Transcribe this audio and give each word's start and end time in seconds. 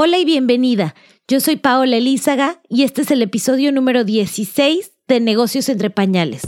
Hola 0.00 0.16
y 0.18 0.24
bienvenida. 0.24 0.94
Yo 1.26 1.40
soy 1.40 1.56
Paola 1.56 1.96
Elízaga 1.96 2.60
y 2.68 2.84
este 2.84 3.02
es 3.02 3.10
el 3.10 3.20
episodio 3.20 3.72
número 3.72 4.04
16 4.04 4.92
de 5.08 5.18
Negocios 5.18 5.68
entre 5.68 5.90
Pañales. 5.90 6.42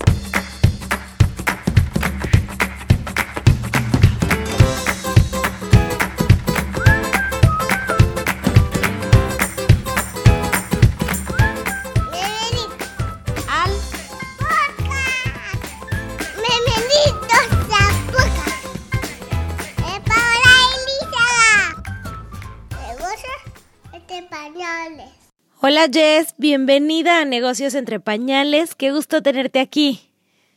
Hola 25.81 25.89
Jess, 25.95 26.35
bienvenida 26.37 27.23
a 27.23 27.25
Negocios 27.25 27.75
entre 27.75 28.01
Pañales. 28.01 28.75
Qué 28.75 28.93
gusto 28.93 29.23
tenerte 29.23 29.61
aquí. 29.61 29.99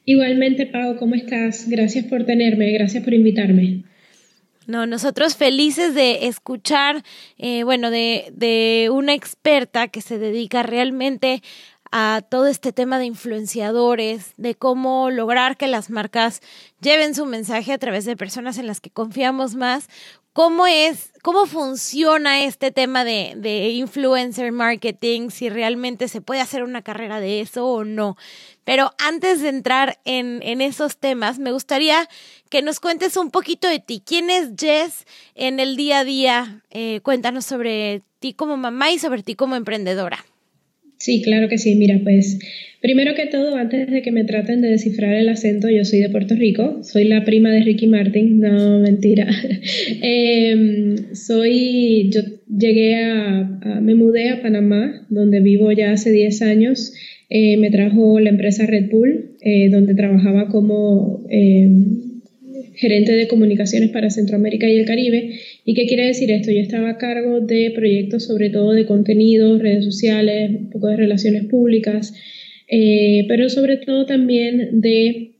Igualmente, 0.03 0.65
Pau, 0.65 0.97
¿cómo 0.97 1.15
estás? 1.15 1.69
Gracias 1.69 2.03
por 2.07 2.25
tenerme, 2.25 2.73
gracias 2.73 3.05
por 3.05 3.13
invitarme. 3.13 3.85
No, 4.67 4.85
nosotros 4.85 5.37
felices 5.37 5.95
de 5.95 6.27
escuchar, 6.27 7.03
eh, 7.37 7.63
bueno, 7.63 7.89
de, 7.89 8.33
de 8.33 8.89
una 8.91 9.13
experta 9.13 9.87
que 9.87 10.01
se 10.01 10.17
dedica 10.17 10.61
realmente 10.61 11.41
a 11.89 12.21
todo 12.27 12.47
este 12.47 12.73
tema 12.73 12.99
de 12.99 13.05
influenciadores, 13.05 14.33
de 14.35 14.55
cómo 14.55 15.09
lograr 15.09 15.55
que 15.55 15.67
las 15.67 15.89
marcas 15.89 16.41
lleven 16.81 17.15
su 17.15 17.25
mensaje 17.25 17.71
a 17.71 17.77
través 17.77 18.03
de 18.03 18.17
personas 18.17 18.57
en 18.57 18.67
las 18.67 18.81
que 18.81 18.89
confiamos 18.89 19.55
más, 19.55 19.87
¿Cómo 20.33 20.65
es, 20.65 21.11
cómo 21.21 21.45
funciona 21.45 22.43
este 22.43 22.71
tema 22.71 23.03
de, 23.03 23.33
de, 23.37 23.69
influencer 23.69 24.51
marketing? 24.51 25.29
Si 25.29 25.47
realmente 25.47 26.07
se 26.07 26.21
puede 26.21 26.41
hacer 26.41 26.63
una 26.63 26.81
carrera 26.81 27.19
de 27.19 27.39
eso 27.39 27.67
o 27.67 27.83
no. 27.83 28.17
Pero 28.63 28.95
antes 28.97 29.41
de 29.41 29.49
entrar 29.49 29.99
en, 30.05 30.39
en 30.41 30.61
esos 30.61 30.97
temas, 30.97 31.37
me 31.37 31.51
gustaría 31.51 32.09
que 32.49 32.63
nos 32.63 32.79
cuentes 32.79 33.15
un 33.15 33.29
poquito 33.29 33.67
de 33.67 33.77
ti. 33.77 34.01
¿Quién 34.03 34.31
es 34.31 34.49
Jess 34.57 35.05
en 35.35 35.59
el 35.59 35.75
día 35.75 35.99
a 35.99 36.03
día? 36.03 36.63
Eh, 36.71 37.01
cuéntanos 37.03 37.45
sobre 37.45 38.01
ti 38.17 38.33
como 38.33 38.57
mamá 38.57 38.89
y 38.89 38.97
sobre 38.97 39.21
ti 39.21 39.35
como 39.35 39.55
emprendedora. 39.55 40.25
Sí, 41.03 41.21
claro 41.21 41.49
que 41.49 41.57
sí. 41.57 41.75
Mira, 41.75 41.99
pues 42.01 42.39
primero 42.79 43.13
que 43.13 43.25
todo, 43.25 43.57
antes 43.57 43.91
de 43.91 44.01
que 44.01 44.13
me 44.13 44.23
traten 44.23 44.61
de 44.61 44.69
descifrar 44.69 45.13
el 45.15 45.27
acento, 45.27 45.69
yo 45.69 45.83
soy 45.83 45.99
de 45.99 46.07
Puerto 46.07 46.33
Rico, 46.33 46.79
soy 46.81 47.03
la 47.03 47.25
prima 47.25 47.51
de 47.51 47.59
Ricky 47.59 47.87
Martin, 47.87 48.39
no, 48.39 48.79
mentira. 48.79 49.27
Em, 50.01 50.95
soy, 51.13 52.09
yo 52.09 52.21
llegué 52.47 52.95
a, 52.95 53.81
me 53.81 53.95
mudé 53.95 54.29
a 54.29 54.41
Panamá, 54.41 55.05
donde 55.09 55.41
vivo 55.41 55.73
ya 55.73 55.91
hace 55.91 56.09
10 56.09 56.41
años. 56.41 56.93
Eh, 57.29 57.57
me 57.57 57.69
trajo 57.69 58.21
la 58.21 58.29
empresa 58.29 58.65
Red 58.65 58.89
Bull, 58.89 59.35
eh, 59.41 59.69
donde 59.71 59.95
trabajaba 59.95 60.47
como 60.47 61.25
em, 61.29 62.02
gerente 62.75 63.13
de 63.13 63.27
comunicaciones 63.27 63.89
para 63.91 64.09
Centroamérica 64.09 64.67
y 64.67 64.77
el 64.77 64.85
Caribe. 64.85 65.39
¿Y 65.65 65.73
qué 65.73 65.85
quiere 65.85 66.07
decir 66.07 66.31
esto? 66.31 66.51
Yo 66.51 66.59
estaba 66.59 66.89
a 66.91 66.97
cargo 66.97 67.39
de 67.39 67.71
proyectos 67.75 68.25
sobre 68.25 68.49
todo 68.49 68.71
de 68.71 68.85
contenidos, 68.85 69.61
redes 69.61 69.85
sociales, 69.85 70.51
un 70.51 70.69
poco 70.69 70.87
de 70.87 70.97
relaciones 70.97 71.45
públicas, 71.45 72.13
eh, 72.67 73.25
pero 73.27 73.49
sobre 73.49 73.77
todo 73.77 74.05
también 74.05 74.81
de 74.81 75.33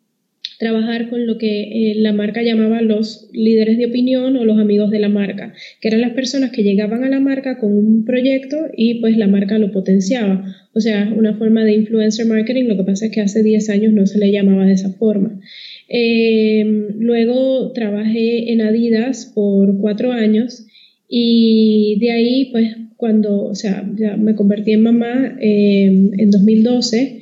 trabajar 0.60 1.10
con 1.10 1.28
lo 1.28 1.38
que 1.38 1.92
eh, 1.92 1.96
la 1.96 2.14
marca 2.14 2.42
llamaba 2.42 2.82
los 2.82 3.30
líderes 3.34 3.78
de 3.78 3.88
opinión 3.88 4.38
o 4.38 4.46
los 4.46 4.60
amigos 4.60 4.92
de 4.92 5.00
la 5.00 5.10
marca, 5.10 5.54
que 5.82 5.88
eran 5.90 6.02
las 6.02 6.14
personas 6.14 6.52
que 6.52 6.64
llegaban 6.64 7.04
a 7.04 7.10
la 7.10 7.20
marca 7.20 7.58
con 7.58 7.76
un 7.76 8.06
proyecto 8.06 8.58
y 8.76 9.02
pues 9.02 9.18
la 9.18 9.28
marca 9.28 9.58
lo 9.58 9.72
potenciaba. 9.72 10.46
O 10.76 10.80
sea, 10.80 11.14
una 11.16 11.36
forma 11.36 11.64
de 11.64 11.76
influencer 11.76 12.26
marketing, 12.26 12.66
lo 12.66 12.78
que 12.78 12.84
pasa 12.84 13.06
es 13.06 13.12
que 13.12 13.22
hace 13.22 13.44
10 13.44 13.70
años 13.70 13.94
no 13.94 14.08
se 14.08 14.18
le 14.18 14.32
llamaba 14.32 14.66
de 14.66 14.74
esa 14.74 14.90
forma. 14.92 15.40
Em, 15.88 17.00
luego 17.00 17.72
trabajé 17.74 18.52
en 18.52 18.62
Adidas 18.62 19.32
por 19.36 19.78
cuatro 19.80 20.12
años 20.12 20.66
y 21.08 21.98
de 22.00 22.12
ahí, 22.12 22.46
pues, 22.52 22.76
cuando, 22.98 23.44
o 23.44 23.56
sea, 23.56 23.88
ya 23.96 24.18
me 24.18 24.34
convertí 24.34 24.72
en 24.72 24.82
mamá 24.82 25.38
em, 25.40 26.12
en 26.18 26.32
2012, 26.32 27.22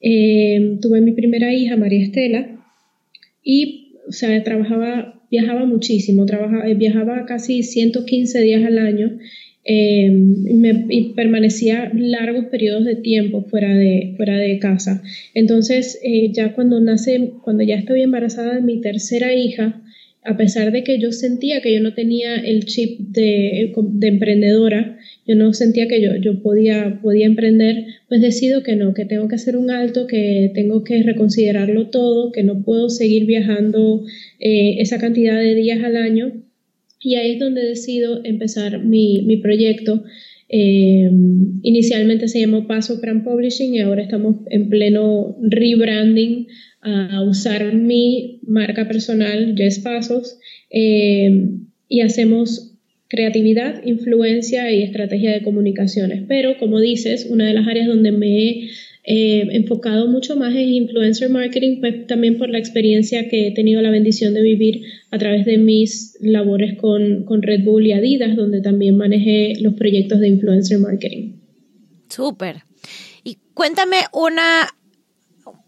em, 0.00 0.80
tuve 0.80 1.00
mi 1.00 1.12
primera 1.12 1.52
hija, 1.52 1.76
María 1.76 2.02
Estela, 2.02 2.60
y, 3.42 3.94
o 4.06 4.12
sea, 4.12 4.42
trabajaba, 4.44 5.22
viajaba 5.30 5.64
muchísimo, 5.64 6.26
trabajaba, 6.26 6.66
viajaba 6.74 7.26
casi 7.26 7.62
115 7.62 8.40
días 8.42 8.64
al 8.64 8.78
año 8.78 9.18
Em, 9.66 10.44
y, 10.90 11.14
permanecía 11.14 11.90
largos 11.94 12.46
periodos 12.46 12.84
de 12.84 12.96
tiempo 12.96 13.46
fuera 13.48 13.74
de, 13.74 14.12
fuera 14.16 14.36
de 14.36 14.58
casa. 14.58 15.02
Entonces, 15.32 15.98
eh, 16.02 16.30
ya 16.32 16.52
cuando 16.54 16.80
nace, 16.80 17.32
cuando 17.42 17.62
ya 17.62 17.76
estoy 17.76 18.02
embarazada 18.02 18.56
de 18.56 18.60
mi 18.60 18.82
tercera 18.82 19.34
hija, 19.34 19.80
a 20.22 20.36
pesar 20.36 20.70
de 20.72 20.84
que 20.84 20.98
yo 20.98 21.12
sentía 21.12 21.62
que 21.62 21.72
yo 21.72 21.80
no 21.80 21.94
tenía 21.94 22.36
el 22.36 22.66
chip 22.66 22.98
de, 23.00 23.72
de 23.76 24.08
emprendedora, 24.08 24.98
yo 25.26 25.34
no 25.34 25.52
sentía 25.54 25.88
que 25.88 26.00
yo, 26.02 26.14
yo 26.16 26.42
podía, 26.42 27.00
podía 27.02 27.26
emprender, 27.26 27.86
pues 28.08 28.20
decido 28.20 28.62
que 28.62 28.76
no, 28.76 28.92
que 28.92 29.06
tengo 29.06 29.28
que 29.28 29.36
hacer 29.36 29.56
un 29.56 29.70
alto, 29.70 30.06
que 30.06 30.50
tengo 30.54 30.84
que 30.84 31.02
reconsiderarlo 31.02 31.88
todo, 31.88 32.32
que 32.32 32.42
no 32.42 32.62
puedo 32.62 32.90
seguir 32.90 33.24
viajando 33.26 34.04
eh, 34.40 34.76
esa 34.80 34.98
cantidad 34.98 35.38
de 35.38 35.54
días 35.54 35.82
al 35.82 35.96
año 35.96 36.43
y 37.04 37.16
ahí 37.16 37.32
es 37.32 37.38
donde 37.38 37.62
decido 37.62 38.24
empezar 38.24 38.82
mi, 38.82 39.22
mi 39.22 39.36
proyecto. 39.36 40.02
Eh, 40.48 41.10
inicialmente 41.62 42.28
se 42.28 42.40
llamó 42.40 42.66
Paso 42.66 43.00
Brand 43.00 43.24
Publishing 43.24 43.74
y 43.74 43.80
ahora 43.80 44.02
estamos 44.02 44.36
en 44.50 44.68
pleno 44.68 45.36
rebranding 45.42 46.46
a 46.80 47.22
usar 47.22 47.74
mi 47.74 48.40
marca 48.46 48.86
personal, 48.88 49.54
Jess 49.56 49.80
Pasos, 49.80 50.38
eh, 50.70 51.48
y 51.88 52.00
hacemos 52.00 52.74
creatividad, 53.08 53.82
influencia 53.84 54.70
y 54.72 54.82
estrategia 54.82 55.32
de 55.32 55.42
comunicaciones. 55.42 56.24
Pero 56.26 56.56
como 56.58 56.80
dices, 56.80 57.26
una 57.30 57.46
de 57.46 57.54
las 57.54 57.68
áreas 57.68 57.86
donde 57.86 58.12
me 58.12 58.26
he 58.26 58.68
eh, 59.06 59.46
enfocado 59.52 60.08
mucho 60.08 60.34
más 60.34 60.54
en 60.54 60.66
influencer 60.66 61.28
marketing, 61.28 61.80
pues 61.80 62.06
también 62.06 62.38
por 62.38 62.48
la 62.48 62.58
experiencia 62.58 63.28
que 63.28 63.48
he 63.48 63.54
tenido 63.54 63.82
la 63.82 63.90
bendición 63.90 64.32
de 64.32 64.40
vivir 64.40 64.82
a 65.10 65.18
través 65.18 65.44
de 65.44 65.58
mis 65.58 66.16
labores 66.20 66.78
con, 66.78 67.24
con 67.24 67.42
Red 67.42 67.64
Bull 67.64 67.86
y 67.86 67.92
Adidas, 67.92 68.34
donde 68.34 68.62
también 68.62 68.96
manejé 68.96 69.54
los 69.60 69.74
proyectos 69.74 70.20
de 70.20 70.28
influencer 70.28 70.78
marketing. 70.78 71.32
Súper. 72.08 72.62
Y 73.22 73.36
cuéntame 73.52 73.98
una, 74.10 74.68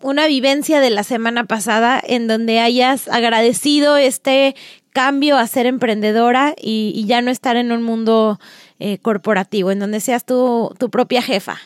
una 0.00 0.26
vivencia 0.26 0.80
de 0.80 0.88
la 0.88 1.02
semana 1.02 1.44
pasada 1.44 2.02
en 2.06 2.28
donde 2.28 2.60
hayas 2.60 3.06
agradecido 3.06 3.98
este 3.98 4.54
cambio 4.94 5.36
a 5.36 5.46
ser 5.46 5.66
emprendedora 5.66 6.54
y, 6.58 7.04
ya 7.06 7.20
no 7.20 7.30
estar 7.30 7.56
en 7.56 7.70
un 7.70 7.82
mundo 7.82 8.40
eh, 8.78 8.96
corporativo, 8.96 9.70
en 9.70 9.78
donde 9.78 10.00
seas 10.00 10.24
tu, 10.24 10.74
tu 10.78 10.88
propia 10.88 11.20
jefa. 11.20 11.58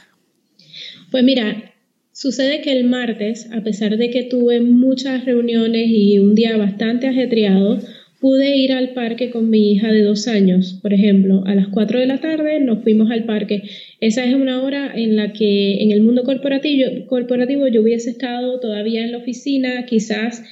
Pues 1.11 1.25
mira, 1.25 1.75
sucede 2.13 2.61
que 2.61 2.71
el 2.71 2.85
martes, 2.85 3.51
a 3.53 3.63
pesar 3.65 3.97
de 3.97 4.11
que 4.11 4.23
tuve 4.23 4.61
muchas 4.61 5.25
reuniones 5.25 5.89
y 5.89 6.21
un 6.21 6.37
día 6.37 6.57
bastante 6.57 7.09
ajetreado, 7.09 7.81
pude 8.21 8.57
ir 8.57 8.73
al 8.73 8.91
parque 8.91 9.31
con 9.31 9.51
mi 9.51 9.73
hija 9.73 9.91
de 9.91 10.03
dos 10.03 10.29
años, 10.29 10.79
por 10.83 10.93
ejemplo, 10.93 11.43
a 11.47 11.55
las 11.55 11.69
cuatro 11.69 11.99
de 11.99 12.07
la 12.07 12.21
tarde 12.21 12.61
nos 12.61 12.83
fuimos 12.83 13.11
al 13.11 13.25
parque. 13.25 13.63
Esa 13.99 14.25
es 14.25 14.35
una 14.35 14.63
hora 14.63 14.93
en 14.95 15.17
la 15.17 15.33
que 15.33 15.83
en 15.83 15.91
el 15.91 16.03
mundo 16.03 16.23
corporativo, 16.23 17.07
corporativo 17.09 17.67
yo 17.67 17.83
hubiese 17.83 18.11
estado 18.11 18.61
todavía 18.61 19.03
en 19.03 19.11
la 19.11 19.19
oficina, 19.19 19.87
quizás 19.87 20.45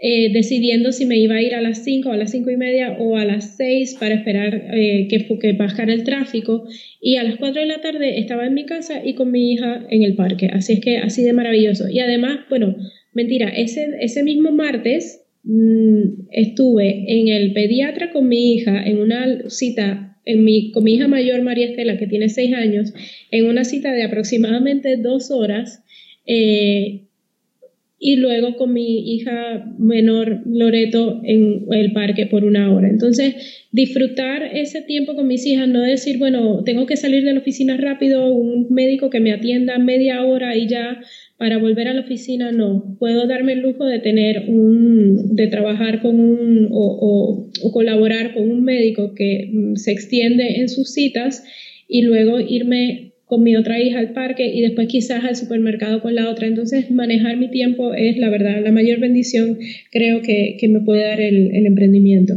eh, 0.00 0.32
decidiendo 0.32 0.92
si 0.92 1.06
me 1.06 1.18
iba 1.18 1.34
a 1.34 1.42
ir 1.42 1.56
a 1.56 1.60
las 1.60 1.82
5 1.82 2.12
a 2.12 2.16
las 2.16 2.30
cinco 2.30 2.52
y 2.52 2.56
media 2.56 2.96
o 3.00 3.16
a 3.16 3.24
las 3.24 3.56
6 3.56 3.96
para 3.98 4.14
esperar 4.14 4.54
eh, 4.72 5.08
que, 5.10 5.26
que 5.40 5.52
bajara 5.54 5.92
el 5.92 6.04
tráfico. 6.04 6.68
Y 7.00 7.16
a 7.16 7.24
las 7.24 7.36
4 7.36 7.60
de 7.60 7.66
la 7.66 7.80
tarde 7.80 8.20
estaba 8.20 8.46
en 8.46 8.54
mi 8.54 8.64
casa 8.64 9.02
y 9.04 9.14
con 9.14 9.32
mi 9.32 9.52
hija 9.52 9.84
en 9.90 10.04
el 10.04 10.14
parque. 10.14 10.50
Así 10.52 10.74
es 10.74 10.80
que 10.80 10.98
así 10.98 11.24
de 11.24 11.32
maravilloso. 11.32 11.88
Y 11.88 11.98
además, 11.98 12.38
bueno, 12.48 12.76
mentira, 13.12 13.48
ese, 13.48 13.90
ese 14.00 14.22
mismo 14.22 14.52
martes 14.52 15.24
mm, 15.42 16.28
estuve 16.30 17.04
en 17.08 17.28
el 17.28 17.52
pediatra 17.52 18.12
con 18.12 18.28
mi 18.28 18.54
hija 18.54 18.80
en 18.86 18.98
una 18.98 19.50
cita 19.50 20.04
en 20.24 20.44
mi, 20.44 20.70
con 20.72 20.84
mi 20.84 20.94
hija 20.94 21.08
mayor 21.08 21.40
María 21.42 21.66
Estela, 21.66 21.96
que 21.96 22.06
tiene 22.06 22.28
6 22.28 22.52
años, 22.52 22.92
en 23.30 23.46
una 23.46 23.64
cita 23.64 23.92
de 23.94 24.02
aproximadamente 24.02 24.98
dos 24.98 25.30
horas. 25.30 25.82
Eh, 26.26 27.07
y 28.00 28.16
luego 28.16 28.56
con 28.56 28.72
mi 28.72 29.14
hija 29.14 29.74
menor 29.78 30.42
Loreto 30.46 31.20
en 31.24 31.64
el 31.72 31.92
parque 31.92 32.26
por 32.26 32.44
una 32.44 32.72
hora. 32.72 32.88
Entonces, 32.88 33.34
disfrutar 33.72 34.42
ese 34.56 34.82
tiempo 34.82 35.16
con 35.16 35.26
mis 35.26 35.44
hijas, 35.46 35.68
no 35.68 35.80
decir, 35.80 36.18
bueno, 36.18 36.62
tengo 36.64 36.86
que 36.86 36.96
salir 36.96 37.24
de 37.24 37.32
la 37.32 37.40
oficina 37.40 37.76
rápido, 37.76 38.32
un 38.32 38.68
médico 38.70 39.10
que 39.10 39.18
me 39.18 39.32
atienda 39.32 39.78
media 39.78 40.24
hora 40.24 40.56
y 40.56 40.68
ya 40.68 41.00
para 41.38 41.58
volver 41.58 41.88
a 41.88 41.94
la 41.94 42.02
oficina, 42.02 42.52
no. 42.52 42.96
Puedo 42.98 43.26
darme 43.26 43.54
el 43.54 43.60
lujo 43.60 43.84
de 43.84 43.98
tener 43.98 44.44
un, 44.48 45.34
de 45.34 45.48
trabajar 45.48 46.00
con 46.00 46.20
un 46.20 46.68
o, 46.70 47.48
o 47.62 47.72
colaborar 47.72 48.34
con 48.34 48.48
un 48.48 48.62
médico 48.62 49.14
que 49.14 49.50
mm, 49.52 49.74
se 49.74 49.90
extiende 49.90 50.60
en 50.60 50.68
sus 50.68 50.92
citas 50.92 51.42
y 51.88 52.02
luego 52.02 52.38
irme 52.38 53.07
con 53.28 53.42
mi 53.42 53.56
otra 53.56 53.78
hija 53.78 53.98
al 53.98 54.12
parque 54.12 54.46
y 54.46 54.62
después 54.62 54.88
quizás 54.88 55.22
al 55.22 55.36
supermercado 55.36 56.00
con 56.00 56.14
la 56.14 56.30
otra. 56.30 56.46
Entonces, 56.46 56.90
manejar 56.90 57.36
mi 57.36 57.50
tiempo 57.50 57.92
es 57.92 58.16
la 58.16 58.30
verdad, 58.30 58.62
la 58.62 58.72
mayor 58.72 58.98
bendición 58.98 59.58
creo 59.92 60.22
que, 60.22 60.58
me 60.68 60.80
puede 60.80 61.02
dar 61.02 61.20
el, 61.20 61.66
emprendimiento. 61.66 62.34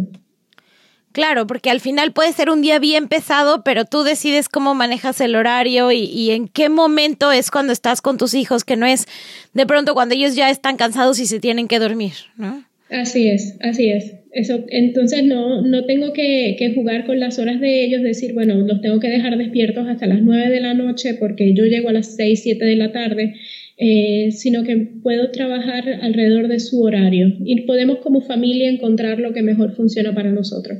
Claro, 1.13 1.47
porque 1.47 1.69
al 1.69 1.79
final 1.79 2.13
puede 2.13 2.31
ser 2.31 2.49
un 2.49 2.61
día 2.61 2.79
bien 2.79 3.07
pesado, 3.07 3.63
pero 3.63 3.85
tú 3.85 4.03
decides 4.03 4.47
cómo 4.47 4.75
manejas 4.75 5.19
el 5.21 5.35
horario 5.35 5.91
y, 5.91 6.03
y, 6.03 6.31
en 6.31 6.47
qué 6.47 6.69
momento 6.69 7.31
es 7.31 7.51
cuando 7.51 7.73
estás 7.73 8.01
con 8.01 8.17
tus 8.17 8.33
hijos, 8.33 8.63
que 8.63 8.77
no 8.77 8.85
es 8.85 9.07
de 9.53 9.65
pronto 9.65 9.93
cuando 9.93 10.15
ellos 10.15 10.35
ya 10.35 10.49
están 10.49 10.77
cansados 10.77 11.19
y 11.19 11.25
se 11.25 11.39
tienen 11.39 11.67
que 11.67 11.79
dormir, 11.79 12.13
¿no? 12.38 12.63
Así 12.89 13.27
es, 13.29 13.55
así 13.61 13.89
es. 13.89 14.20
Eso, 14.31 14.63
entonces 14.69 15.25
no, 15.25 15.61
no 15.61 15.83
tengo 15.85 16.13
que, 16.13 16.71
jugar 16.73 17.05
con 17.05 17.19
las 17.19 17.37
horas 17.37 17.59
de 17.59 17.83
ellos, 17.83 18.01
decir, 18.01 18.33
bueno, 18.33 18.55
los 18.55 18.79
tengo 18.79 18.99
que 18.99 19.09
dejar 19.09 19.37
despiertos 19.37 19.87
hasta 19.87 20.07
las 20.07 20.21
9 20.21 20.49
de 20.49 20.61
la 20.61 20.73
noche 20.73 21.15
porque 21.15 21.53
yo 21.53 21.65
llego 21.65 21.89
a 21.89 21.93
las 21.93 22.15
6, 22.15 22.41
7 22.41 22.63
de 22.63 22.75
la 22.77 22.93
tarde, 22.93 23.35
eh, 23.77 24.31
sino 24.31 24.63
que 24.63 24.77
puedo 25.03 25.31
trabajar 25.31 25.83
alrededor 26.01 26.47
de 26.47 26.59
su 26.61 26.81
horario 26.81 27.27
y 27.43 27.61
podemos 27.61 27.97
como 27.97 28.21
familia 28.21 28.69
encontrar 28.69 29.19
lo 29.19 29.33
que 29.33 29.41
mejor 29.41 29.75
funciona 29.75 30.15
para 30.15 30.31
nosotros. 30.31 30.79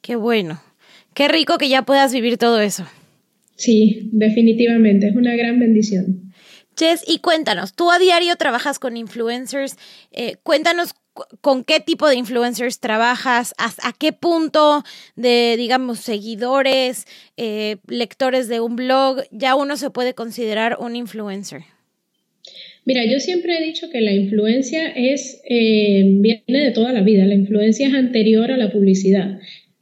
Qué 0.00 0.14
bueno, 0.14 0.62
qué 1.12 1.26
rico 1.26 1.58
que 1.58 1.68
ya 1.68 1.82
puedas 1.82 2.12
vivir 2.12 2.36
todo 2.36 2.60
eso. 2.60 2.84
Sí, 3.56 4.10
definitivamente, 4.12 5.08
es 5.08 5.16
una 5.16 5.34
gran 5.34 5.58
bendición. 5.58 6.32
Jess, 6.76 7.04
y 7.06 7.18
cuéntanos, 7.18 7.74
tú 7.74 7.90
a 7.90 7.98
diario 7.98 8.36
trabajas 8.36 8.78
con 8.78 8.96
influencers, 8.96 9.76
eh, 10.12 10.36
cuéntanos 10.42 10.94
con 11.40 11.64
qué 11.64 11.80
tipo 11.80 12.08
de 12.08 12.16
influencers 12.16 12.80
trabajas, 12.80 13.54
a, 13.58 13.92
qué 13.98 14.12
punto 14.12 14.82
de, 15.16 15.54
digamos, 15.56 16.00
seguidores, 16.00 17.06
eh, 17.36 17.76
lectores 17.86 18.48
de 18.48 18.60
un 18.60 18.76
blog, 18.76 19.22
ya 19.30 19.54
uno 19.54 19.76
se 19.76 19.90
puede 19.90 20.14
considerar 20.14 20.76
un 20.80 20.96
influencer. 20.96 21.62
Mira, 22.84 23.04
yo 23.06 23.18
siempre 23.20 23.56
he 23.56 23.64
dicho 23.64 23.88
que 23.90 24.00
la 24.00 24.12
influencia 24.12 24.88
es, 24.88 25.40
eh, 25.48 26.02
viene 26.04 26.42
de 26.46 26.70
toda 26.72 26.92
la 26.92 27.02
vida, 27.02 27.24
la 27.24 27.34
influencia 27.34 27.88
es 27.88 27.94
anterior 27.94 28.50
a 28.50 28.58
la 28.58 28.70
publicidad. 28.70 29.38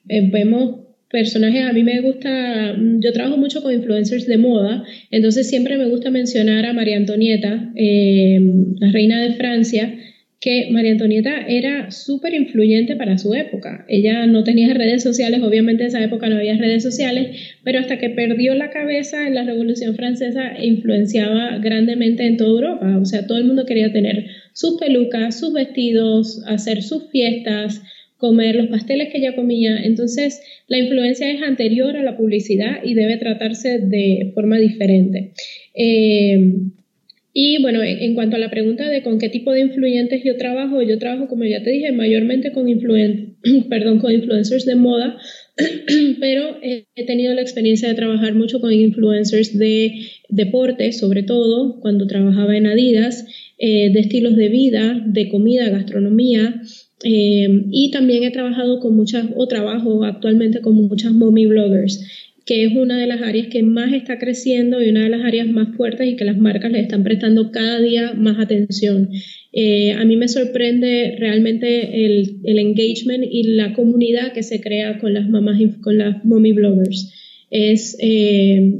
Eh, 0.08 0.28
vemos 0.30 0.80
personajes, 1.10 1.64
a 1.64 1.72
mí 1.72 1.82
me 1.82 2.00
gusta, 2.00 2.76
yo 3.00 3.12
trabajo 3.12 3.36
mucho 3.36 3.62
con 3.62 3.72
influencers 3.72 4.26
de 4.26 4.38
moda, 4.38 4.84
entonces 5.10 5.48
siempre 5.48 5.76
me 5.76 5.88
gusta 5.88 6.10
mencionar 6.10 6.64
a 6.64 6.72
María 6.72 6.96
Antonieta, 6.96 7.70
la 7.74 8.92
reina 8.92 9.20
de 9.20 9.34
Francia, 9.34 9.94
que 10.42 10.70
María 10.72 10.90
Antonieta 10.90 11.46
era 11.46 11.92
súper 11.92 12.34
influyente 12.34 12.96
para 12.96 13.16
su 13.16 13.32
época. 13.32 13.84
Ella 13.86 14.26
no 14.26 14.42
tenía 14.42 14.74
redes 14.74 15.04
sociales, 15.04 15.40
obviamente 15.40 15.84
en 15.84 15.90
esa 15.90 16.02
época 16.02 16.28
no 16.28 16.36
había 16.36 16.56
redes 16.56 16.82
sociales, 16.82 17.54
pero 17.62 17.78
hasta 17.78 18.00
que 18.00 18.10
perdió 18.10 18.56
la 18.56 18.70
cabeza 18.70 19.28
en 19.28 19.36
la 19.36 19.44
Revolución 19.44 19.94
Francesa 19.94 20.60
influenciaba 20.60 21.58
grandemente 21.58 22.26
en 22.26 22.36
toda 22.38 22.50
Europa. 22.50 22.98
O 23.00 23.04
sea, 23.04 23.24
todo 23.28 23.38
el 23.38 23.44
mundo 23.44 23.66
quería 23.66 23.92
tener 23.92 24.26
sus 24.52 24.80
pelucas, 24.80 25.38
sus 25.38 25.52
vestidos, 25.52 26.42
hacer 26.48 26.82
sus 26.82 27.08
fiestas, 27.12 27.80
comer 28.16 28.56
los 28.56 28.66
pasteles 28.66 29.12
que 29.12 29.18
ella 29.18 29.36
comía. 29.36 29.84
Entonces, 29.84 30.42
la 30.66 30.78
influencia 30.78 31.30
es 31.30 31.40
anterior 31.42 31.96
a 31.96 32.02
la 32.02 32.16
publicidad 32.16 32.82
y 32.82 32.94
debe 32.94 33.16
tratarse 33.16 33.78
de 33.78 34.32
forma 34.34 34.58
diferente. 34.58 35.34
Eh, 35.72 36.36
y 37.34 37.62
bueno, 37.62 37.82
en, 37.82 38.14
cuanto 38.14 38.36
a 38.36 38.38
la 38.38 38.50
pregunta 38.50 38.88
de 38.90 39.02
con 39.02 39.18
qué 39.18 39.30
tipo 39.30 39.52
de 39.52 39.60
influyentes 39.60 40.22
yo 40.22 40.36
trabajo, 40.36 40.82
yo 40.82 40.98
trabajo, 40.98 41.28
como 41.28 41.44
ya 41.44 41.62
te 41.62 41.70
dije, 41.70 41.90
mayormente 41.90 42.52
con, 42.52 42.66
perdón, 43.70 44.00
con 44.00 44.12
influencers 44.12 44.66
de 44.66 44.74
moda, 44.74 45.16
pero 46.20 46.58
he 46.62 47.06
tenido 47.06 47.32
la 47.32 47.40
experiencia 47.40 47.88
de 47.88 47.94
trabajar 47.94 48.34
mucho 48.34 48.60
con 48.60 48.72
influencers 48.72 49.56
de 49.56 49.94
deporte, 50.28 50.92
sobre 50.92 51.22
todo 51.22 51.80
cuando 51.80 52.06
trabajaba 52.06 52.54
en 52.54 52.66
Adidas, 52.66 53.26
eh, 53.56 53.90
de 53.90 54.00
estilos 54.00 54.36
de 54.36 54.48
vida, 54.48 55.02
de 55.06 55.28
comida, 55.30 55.70
gastronomía. 55.70 56.60
Eh, 57.04 57.48
y 57.70 57.90
también 57.90 58.24
he 58.24 58.30
trabajado 58.30 58.78
con 58.78 58.94
muchas, 58.94 59.26
o 59.34 59.48
trabajo 59.48 60.04
actualmente 60.04 60.60
con 60.60 60.74
muchas 60.74 61.12
mommy 61.12 61.46
bloggers 61.46 62.31
que 62.44 62.64
es 62.64 62.74
una 62.74 62.98
de 62.98 63.06
las 63.06 63.22
áreas 63.22 63.48
que 63.48 63.62
más 63.62 63.92
está 63.92 64.18
creciendo 64.18 64.82
y 64.82 64.88
una 64.88 65.04
de 65.04 65.10
las 65.10 65.24
áreas 65.24 65.48
más 65.48 65.76
fuertes 65.76 66.08
y 66.08 66.16
que 66.16 66.24
las 66.24 66.38
marcas 66.38 66.72
le 66.72 66.80
están 66.80 67.04
prestando 67.04 67.50
cada 67.52 67.80
día 67.80 68.14
más 68.14 68.38
atención. 68.40 69.10
Eh, 69.52 69.92
a 69.92 70.04
mí 70.04 70.16
me 70.16 70.28
sorprende 70.28 71.16
realmente 71.18 72.04
el, 72.04 72.40
el, 72.44 72.58
engagement 72.58 73.24
y 73.30 73.44
la 73.44 73.74
comunidad 73.74 74.32
que 74.32 74.42
se 74.42 74.60
crea 74.60 74.98
con 74.98 75.12
las 75.12 75.28
mamás 75.28 75.60
con 75.82 75.98
las 75.98 76.24
mommy 76.24 76.52
bloggers. 76.52 77.12
Es, 77.50 77.98
eh, 78.00 78.78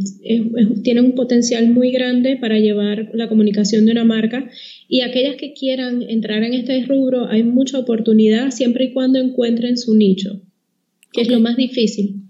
tiene 0.83 1.03
un 1.03 1.13
potencial 1.13 1.69
muy 1.69 1.93
grande 1.93 2.37
para 2.37 2.59
llevar 2.59 3.11
la 3.13 3.29
comunicación 3.29 3.85
de 3.85 3.93
una 3.93 4.05
marca 4.05 4.49
y 4.89 5.03
aquellas 5.03 5.37
que 5.37 5.53
quieran 5.53 6.03
entrar 6.09 6.43
en 6.43 6.55
este 6.55 6.83
rubro 6.87 7.29
hay 7.29 7.43
mucha 7.43 7.79
oportunidad 7.79 8.51
siempre 8.51 8.87
y 8.87 8.93
cuando 8.93 9.19
encuentren 9.19 9.77
su 9.77 9.95
nicho, 9.95 10.41
que 11.13 11.21
es 11.21 11.29
lo 11.29 11.39
más 11.39 11.59
difícil. 11.59 12.23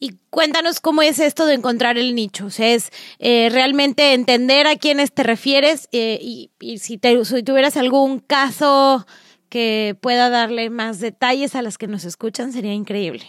Y 0.00 0.12
cuéntanos 0.30 0.78
cómo 0.78 1.02
es 1.02 1.18
esto 1.18 1.46
de 1.46 1.54
encontrar 1.54 1.98
el 1.98 2.14
nicho. 2.14 2.46
O 2.46 2.50
sea, 2.50 2.72
es 2.72 2.90
eh, 3.18 3.48
realmente 3.50 4.14
entender 4.14 4.66
a 4.68 4.76
quiénes 4.76 5.12
te 5.12 5.24
refieres 5.24 5.88
eh, 5.92 6.18
y, 6.20 6.50
si, 6.78 6.98
te, 6.98 7.18
tuvieras 7.44 7.76
algún 7.76 8.20
caso 8.20 9.06
que 9.48 9.96
pueda 10.00 10.30
darle 10.30 10.70
más 10.70 11.00
detalles 11.00 11.56
a 11.56 11.62
las 11.62 11.78
que 11.78 11.88
nos 11.88 12.04
escuchan, 12.04 12.52
sería 12.52 12.74
increíble. 12.74 13.24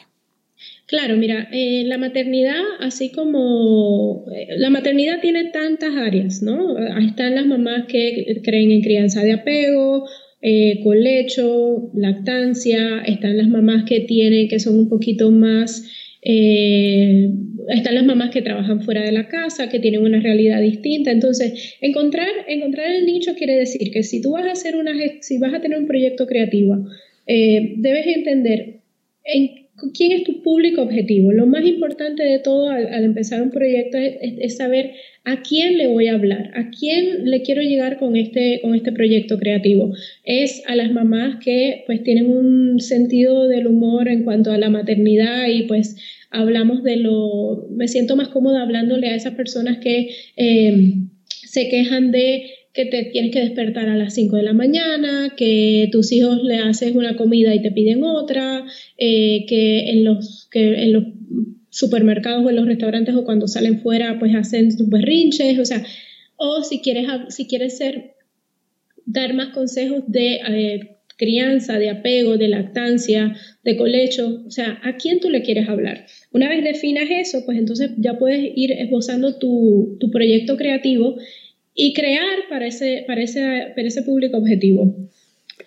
Claro, 0.85 1.15
mira, 1.17 1.47
eh, 1.51 1.83
la 1.85 1.97
maternidad, 1.97 2.61
así 2.79 3.11
como 3.11 4.25
la 4.57 4.69
maternidad 4.69 5.21
tiene 5.21 5.45
tantas 5.45 5.95
áreas, 5.95 6.41
¿no? 6.41 6.77
Están 6.99 7.35
las 7.35 7.45
mamás 7.45 7.85
que 7.87 8.41
creen 8.43 8.71
en 8.71 8.81
crianza 8.81 9.23
de 9.23 9.33
apego, 9.33 10.07
colecho, 10.83 11.89
lactancia, 11.93 13.01
están 13.05 13.37
las 13.37 13.47
mamás 13.47 13.85
que 13.87 14.01
tienen, 14.01 14.49
que 14.49 14.59
son 14.59 14.77
un 14.77 14.89
poquito 14.89 15.31
más 15.31 15.83
eh, 16.21 17.29
están 17.69 17.95
las 17.95 18.05
mamás 18.05 18.31
que 18.31 18.41
trabajan 18.41 18.81
fuera 18.81 19.01
de 19.01 19.11
la 19.11 19.27
casa, 19.27 19.69
que 19.69 19.79
tienen 19.79 20.01
una 20.01 20.19
realidad 20.19 20.61
distinta. 20.61 21.11
Entonces, 21.11 21.77
encontrar, 21.81 22.29
encontrar 22.47 22.91
el 22.91 23.05
nicho 23.05 23.35
quiere 23.35 23.55
decir 23.55 23.91
que 23.91 24.03
si 24.03 24.21
tú 24.21 24.31
vas 24.31 24.45
a 24.45 24.51
hacer 24.51 24.75
una, 24.75 24.93
si 25.21 25.37
vas 25.37 25.53
a 25.53 25.61
tener 25.61 25.77
un 25.77 25.87
proyecto 25.87 26.25
creativo, 26.27 26.85
eh, 27.27 27.73
debes 27.77 28.07
entender 28.07 28.79
en 29.23 29.69
quién 29.93 30.11
es 30.11 30.23
tu 30.23 30.41
público 30.41 30.81
objetivo. 30.81 31.31
Lo 31.31 31.45
más 31.45 31.65
importante 31.65 32.23
de 32.23 32.39
todo 32.39 32.69
al, 32.69 33.03
empezar 33.03 33.41
un 33.41 33.51
proyecto 33.51 33.97
es, 33.97 34.57
saber 34.57 34.91
a 35.23 35.41
quién 35.41 35.77
le 35.77 35.87
voy 35.87 36.07
a 36.07 36.15
hablar, 36.15 36.51
a 36.55 36.69
quién 36.69 37.29
le 37.29 37.41
quiero 37.41 37.61
llegar 37.61 37.97
con 37.97 38.15
este, 38.15 38.59
con 38.61 38.75
este 38.75 38.91
proyecto 38.91 39.37
creativo. 39.37 39.93
Es 40.23 40.63
a 40.67 40.75
las 40.75 40.91
mamás 40.91 41.37
que 41.43 41.83
pues 41.85 42.03
tienen 42.03 42.29
un 42.29 42.79
sentido 42.79 43.47
del 43.47 43.67
humor 43.67 44.07
en 44.07 44.23
cuanto 44.23 44.51
a 44.51 44.57
la 44.57 44.69
maternidad 44.69 45.47
y 45.47 45.63
pues 45.63 45.95
hablamos 46.31 46.83
de 46.83 46.97
lo, 46.97 47.67
me 47.71 47.87
siento 47.87 48.15
más 48.15 48.29
cómoda 48.29 48.61
hablándole 48.61 49.09
a 49.09 49.15
esas 49.15 49.33
personas 49.35 49.79
que 49.79 50.09
eh, 50.37 50.95
se 51.27 51.69
quejan 51.69 52.11
de 52.11 52.51
que 52.73 52.85
te 52.85 53.05
tienes 53.05 53.31
que 53.31 53.39
despertar 53.39 53.89
a 53.89 53.97
las 53.97 54.13
5 54.13 54.35
de 54.35 54.43
la 54.43 54.53
mañana, 54.53 55.33
que 55.35 55.89
tus 55.91 56.11
hijos 56.11 56.43
le 56.43 56.59
haces 56.59 56.95
una 56.95 57.15
comida 57.15 57.53
y 57.55 57.61
te 57.61 57.71
piden 57.71 58.03
otra, 58.03 58.63
eh, 58.97 59.45
que, 59.47 59.89
en 59.89 60.03
los, 60.03 60.47
que 60.51 60.83
en 60.83 60.93
los 60.93 61.03
supermercados 61.69 62.45
o 62.45 62.49
en 62.49 62.55
los 62.55 62.67
restaurantes 62.67 63.15
o 63.15 63.25
cuando 63.25 63.47
salen 63.47 63.81
fuera 63.81 64.19
pues 64.19 64.35
hacen 64.35 64.71
sus 64.71 64.87
berrinches, 64.87 65.57
o 65.59 65.65
sea, 65.65 65.83
o 66.35 66.63
si 66.63 66.79
quieres, 66.81 67.07
si 67.29 67.47
quieres 67.47 67.77
ser, 67.77 68.13
dar 69.05 69.33
más 69.33 69.49
consejos 69.49 70.03
de 70.07 70.35
eh, 70.35 70.98
crianza, 71.19 71.77
de 71.77 71.89
apego, 71.89 72.37
de 72.37 72.47
lactancia, 72.47 73.35
de 73.63 73.75
colecho, 73.75 74.41
o 74.47 74.51
sea, 74.51 74.79
¿a 74.83 74.95
quién 74.95 75.19
tú 75.19 75.29
le 75.29 75.43
quieres 75.43 75.67
hablar? 75.67 76.05
Una 76.31 76.47
vez 76.47 76.63
definas 76.63 77.09
eso, 77.11 77.43
pues 77.45 77.59
entonces 77.59 77.91
ya 77.97 78.17
puedes 78.17 78.53
ir 78.55 78.71
esbozando 78.71 79.37
tu, 79.37 79.97
tu 79.99 80.09
proyecto 80.11 80.55
creativo 80.55 81.17
y 81.75 81.93
crear 81.93 82.47
para 82.49 82.67
ese, 82.67 83.03
para 83.05 83.21
ese, 83.21 83.41
para 83.75 83.87
ese 83.87 84.01
público 84.03 84.37
objetivo. 84.37 84.95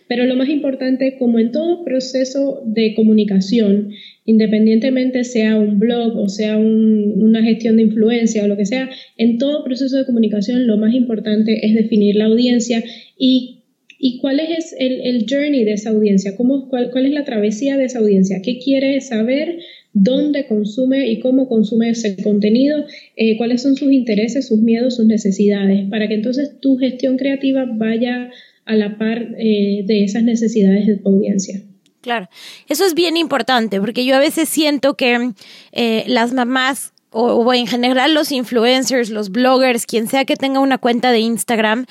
Pero 0.09 0.25
lo 0.25 0.37
más 0.37 0.49
importante, 0.49 1.17
como 1.19 1.39
en 1.39 1.53
todo 1.53 1.85
proceso 1.85 2.63
de 2.65 2.95
comunicación, 2.95 3.91
independientemente 4.25 5.25
sea 5.25 5.59
un 5.59 5.79
blog 5.79 6.17
o 6.17 6.29
sea 6.29 6.57
una 6.57 7.43
gestión 7.43 7.77
de 7.77 7.83
influencia 7.83 8.45
o 8.45 8.47
lo 8.47 8.57
que 8.57 8.65
sea, 8.65 8.89
en 9.19 9.37
todo 9.37 9.65
proceso 9.65 9.99
de 9.99 10.07
comunicación 10.07 10.67
lo 10.67 10.79
más 10.79 10.95
importante 10.95 11.67
es 11.67 11.75
definir 11.75 12.17
la 12.17 12.27
audiencia 12.27 12.83
y 13.19 13.62
¿Y 14.05 14.19
cuál 14.19 14.41
es 14.41 14.75
el, 14.77 15.27
journey 15.31 15.63
de 15.63 15.75
esa 15.75 15.91
audiencia? 15.91 16.37
¿Cómo, 16.37 16.69
cuál, 16.69 16.91
es 17.07 17.13
la 17.13 17.23
travesía 17.25 17.77
de 17.77 17.85
esa 17.85 18.01
audiencia? 18.01 18.43
¿Qué 18.43 18.59
quiere 18.59 19.01
saber? 19.01 19.61
¿Dónde 19.93 20.49
consume 20.49 21.09
y 21.09 21.21
cómo 21.21 21.49
consume 21.49 21.91
ese 21.91 22.21
contenido? 22.21 22.85
Eh, 23.15 23.37
¿Cuáles 23.37 23.63
son 23.63 23.77
sus 23.77 23.93
intereses, 23.93 24.49
sus 24.49 24.59
miedos, 24.59 24.97
sus 24.97 25.07
necesidades? 25.07 25.89
Para 25.89 26.09
que 26.09 26.15
entonces 26.15 26.59
tu 26.61 26.79
gestión 26.79 27.17
creativa 27.17 27.65
vaya 27.65 28.33
a 28.65 28.75
la 28.75 28.99
par 28.99 29.37
eh, 29.39 29.85
de 29.87 30.03
esas 30.03 30.25
necesidades 30.25 30.89
de 30.89 30.97
tu 30.97 31.09
audiencia. 31.09 31.63
Claro, 32.01 32.29
eso 32.69 32.85
es 32.85 32.95
bien 32.95 33.17
importante 33.17 33.79
porque 33.81 34.05
yo 34.05 34.17
a 34.17 34.19
veces 34.19 34.49
siento 34.49 34.95
que 34.95 35.31
eh, 35.71 36.03
las 36.09 36.33
mamás 36.33 36.93
o, 37.13 37.53
en 37.53 37.67
general 37.67 38.15
los 38.15 38.33
influencers, 38.33 39.11
los 39.11 39.31
bloggers, 39.31 39.87
quien 39.87 40.09
sea 40.09 40.25
que 40.25 40.37
tenga 40.37 40.61
una 40.61 40.79
cuenta 40.79 41.13
de 41.13 41.21
Instagram, 41.21 41.87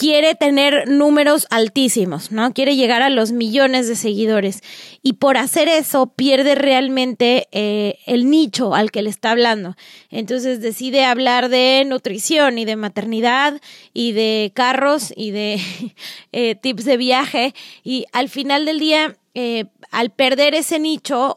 quiere 0.00 0.34
tener 0.34 0.88
números 0.88 1.46
altísimos, 1.50 2.32
¿no? 2.32 2.54
Quiere 2.54 2.74
llegar 2.74 3.02
a 3.02 3.10
los 3.10 3.32
millones 3.32 3.86
de 3.86 3.96
seguidores. 3.96 4.62
Y 5.02 5.14
por 5.14 5.36
hacer 5.36 5.68
eso 5.68 6.06
pierde 6.06 6.54
realmente 6.54 7.48
eh, 7.52 7.98
el 8.06 8.30
nicho 8.30 8.74
al 8.74 8.90
que 8.92 9.02
le 9.02 9.10
está 9.10 9.32
hablando. 9.32 9.76
Entonces 10.08 10.62
decide 10.62 11.04
hablar 11.04 11.50
de 11.50 11.84
nutrición 11.86 12.56
y 12.56 12.64
de 12.64 12.76
maternidad 12.76 13.60
y 13.92 14.12
de 14.12 14.52
carros 14.54 15.12
y 15.14 15.32
de 15.32 15.60
eh, 16.32 16.54
tips 16.54 16.86
de 16.86 16.96
viaje. 16.96 17.54
Y 17.84 18.06
al 18.14 18.30
final 18.30 18.64
del 18.64 18.78
día, 18.78 19.18
eh, 19.34 19.66
al 19.90 20.08
perder 20.08 20.54
ese 20.54 20.78
nicho, 20.78 21.36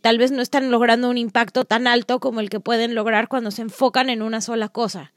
tal 0.00 0.18
vez 0.18 0.32
no 0.32 0.42
están 0.42 0.72
logrando 0.72 1.08
un 1.08 1.16
impacto 1.16 1.64
tan 1.64 1.86
alto 1.86 2.18
como 2.18 2.40
el 2.40 2.50
que 2.50 2.58
pueden 2.58 2.96
lograr 2.96 3.28
cuando 3.28 3.52
se 3.52 3.62
enfocan 3.62 4.10
en 4.10 4.20
una 4.20 4.40
sola 4.40 4.68
cosa. 4.68 5.13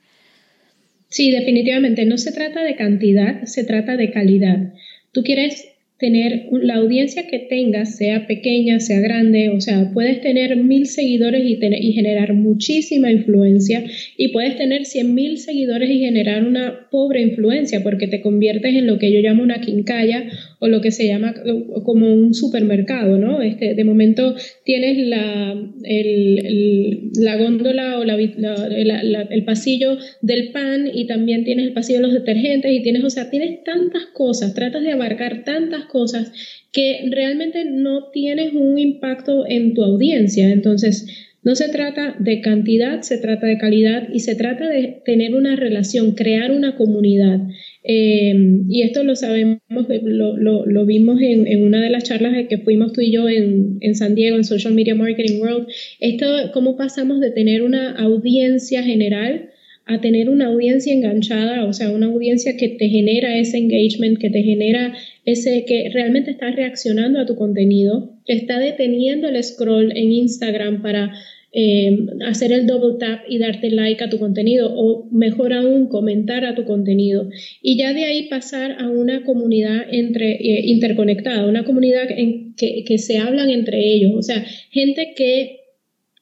Sí, 1.10 1.32
definitivamente. 1.32 2.06
No 2.06 2.18
se 2.18 2.32
trata 2.32 2.64
de 2.64 2.76
cantidad, 2.76 3.44
se 3.44 3.64
trata 3.64 3.96
de 3.98 4.12
calidad. 4.12 4.74
Tú 5.12 5.24
quieres 5.24 5.78
tener 5.98 6.46
la 6.52 6.76
audiencia 6.76 7.26
que 7.28 7.40
tengas, 7.40 7.98
sea 7.98 8.28
pequeña, 8.28 8.80
sea 8.80 9.00
grande, 9.00 9.50
o 9.50 9.60
sea, 9.60 9.90
puedes 9.94 10.22
tener 10.22 10.56
mil 10.58 10.86
seguidores 10.86 11.44
y, 11.44 11.58
y 11.60 11.94
generar 11.94 12.34
muchísima 12.34 13.12
influencia 13.12 13.84
y 14.16 14.28
puedes 14.28 14.58
tener 14.58 14.86
cien 14.86 15.16
mil 15.16 15.40
seguidores 15.40 15.90
y 15.90 16.00
generar 16.00 16.44
una 16.44 16.88
pobre 16.92 17.22
influencia 17.22 17.82
porque 17.82 18.08
te 18.08 18.22
conviertes 18.22 18.76
en 18.76 18.86
lo 18.86 19.00
que 19.00 19.12
yo 19.12 19.22
llamo 19.22 19.42
una 19.42 19.60
quincalla 19.60 20.26
o 20.60 20.68
lo 20.68 20.82
que 20.82 20.92
se 20.92 21.08
llama 21.08 21.36
como 21.84 22.12
un 22.12 22.34
supermercado, 22.34 23.18
¿no? 23.18 23.42
Este, 23.42 23.76
de 23.76 23.84
momento 23.84 24.36
tienes 24.64 24.98
la, 25.08 25.56
el, 25.84 27.12
la 27.16 27.38
góndola 27.38 28.00
o 28.00 28.04
la, 28.04 28.16
el 28.16 29.46
pasillo 29.46 29.98
del 30.22 30.52
pan 30.52 30.90
y 30.92 31.06
también 31.06 31.44
tienes 31.44 31.68
el 31.68 31.74
pasillo 31.74 32.00
de 32.00 32.08
los 32.08 32.14
detergentes 32.14 32.72
y 32.72 32.82
tienes, 32.82 33.04
o 33.04 33.10
sea, 33.10 33.30
tienes 33.30 33.64
tantas 33.64 34.06
cosas, 34.14 34.56
tratas 34.56 34.82
de 34.82 34.92
abarcar 34.92 35.44
tantas 35.44 35.86
cosas 35.86 36.32
que 36.72 37.08
realmente 37.12 37.66
no 37.66 38.10
tienes 38.12 38.54
un 38.54 38.80
impacto 38.80 39.46
en 39.48 39.74
tu 39.74 39.84
audiencia. 39.84 40.52
Entonces, 40.52 41.27
no 41.48 41.56
se 41.56 41.70
trata 41.70 42.14
de 42.20 42.42
cantidad, 42.42 43.04
se 43.04 43.20
trata 43.20 43.48
de 43.48 43.58
calidad 43.58 44.10
y 44.14 44.20
se 44.20 44.36
trata 44.36 44.68
de 44.68 45.02
tener 45.06 45.34
una 45.34 45.56
relación, 45.56 46.12
crear 46.12 46.52
una 46.52 46.76
comunidad. 46.76 47.40
Eh, 47.86 48.34
y 48.68 48.82
esto 48.82 49.06
lo 49.06 49.16
sabemos, 49.16 49.62
lo, 50.04 50.66
lo, 50.66 50.86
vimos 50.86 51.22
en, 51.22 51.64
una 51.64 51.82
de 51.82 51.90
las 51.90 52.04
charlas 52.04 52.34
que 52.50 52.58
fuimos 52.58 52.92
tú 52.92 53.00
y 53.00 53.14
yo 53.14 53.30
en, 53.30 53.78
en, 53.80 53.96
San 53.96 54.14
Diego, 54.14 54.36
en 54.36 54.44
Social 54.44 54.74
Media 54.74 54.94
Marketing 54.94 55.40
World. 55.40 55.68
Esto, 56.02 56.26
cómo 56.54 56.76
pasamos 56.76 57.22
de 57.22 57.32
tener 57.32 57.62
una 57.62 57.94
audiencia 57.94 58.84
general 58.84 59.50
a 59.86 60.02
tener 60.02 60.30
una 60.30 60.48
audiencia 60.48 60.94
enganchada, 60.94 61.64
o 61.64 61.72
sea, 61.72 61.92
una 61.92 62.08
audiencia 62.08 62.58
que 62.58 62.68
te 62.68 62.90
genera 62.90 63.38
ese 63.38 63.58
engagement, 63.58 64.20
que 64.20 64.30
te 64.30 64.44
genera 64.44 64.94
ese, 65.24 65.64
que 65.66 65.90
realmente 65.94 66.32
está 66.32 66.52
reaccionando 66.52 67.22
a 67.22 67.26
tu 67.26 67.38
contenido, 67.38 68.12
que 68.26 68.34
está 68.34 68.60
deteniendo 68.60 69.30
el 69.30 69.42
scroll 69.42 69.96
en 69.96 70.12
Instagram 70.12 70.82
para 70.82 71.14
eh, 71.60 72.06
hacer 72.24 72.52
el 72.52 72.68
double 72.68 73.00
tap 73.00 73.22
y 73.28 73.40
darte 73.40 73.72
like 73.72 74.04
a 74.04 74.10
tu 74.12 74.20
contenido 74.20 74.72
o 74.76 75.10
mejor 75.10 75.54
aún 75.54 75.88
comentar 75.88 76.46
a 76.46 76.54
tu 76.54 76.66
contenido. 76.66 77.32
Y 77.64 77.80
ya 77.80 77.94
de 77.94 78.06
ahí 78.06 78.28
pasar 78.30 78.74
a 78.80 78.88
una 78.88 79.24
comunidad 79.24 79.88
entre, 79.90 80.34
eh, 80.34 80.68
interconectada, 80.68 81.48
una 81.48 81.66
comunidad 81.66 82.12
en 82.12 82.54
que, 82.54 82.84
que 82.86 83.00
se 83.00 83.18
hablan 83.18 83.50
entre 83.50 83.80
ellos, 83.92 84.12
o 84.16 84.22
sea, 84.22 84.46
gente 84.70 85.16
que 85.16 85.62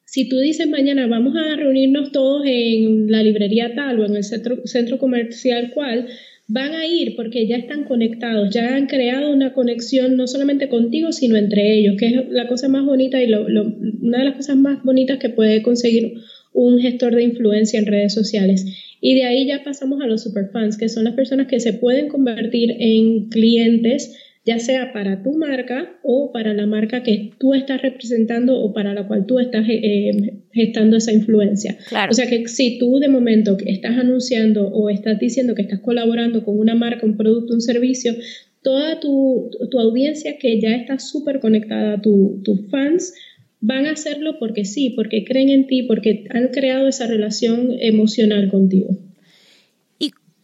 si 0.06 0.30
tú 0.30 0.39
dices 0.39 0.70
mañana 0.70 1.06
vamos 1.08 1.36
a 1.36 1.58
reunirnos 1.58 2.13
todos 2.13 2.44
en 2.46 3.12
la 3.12 3.22
librería 3.22 3.75
tal 3.75 4.00
o 4.00 4.06
en 4.06 4.15
el 4.15 4.24
centro, 4.24 4.65
centro 4.65 4.98
comercial 5.00 5.72
cual, 5.74 6.08
van 6.47 6.73
a 6.73 6.85
ir 6.85 7.15
porque 7.15 7.47
ya 7.47 7.57
están 7.57 7.85
conectados, 7.85 8.53
ya 8.53 8.75
han 8.75 8.87
creado 8.87 9.31
una 9.31 9.53
conexión 9.53 10.15
no 10.15 10.27
solamente 10.27 10.69
contigo, 10.69 11.11
sino 11.11 11.37
entre 11.37 11.73
ellos, 11.73 11.95
que 11.97 12.07
es 12.07 12.13
la 12.29 12.47
cosa 12.47 12.67
más 12.67 12.85
bonita 12.85 13.21
y 13.21 13.31
una 13.33 14.19
de 14.19 14.25
las 14.25 14.35
cosas 14.35 14.55
más 14.57 14.83
bonitas 14.83 15.17
que 15.17 15.29
puede 15.29 15.61
conseguir 15.63 16.13
un 16.53 16.79
gestor 16.79 17.15
de 17.15 17.23
influencia 17.23 17.79
en 17.79 17.85
redes 17.85 18.13
sociales. 18.13 18.65
Y 19.01 19.15
de 19.15 19.25
ahí 19.25 19.45
ya 19.45 19.63
pasamos 19.63 20.01
a 20.01 20.07
los 20.07 20.23
superfans, 20.23 20.77
que 20.77 20.89
son 20.89 21.03
las 21.03 21.15
personas 21.15 21.47
que 21.47 21.59
se 21.59 21.73
pueden 21.73 22.07
convertir 22.07 22.75
en 22.79 23.29
clientes 23.29 24.17
ya 24.45 24.59
sea 24.59 24.93
para 24.93 25.23
tu 25.23 25.33
marca 25.33 25.97
o 26.03 26.31
para 26.31 26.53
la 26.53 26.67
marca 26.67 27.01
que 27.01 27.31
tú 27.39 27.55
estás 27.55 27.81
representando 27.81 28.59
o 28.59 28.73
para 28.73 28.93
la 28.93 29.07
cual 29.07 29.25
tú 29.25 29.39
estás 29.39 29.65
eh, 29.67 30.41
gestando 30.53 30.97
esa 30.97 31.11
influencia. 31.11 31.77
O 32.09 32.13
sea 32.13 32.27
que 32.27 32.47
si 32.47 32.77
tú 32.77 32.99
de 32.99 33.07
momento 33.07 33.57
estás 33.65 33.97
anunciando 33.97 34.67
o 34.67 34.89
estás 34.89 35.19
diciendo 35.19 35.55
que 35.55 35.63
estás 35.63 35.79
colaborando 35.79 36.45
con 36.45 36.59
una 36.59 36.75
marca, 36.75 37.07
un 37.07 37.17
producto, 37.17 37.55
un 37.55 37.61
servicio, 37.61 38.13
toda 38.61 38.99
tu, 38.99 39.49
audiencia 39.79 40.37
que 40.37 40.61
ya 40.61 40.75
está 40.75 40.99
súper 40.99 41.39
conectada, 41.39 41.93
a 41.95 42.01
tus 42.01 42.69
fans, 42.69 43.15
van 43.61 43.87
a 43.87 43.93
hacerlo 43.93 44.37
porque 44.39 44.63
sí, 44.63 44.91
porque 44.91 45.25
creen 45.25 45.49
en 45.49 45.65
ti, 45.65 45.83
porque 45.83 46.25
han 46.29 46.49
creado 46.49 46.87
esa 46.87 47.07
relación 47.07 47.71
emocional 47.79 48.49
contigo 48.49 48.95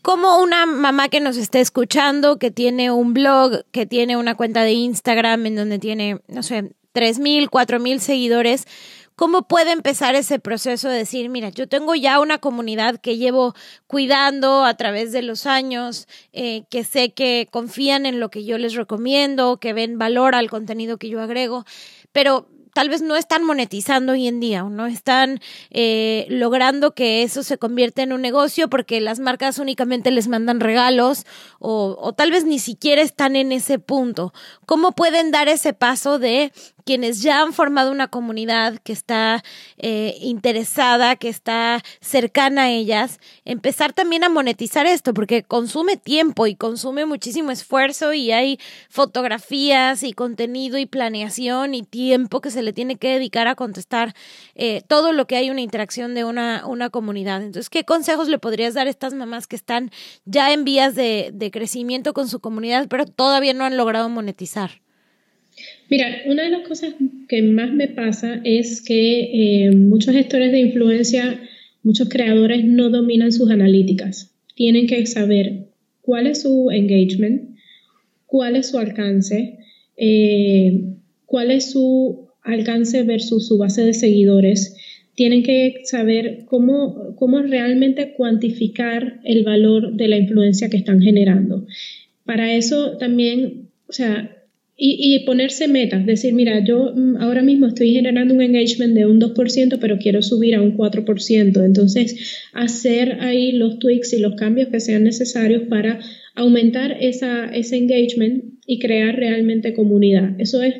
como 0.01 0.41
una 0.41 0.65
mamá 0.65 1.10
que 1.10 1.20
nos 1.20 1.38
esté 1.38 1.62
escuchando, 1.62 2.38
que 2.38 2.51
tiene 2.51 2.91
un 2.91 3.13
blog, 3.13 3.63
que 3.72 3.86
tiene 3.86 4.17
una 4.17 4.36
cuenta 4.36 4.63
de 4.63 4.72
Instagram 4.74 5.46
en 5.46 5.55
donde 5.55 5.79
tiene, 5.79 6.22
no 6.27 6.43
sé, 6.43 6.72
tres 6.91 7.20
mil, 7.20 7.50
cuatro 7.50 7.79
mil 7.79 8.00
seguidores, 8.00 8.65
¿cómo 9.15 9.48
puede 9.48 9.72
empezar 9.72 10.15
ese 10.15 10.39
proceso 10.39 10.89
de 10.89 10.98
decir, 10.98 11.29
mira, 11.29 11.50
yo 11.50 11.67
tengo 11.67 11.93
ya 11.96 12.20
una 12.20 12.39
comunidad 12.39 13.00
que 13.00 13.17
llevo 13.17 13.53
cuidando 13.88 14.63
a 14.65 14.75
través 14.75 15.12
de 15.12 15.22
los 15.22 15.46
años, 15.46 16.08
eh, 16.34 16.63
que 16.70 16.84
sé 16.84 17.13
que 17.13 17.48
confían 17.51 18.05
en 18.05 18.20
lo 18.20 18.29
que 18.29 18.43
yo 18.43 18.58
les 18.58 18.74
recomiendo, 18.74 19.58
que 19.58 19.74
ven 19.74 19.98
valor 19.98 20.36
al 20.36 20.50
contenido 20.50 20.98
que 20.98 21.10
yo 21.10 21.22
agrego, 21.22 21.65
pero 22.12 22.48
tal 22.74 22.90
vez 22.90 23.01
no 23.01 23.16
están 23.16 23.44
monetizando 23.44 24.13
hoy 24.13 24.28
en 24.28 24.40
día 24.40 24.63
o 24.63 24.70
no 24.70 24.86
están 24.86 25.40
eh, 25.70 26.25
logrando 26.30 26.94
que 26.94 27.24
eso 27.24 27.44
se 27.44 27.58
convierta 27.58 28.01
en 28.01 28.13
un 28.13 28.22
negocio 28.22 28.70
porque 28.70 29.01
las 29.01 29.20
marcas 29.20 29.60
únicamente 29.60 30.12
les 30.12 30.28
mandan 30.28 30.60
regalos 30.60 31.25
o, 31.60 31.98
o 32.00 32.13
tal 32.13 32.32
vez 32.32 32.46
ni 32.46 32.60
siquiera 32.60 33.01
están 33.01 33.36
en 33.36 33.51
ese 33.51 33.80
punto. 33.80 34.34
¿Cómo 34.66 34.94
pueden 34.94 35.32
dar 35.32 35.48
ese 35.50 35.74
paso 35.74 36.20
de 36.20 36.51
quienes 36.82 37.22
ya 37.22 37.42
han 37.42 37.54
formado 37.54 37.92
una 37.92 38.08
comunidad 38.08 38.80
que 38.80 38.94
está 38.94 39.44
eh, 39.78 40.16
interesada, 40.22 41.16
que 41.16 41.30
está 41.30 41.82
cercana 42.00 42.64
a 42.64 42.70
ellas, 42.70 43.20
empezar 43.46 43.94
también 43.94 44.24
a 44.24 44.30
monetizar 44.30 44.86
esto, 44.86 45.14
porque 45.14 45.44
consume 45.44 45.98
tiempo 45.98 46.48
y 46.48 46.56
consume 46.56 47.06
muchísimo 47.06 47.52
esfuerzo 47.52 48.14
y 48.14 48.32
hay 48.32 48.60
fotografías 48.90 50.04
y 50.04 50.14
contenido 50.14 50.78
y 50.78 50.86
planeación 50.86 51.74
y 51.74 51.84
tiempo 51.84 52.42
que 52.42 52.52
se 52.52 52.62
le 52.64 52.74
tiene 52.74 52.98
que 52.98 53.14
dedicar 53.14 53.48
a 53.48 53.56
contestar 53.56 54.14
eh, 54.56 54.82
todo 54.88 55.14
lo 55.14 55.28
que 55.28 55.36
hay 55.36 55.50
una 55.50 55.62
interacción 55.62 56.14
de 56.16 56.24
una, 56.24 56.66
una 56.66 56.90
comunidad. 56.90 57.42
Entonces, 57.42 57.70
¿qué 57.70 57.84
consejos 57.84 58.28
le 58.28 58.40
podrías 58.40 58.74
dar 58.74 58.88
a 58.88 58.90
estas 58.90 59.14
mamás 59.14 59.48
que 59.48 59.56
están 59.56 59.92
ya 60.26 60.52
en 60.54 60.64
vías 60.64 60.96
de, 60.96 61.32
de 61.34 61.52
crecimiento 61.52 62.14
con 62.14 62.28
su 62.28 62.40
comunidad, 62.40 62.88
pero 62.90 63.06
todavía 63.06 63.54
no 63.54 63.66
han 63.66 63.78
logrado 63.78 64.10
monetizar? 64.10 64.82
Mira, 65.92 66.22
una 66.26 66.44
de 66.44 66.52
las 66.52 66.66
cosas 66.66 66.96
que 67.28 67.42
más 67.42 67.74
me 67.74 67.90
pasa 67.90 68.40
es 68.46 68.82
que 68.82 69.66
eh, 69.66 69.72
muchos 69.76 70.16
gestores 70.16 70.54
de 70.54 70.62
influencia, 70.62 71.42
muchos 71.84 72.08
creadores 72.08 72.64
no 72.64 72.90
dominan 72.90 73.34
sus 73.34 73.52
analíticas. 73.52 74.34
Tienen 74.56 74.88
que 74.88 75.06
saber 75.06 75.68
cuál 76.00 76.28
es 76.28 76.44
su 76.44 76.72
engagement, 76.72 77.58
cuál 78.26 78.56
es 78.56 78.70
su 78.70 78.78
alcance, 78.78 79.58
eh, 79.98 80.82
cuál 81.26 81.52
es 81.52 81.72
su 81.72 82.30
alcance 82.42 83.04
versus 83.04 83.50
su 83.50 83.58
base 83.58 83.84
de 83.84 83.94
seguidores. 83.94 84.78
Tienen 85.16 85.44
que 85.44 85.82
saber 85.84 86.46
cómo, 86.46 87.18
cómo 87.18 87.42
realmente 87.42 88.14
cuantificar 88.14 89.20
el 89.26 89.44
valor 89.44 89.98
de 89.98 90.08
la 90.08 90.16
influencia 90.16 90.70
que 90.70 90.78
están 90.78 91.02
generando. 91.02 91.66
Para 92.24 92.56
eso 92.56 92.96
también, 92.98 93.68
o 93.90 93.92
sea, 93.92 94.38
y, 94.84 95.20
ponerse 95.26 95.68
metas, 95.68 96.08
decir, 96.08 96.34
mira, 96.34 96.64
yo 96.66 96.92
mm, 96.96 97.18
ahora 97.18 97.44
mismo 97.44 97.68
estoy 97.68 97.94
generando 97.94 98.34
un 98.34 98.42
engagement 98.42 98.96
de 98.96 99.06
un 99.06 99.22
2%, 99.22 99.78
pero 99.80 100.00
quiero 100.00 100.24
subir 100.24 100.56
a 100.56 100.62
un 100.62 100.76
4%. 100.76 101.64
Entonces, 101.64 102.40
hacer 102.52 103.18
ahí 103.20 103.52
los 103.52 103.78
tweaks 103.78 104.14
y 104.14 104.20
los 104.20 104.34
cambios 104.36 104.70
que 104.70 104.80
sean 104.80 105.04
necesarios 105.04 105.64
para 105.70 106.00
aumentar 106.34 106.98
esa, 107.00 107.46
ese 107.54 107.78
engagement 107.78 108.56
y 108.66 108.80
crear 108.80 109.16
realmente 109.16 109.74
comunidad. 109.74 110.40
Eso 110.40 110.64
es 110.64 110.74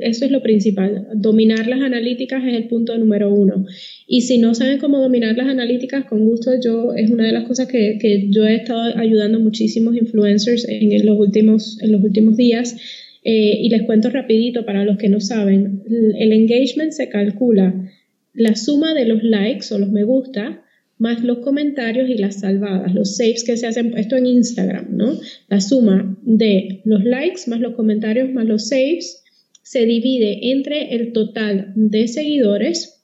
eso 0.00 0.24
es 0.24 0.30
lo 0.30 0.42
principal. 0.42 1.08
Dominar 1.14 1.66
las 1.66 1.82
analíticas 1.82 2.42
es 2.44 2.54
el 2.54 2.68
punto 2.68 2.96
número 2.96 3.32
uno. 3.32 3.66
Y 4.08 4.22
si 4.22 4.38
no 4.38 4.54
saben 4.54 4.78
cómo 4.78 4.98
dominar 4.98 5.36
las 5.36 5.46
analíticas, 5.46 6.06
con 6.06 6.26
gusto 6.26 6.52
yo 6.62 6.94
es 6.94 7.10
una 7.10 7.26
de 7.26 7.32
las 7.32 7.44
cosas 7.44 7.68
que, 7.68 7.98
que 8.00 8.30
yo 8.30 8.46
he 8.46 8.56
estado 8.56 8.96
ayudando 8.96 9.40
muchísimos 9.40 9.94
influencers 9.94 10.66
en, 10.68 11.04
los, 11.04 11.18
últimos, 11.18 11.78
en 11.82 11.92
los 11.92 12.02
últimos 12.02 12.36
días. 12.36 12.76
Eh, 13.24 13.58
y 13.62 13.70
les 13.70 13.82
cuento 13.82 14.10
rapidito 14.10 14.66
para 14.66 14.84
los 14.84 14.98
que 14.98 15.08
no 15.08 15.18
saben. 15.18 15.82
El 16.18 16.32
engagement 16.32 16.92
se 16.92 17.08
calcula 17.08 17.74
la 18.34 18.54
suma 18.54 18.92
de 18.92 19.06
los 19.06 19.22
likes 19.22 19.72
o 19.72 19.78
los 19.78 19.90
me 19.90 20.04
gusta 20.04 20.62
más 20.98 21.24
los 21.24 21.38
comentarios 21.38 22.08
y 22.08 22.14
las 22.14 22.40
salvadas, 22.40 22.94
los 22.94 23.16
saves 23.16 23.42
que 23.44 23.56
se 23.56 23.66
hacen, 23.66 23.96
esto 23.96 24.16
en 24.16 24.26
Instagram, 24.26 24.96
¿no? 24.96 25.18
La 25.48 25.60
suma 25.60 26.16
de 26.22 26.82
los 26.84 27.02
likes 27.04 27.42
más 27.48 27.60
los 27.60 27.74
comentarios 27.74 28.30
más 28.30 28.46
los 28.46 28.68
saves 28.68 29.24
se 29.62 29.86
divide 29.86 30.50
entre 30.52 30.94
el 30.94 31.12
total 31.12 31.72
de 31.74 32.06
seguidores 32.06 33.02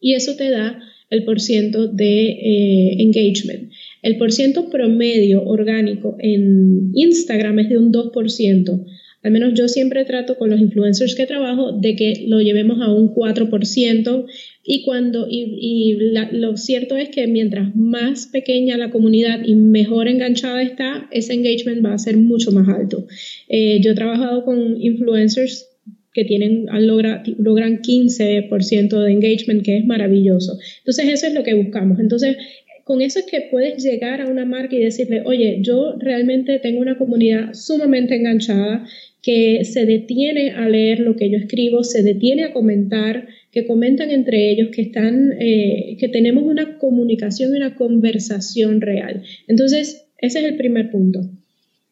y 0.00 0.14
eso 0.14 0.36
te 0.36 0.50
da 0.50 0.80
el 1.10 1.24
porciento 1.24 1.88
de 1.88 2.28
eh, 2.28 3.02
engagement. 3.02 3.70
El 4.02 4.16
porciento 4.16 4.70
promedio 4.70 5.42
orgánico 5.42 6.16
en 6.20 6.92
Instagram 6.94 7.58
es 7.58 7.68
de 7.68 7.78
un 7.78 7.92
2%. 7.92 8.86
Al 9.22 9.32
menos 9.32 9.52
yo 9.54 9.68
siempre 9.68 10.04
trato 10.04 10.38
con 10.38 10.48
los 10.48 10.60
influencers 10.60 11.14
que 11.14 11.26
trabajo 11.26 11.72
de 11.72 11.94
que 11.94 12.24
lo 12.26 12.40
llevemos 12.40 12.80
a 12.80 12.90
un 12.90 13.14
4% 13.14 14.26
y 14.64 14.82
cuando 14.82 15.26
y, 15.28 15.98
lo 16.32 16.56
cierto 16.56 16.96
es 16.96 17.10
que 17.10 17.26
mientras 17.26 17.76
más 17.76 18.26
pequeña 18.26 18.78
la 18.78 18.90
comunidad 18.90 19.40
y 19.44 19.56
mejor 19.56 20.08
enganchada 20.08 20.62
está, 20.62 21.08
ese 21.10 21.34
engagement 21.34 21.84
va 21.84 21.92
a 21.92 21.98
ser 21.98 22.16
mucho 22.16 22.50
más 22.50 22.68
alto. 22.68 23.06
Eh, 23.48 23.80
yo 23.82 23.92
he 23.92 23.94
trabajado 23.94 24.44
con 24.44 24.80
influencers 24.80 25.66
que 26.12 26.24
tienen, 26.24 26.66
logran 26.66 27.82
15% 27.82 28.98
de 28.98 29.12
engagement, 29.12 29.64
que 29.64 29.78
es 29.78 29.86
maravilloso. 29.86 30.58
Entonces, 30.78 31.08
eso 31.08 31.26
es 31.26 31.34
lo 31.34 31.44
que 31.44 31.54
buscamos. 31.54 32.00
Entonces, 32.00 32.36
con 32.84 33.00
eso 33.00 33.20
es 33.20 33.26
que 33.26 33.42
puedes 33.42 33.84
llegar 33.84 34.20
a 34.20 34.26
una 34.26 34.44
marca 34.44 34.74
y 34.74 34.80
decirle, 34.80 35.22
oye, 35.24 35.58
yo 35.62 35.94
realmente 35.98 36.58
tengo 36.58 36.80
una 36.80 36.98
comunidad 36.98 37.54
sumamente 37.54 38.16
enganchada 38.16 38.84
que 39.22 39.64
se 39.64 39.84
detiene 39.84 40.50
a 40.50 40.68
leer 40.68 41.00
lo 41.00 41.16
que 41.16 41.30
yo 41.30 41.36
escribo, 41.36 41.84
se 41.84 42.02
detiene 42.02 42.44
a 42.44 42.52
comentar, 42.52 43.28
que 43.52 43.66
comentan 43.66 44.10
entre 44.10 44.50
ellos, 44.50 44.68
que 44.72 44.82
están, 44.82 45.32
eh, 45.40 45.96
que 45.98 46.08
tenemos 46.08 46.44
una 46.44 46.78
comunicación 46.78 47.52
y 47.52 47.56
una 47.56 47.74
conversación 47.74 48.80
real. 48.80 49.22
Entonces, 49.48 50.06
ese 50.18 50.38
es 50.40 50.44
el 50.44 50.56
primer 50.56 50.90
punto. 50.90 51.20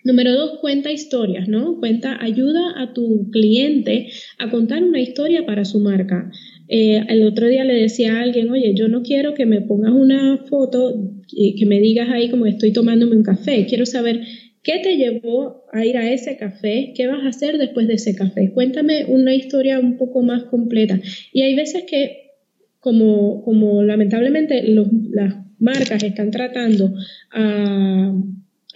Número 0.04 0.32
dos, 0.32 0.58
cuenta 0.60 0.92
historias, 0.92 1.48
¿no? 1.48 1.78
Cuenta, 1.80 2.22
ayuda 2.22 2.80
a 2.80 2.94
tu 2.94 3.30
cliente 3.30 4.08
a 4.38 4.48
contar 4.48 4.82
una 4.82 5.00
historia 5.00 5.44
para 5.44 5.64
su 5.64 5.80
marca. 5.80 6.30
Eh, 6.68 7.02
el 7.08 7.24
otro 7.24 7.48
día 7.48 7.64
le 7.64 7.74
decía 7.74 8.16
a 8.16 8.22
alguien, 8.22 8.48
oye, 8.50 8.74
yo 8.74 8.88
no 8.88 9.02
quiero 9.02 9.34
que 9.34 9.44
me 9.44 9.60
pongas 9.60 9.92
una 9.92 10.44
foto 10.48 10.94
y 11.30 11.56
que 11.56 11.66
me 11.66 11.80
digas 11.80 12.08
ahí 12.10 12.30
como 12.30 12.46
estoy 12.46 12.72
tomándome 12.72 13.16
un 13.16 13.22
café. 13.22 13.66
Quiero 13.66 13.86
saber 13.86 14.20
qué 14.68 14.80
te 14.80 14.98
llevó 14.98 15.64
a 15.72 15.86
ir 15.86 15.96
a 15.96 16.12
ese 16.12 16.36
café, 16.36 16.92
qué 16.94 17.06
vas 17.06 17.24
a 17.24 17.30
hacer 17.30 17.56
después 17.56 17.88
de 17.88 17.94
ese 17.94 18.14
café. 18.14 18.50
Cuéntame 18.52 19.06
una 19.06 19.34
historia 19.34 19.80
un 19.80 19.96
poco 19.96 20.20
más 20.20 20.42
completa. 20.42 21.00
Y 21.32 21.40
hay 21.40 21.56
veces 21.56 21.84
que, 21.88 22.34
como, 22.78 23.42
como 23.44 23.82
lamentablemente 23.82 24.62
las 24.62 25.36
marcas 25.58 26.02
están 26.02 26.30
tratando 26.30 26.92
a 27.30 28.12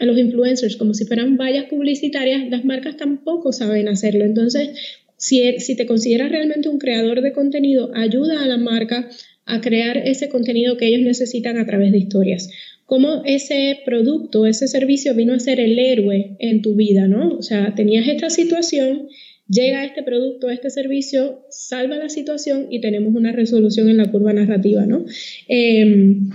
los 0.00 0.16
influencers 0.16 0.76
como 0.76 0.94
si 0.94 1.04
fueran 1.04 1.36
vallas 1.36 1.66
publicitarias, 1.66 2.48
las 2.48 2.64
marcas 2.64 2.96
tampoco 2.96 3.52
saben 3.52 3.86
hacerlo. 3.88 4.24
Entonces, 4.24 4.70
si, 5.18 5.58
si 5.58 5.76
te 5.76 5.84
consideras 5.84 6.30
realmente 6.30 6.70
un 6.70 6.78
creador 6.78 7.20
de 7.20 7.34
contenido, 7.34 7.90
ayuda 7.94 8.42
a 8.42 8.46
la 8.46 8.56
marca 8.56 9.10
a 9.44 9.60
crear 9.60 9.98
ese 9.98 10.30
contenido 10.30 10.78
que 10.78 10.86
ellos 10.86 11.02
necesitan 11.02 11.58
a 11.58 11.66
través 11.66 11.92
de 11.92 11.98
historias. 11.98 12.48
Cómo 12.92 13.22
ese 13.24 13.78
producto, 13.86 14.44
ese 14.44 14.68
servicio 14.68 15.14
vino 15.14 15.32
a 15.32 15.40
ser 15.40 15.60
el 15.60 15.78
héroe 15.78 16.36
en 16.38 16.60
tu 16.60 16.74
vida, 16.74 17.08
¿no? 17.08 17.38
O 17.38 17.40
sea, 17.40 17.74
tenías 17.74 18.06
esta 18.06 18.28
situación, 18.28 19.08
llega 19.48 19.82
este 19.82 20.02
producto, 20.02 20.50
este 20.50 20.68
servicio, 20.68 21.46
salva 21.48 21.96
la 21.96 22.10
situación 22.10 22.66
y 22.68 22.82
tenemos 22.82 23.14
una 23.14 23.32
resolución 23.32 23.88
en 23.88 23.96
la 23.96 24.10
curva 24.10 24.34
narrativa, 24.34 24.84
¿no? 24.84 25.06
Em, 25.48 26.28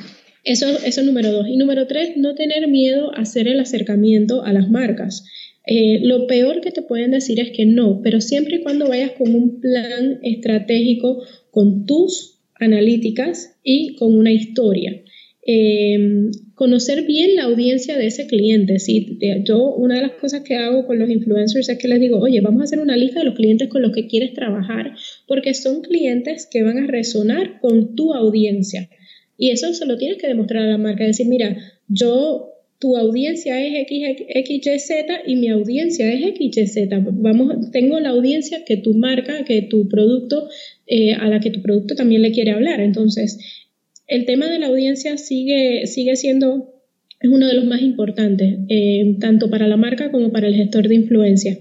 eso, 0.44 0.66
es 0.84 0.98
número 1.06 1.32
dos. 1.32 1.48
Y 1.48 1.58
número 1.58 1.86
tres, 1.86 2.18
no 2.18 2.34
tener 2.34 2.68
miedo 2.68 3.14
a 3.14 3.22
hacer 3.22 3.48
el 3.48 3.60
acercamiento 3.60 4.42
a 4.44 4.52
las 4.52 4.68
marcas. 4.68 5.26
Eh, 5.64 6.00
lo 6.02 6.26
peor 6.26 6.62
que 6.62 6.72
te 6.72 6.82
pueden 6.82 7.12
decir 7.12 7.40
es 7.40 7.52
que 7.52 7.68
no, 7.68 8.02
pero 8.02 8.20
siempre 8.20 8.56
y 8.56 8.62
cuando 8.64 8.88
vayas 8.88 9.12
con 9.12 9.36
un 9.36 9.62
plan 9.62 10.18
estratégico, 10.24 11.24
con 11.52 11.86
tus 11.86 12.40
analíticas 12.56 13.60
y 13.64 13.94
con 13.94 14.18
una 14.18 14.32
historia. 14.32 15.04
Em, 15.44 16.32
conocer 16.58 17.06
bien 17.06 17.36
la 17.36 17.44
audiencia 17.44 18.00
de 18.00 18.08
ese 18.08 18.26
cliente. 18.26 18.80
¿sí? 18.80 19.20
Yo, 19.44 19.76
una 19.76 19.98
de 19.98 20.02
las 20.02 20.14
cosas 20.14 20.42
que 20.42 20.56
hago 20.56 20.88
con 20.88 20.98
los 20.98 21.08
influencers 21.08 21.70
es 21.70 21.78
que 21.78 21.88
les 21.88 22.00
digo, 22.00 22.18
oye, 22.18 22.42
vamos 22.42 22.62
a 22.62 22.64
hacer 22.64 22.80
una 22.80 22.98
lista 22.98 23.20
de 23.20 23.26
los 23.26 23.36
clientes 23.36 23.68
con 23.68 23.84
los 23.84 23.92
que 23.92 24.08
quieres 24.08 24.34
trabajar, 24.34 24.96
porque 25.28 25.54
son 25.54 25.82
clientes 25.82 26.48
que 26.52 26.64
van 26.64 26.80
a 26.80 26.88
resonar 26.88 27.60
con 27.62 27.96
tu 27.96 28.12
audiencia. 28.16 28.90
Y 29.38 29.52
eso 29.52 29.72
se 29.76 29.86
lo 29.86 30.00
tienes 30.00 30.18
que 30.18 30.26
demostrar 30.26 30.64
a 30.64 30.72
la 30.72 30.80
marca, 30.80 31.06
decir, 31.06 31.28
mira, 31.28 31.56
yo, 31.88 32.54
tu 32.80 32.98
audiencia 32.98 33.64
es 33.64 33.88
XYZ 33.88 34.90
y 35.28 35.36
mi 35.36 35.50
audiencia 35.50 36.12
es 36.12 36.22
XYZ. 36.22 36.90
Vamos, 36.90 37.70
tengo 37.72 38.00
la 38.00 38.10
audiencia 38.10 38.66
que 38.66 38.78
tu 38.78 38.96
marca, 38.96 39.46
que 39.46 39.62
tu 39.62 39.88
producto, 39.88 40.50
eh, 40.88 41.14
a 41.14 41.28
la 41.30 41.40
que 41.40 41.52
tu 41.52 41.62
producto 41.62 41.94
también 41.94 42.24
le 42.24 42.32
quiere 42.32 42.50
hablar. 42.50 42.80
Entonces, 42.80 43.67
el 44.08 44.26
tema 44.26 44.48
de 44.48 44.60
la 44.60 44.68
audiencia 44.68 45.18
sigue, 45.18 45.86
sigue 45.88 46.16
siendo 46.16 46.74
es 47.20 47.30
uno 47.30 47.48
de 47.48 47.56
los 47.56 47.66
más 47.66 47.82
importantes, 47.82 48.60
eh, 48.70 49.16
tanto 49.20 49.50
para 49.50 49.68
la 49.68 49.78
marca 49.78 50.12
como 50.12 50.32
para 50.32 50.48
el 50.48 50.56
gestor 50.56 50.88
de 50.88 50.96
influencia. 50.96 51.58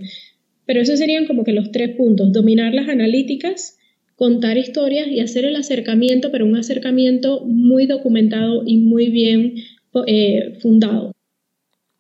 Pero 0.67 0.81
esos 0.81 0.99
serían 0.99 1.27
como 1.27 1.45
que 1.45 1.53
los 1.53 1.71
tres 1.71 1.97
puntos, 1.97 2.33
dominar 2.33 2.75
las 2.75 2.89
analíticas, 2.89 3.79
contar 4.17 4.59
historias 4.59 5.09
y 5.09 5.21
hacer 5.21 5.45
el 5.45 5.57
acercamiento, 5.57 6.31
pero 6.31 6.45
un 6.45 6.57
acercamiento 6.57 7.45
muy 7.47 7.87
documentado 7.87 8.65
y 8.67 8.79
muy 8.79 9.09
bien 9.09 9.55
eh, 10.07 10.59
fundado. 10.61 11.13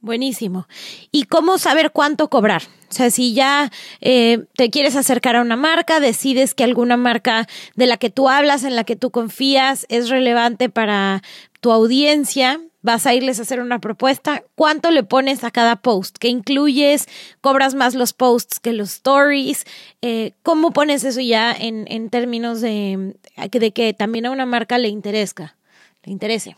Buenísimo. 0.06 0.68
¿Y 1.10 1.24
cómo 1.24 1.58
saber 1.58 1.90
cuánto 1.90 2.30
cobrar? 2.30 2.62
O 2.88 2.94
sea, 2.94 3.10
si 3.10 3.34
ya 3.34 3.72
eh, 4.00 4.44
te 4.54 4.70
quieres 4.70 4.94
acercar 4.94 5.34
a 5.34 5.42
una 5.42 5.56
marca, 5.56 5.98
decides 5.98 6.54
que 6.54 6.62
alguna 6.62 6.96
marca 6.96 7.48
de 7.74 7.88
la 7.88 7.96
que 7.96 8.08
tú 8.08 8.28
hablas, 8.28 8.62
en 8.62 8.76
la 8.76 8.84
que 8.84 8.94
tú 8.94 9.10
confías, 9.10 9.84
es 9.88 10.08
relevante 10.08 10.68
para 10.68 11.24
tu 11.60 11.72
audiencia, 11.72 12.60
vas 12.82 13.04
a 13.04 13.14
irles 13.14 13.40
a 13.40 13.42
hacer 13.42 13.60
una 13.60 13.80
propuesta, 13.80 14.44
¿cuánto 14.54 14.92
le 14.92 15.02
pones 15.02 15.42
a 15.42 15.50
cada 15.50 15.74
post? 15.74 16.18
¿Qué 16.18 16.28
incluyes? 16.28 17.08
¿Cobras 17.40 17.74
más 17.74 17.96
los 17.96 18.12
posts 18.12 18.60
que 18.60 18.72
los 18.72 18.92
stories? 18.92 19.64
Eh, 20.02 20.34
¿Cómo 20.44 20.70
pones 20.70 21.02
eso 21.02 21.20
ya 21.20 21.52
en, 21.52 21.84
en 21.88 22.10
términos 22.10 22.60
de, 22.60 23.16
de, 23.50 23.72
que 23.72 23.92
también 23.92 24.26
a 24.26 24.30
una 24.30 24.46
marca 24.46 24.78
le 24.78 24.86
interesa? 24.86 25.56
Le 26.04 26.12
interese. 26.12 26.54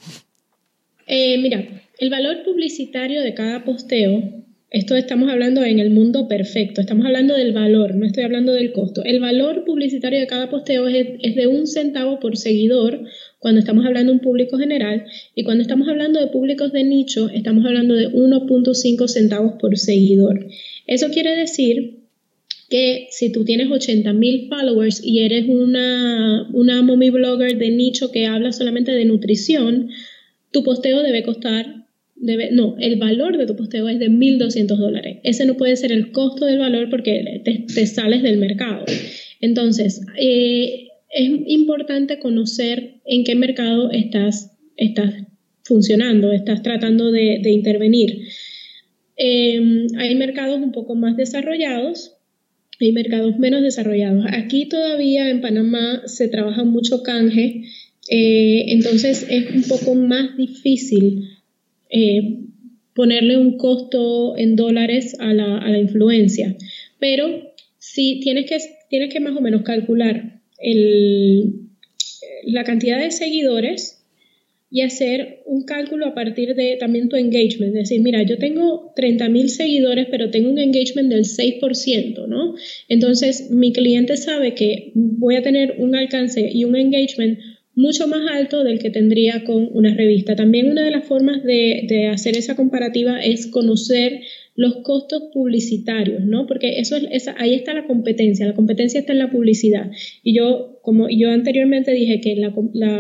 Eh, 1.09 1.39
mira, 1.39 1.67
el 1.99 2.11
valor 2.11 2.43
publicitario 2.45 3.23
de 3.23 3.33
cada 3.33 3.65
posteo, 3.65 4.45
esto 4.71 4.95
estamos 4.95 5.31
hablando 5.31 5.65
en 5.65 5.79
el 5.79 5.89
mundo 5.89 6.29
perfecto, 6.29 6.83
estamos 6.83 7.07
hablando 7.07 7.35
del 7.35 7.55
valor, 7.55 7.95
no 7.95 8.05
estoy 8.05 8.25
hablando 8.25 8.53
del 8.53 8.73
costo. 8.73 9.03
El 9.03 9.19
valor 9.19 9.65
publicitario 9.65 10.21
de 10.21 10.27
cada 10.27 10.51
posteo 10.51 10.87
es, 10.87 11.35
de 11.35 11.47
un 11.47 11.67
centavo 11.67 12.21
por 12.21 12.37
seguidor 12.37 13.01
cuando 13.39 13.61
estamos 13.61 13.87
hablando 13.87 14.13
de 14.13 14.19
un 14.19 14.23
público 14.23 14.59
general 14.59 15.07
y 15.35 15.45
cuando 15.45 15.63
estamos 15.63 15.89
hablando 15.89 16.21
de 16.21 16.27
públicos 16.27 16.73
de 16.73 16.85
nicho, 16.85 17.31
estamos 17.31 17.65
hablando 17.65 17.95
de 17.95 18.09
1.5 18.09 19.09
centavos 19.09 19.55
por 19.59 19.79
seguidor. 19.79 20.47
Eso 20.87 21.09
quiere 21.09 21.35
decir 21.35 22.01
que 22.69 23.09
si 23.11 23.33
tú 23.33 23.47
tienes 23.47 23.71
80 23.71 24.13
mil 24.13 24.49
followers 24.51 25.03
y 25.03 25.21
eres 25.21 25.47
una, 25.49 26.47
una 26.53 26.83
mommy 26.83 27.09
blogger 27.09 27.57
de 27.57 27.71
nicho 27.71 28.13
que 28.13 28.27
habla 28.27 28.53
solamente 28.53 28.93
de 28.93 29.07
nutrición, 29.07 29.89
tu 30.53 30.63
posteo 30.63 31.03
debe 31.03 31.23
costar, 31.23 31.87
debe, 32.17 32.51
no, 32.53 32.77
el 32.79 32.97
valor 32.97 33.37
de 33.37 33.47
tu 33.47 33.57
posteo 33.57 33.89
es 33.89 33.99
de 33.99 34.09
1.200 34.11 34.77
dólares. 34.77 35.19
Ese 35.25 35.47
no 35.47 35.57
puede 35.57 35.77
ser 35.77 35.93
el 35.93 36.13
costo 36.13 36.47
del 36.47 36.59
valor 36.59 36.91
porque 36.91 37.43
te, 37.45 37.87
sales 37.87 38.23
del 38.23 38.39
mercado. 38.39 38.85
Entonces, 39.41 40.05
eh, 40.21 40.89
es 41.11 41.31
importante 41.47 42.19
conocer 42.19 43.01
en 43.05 43.25
qué 43.25 43.35
mercado 43.35 43.91
estás, 43.91 44.53
estás 44.77 45.15
funcionando, 45.63 46.33
estás 46.33 46.63
tratando 46.63 47.11
de, 47.11 47.41
intervenir. 47.51 48.23
Em, 49.17 49.87
hay 49.97 50.15
mercados 50.15 50.61
un 50.61 50.73
poco 50.73 50.95
más 50.95 51.17
desarrollados 51.17 52.19
hay 52.81 52.93
mercados 52.93 53.39
menos 53.39 53.63
desarrollados. 53.63 54.25
Aquí 54.33 54.67
todavía 54.67 55.31
en 55.31 55.41
Panamá 55.41 56.03
se 56.07 56.29
trabaja 56.29 56.65
mucho 56.65 57.03
canje, 57.03 57.65
eh, 58.09 58.65
entonces 58.69 59.27
es 59.29 59.51
un 59.55 59.63
poco 59.65 59.95
más 59.95 60.37
difícil 60.37 61.29
eh, 61.91 62.41
ponerle 62.95 63.37
un 63.37 63.57
costo 63.59 64.37
en 64.37 64.57
dólares 64.57 65.17
a 65.21 65.33
la, 65.33 65.79
influencia. 65.79 66.57
Pero 66.99 67.53
sí 67.79 68.21
tienes 68.23 68.47
que, 68.49 68.59
tienes 68.91 69.13
que 69.13 69.21
más 69.21 69.37
o 69.37 69.41
menos 69.41 69.63
calcular 69.63 70.41
la 72.45 72.65
cantidad 72.65 73.01
de 73.01 73.11
seguidores 73.11 73.99
y 74.71 74.83
hacer 74.83 75.43
un 75.47 75.65
cálculo 75.65 76.07
a 76.07 76.15
partir 76.15 76.55
de 76.55 76.77
también 76.79 77.09
tu 77.09 77.17
engagement. 77.17 77.75
Es 77.75 77.89
decir, 77.89 78.03
mira, 78.03 78.23
yo 78.23 78.37
tengo 78.37 78.93
30.000 78.97 79.49
seguidores, 79.49 80.09
pero 80.11 80.31
tengo 80.31 80.51
un 80.51 80.59
engagement 80.59 81.09
del 81.09 81.25
6%, 81.25 82.27
¿no? 82.27 82.55
Entonces, 82.89 83.51
mi 83.51 83.73
cliente 83.73 84.17
sabe 84.17 84.55
que 84.55 84.93
voy 84.95 85.37
a 85.37 85.43
tener 85.43 85.77
un 85.79 85.95
alcance 85.95 86.51
y 86.53 86.65
un 86.65 86.77
engagement 86.77 87.39
mucho 87.79 88.09
más 88.09 88.23
alto 88.33 88.65
del 88.65 88.81
que 88.81 88.91
tendría 88.91 89.45
con 89.45 89.69
una 89.73 89.95
revista. 89.95 90.35
También 90.35 90.69
una 90.69 90.83
de 90.83 90.91
las 90.91 91.05
formas 91.07 91.45
de, 91.45 92.09
hacer 92.13 92.37
esa 92.37 92.57
comparativa 92.57 93.21
es 93.21 93.47
conocer 93.47 94.23
los 94.57 94.79
costos 94.83 95.31
publicitarios, 95.33 96.25
¿no? 96.25 96.49
Porque 96.49 96.81
eso 96.81 96.97
es, 96.97 97.29
ahí 97.37 97.55
está 97.55 97.75
la 97.75 97.87
competencia, 97.87 98.49
la 98.49 98.57
competencia 98.57 98.99
está 98.99 99.13
en 99.13 99.21
la 99.21 99.31
publicidad. 99.31 99.93
Y 100.25 100.35
yo, 100.35 100.81
como 100.83 101.09
yo 101.09 101.31
anteriormente 101.31 101.93
dije 101.93 102.21
que 102.21 102.35
la, 102.35 102.53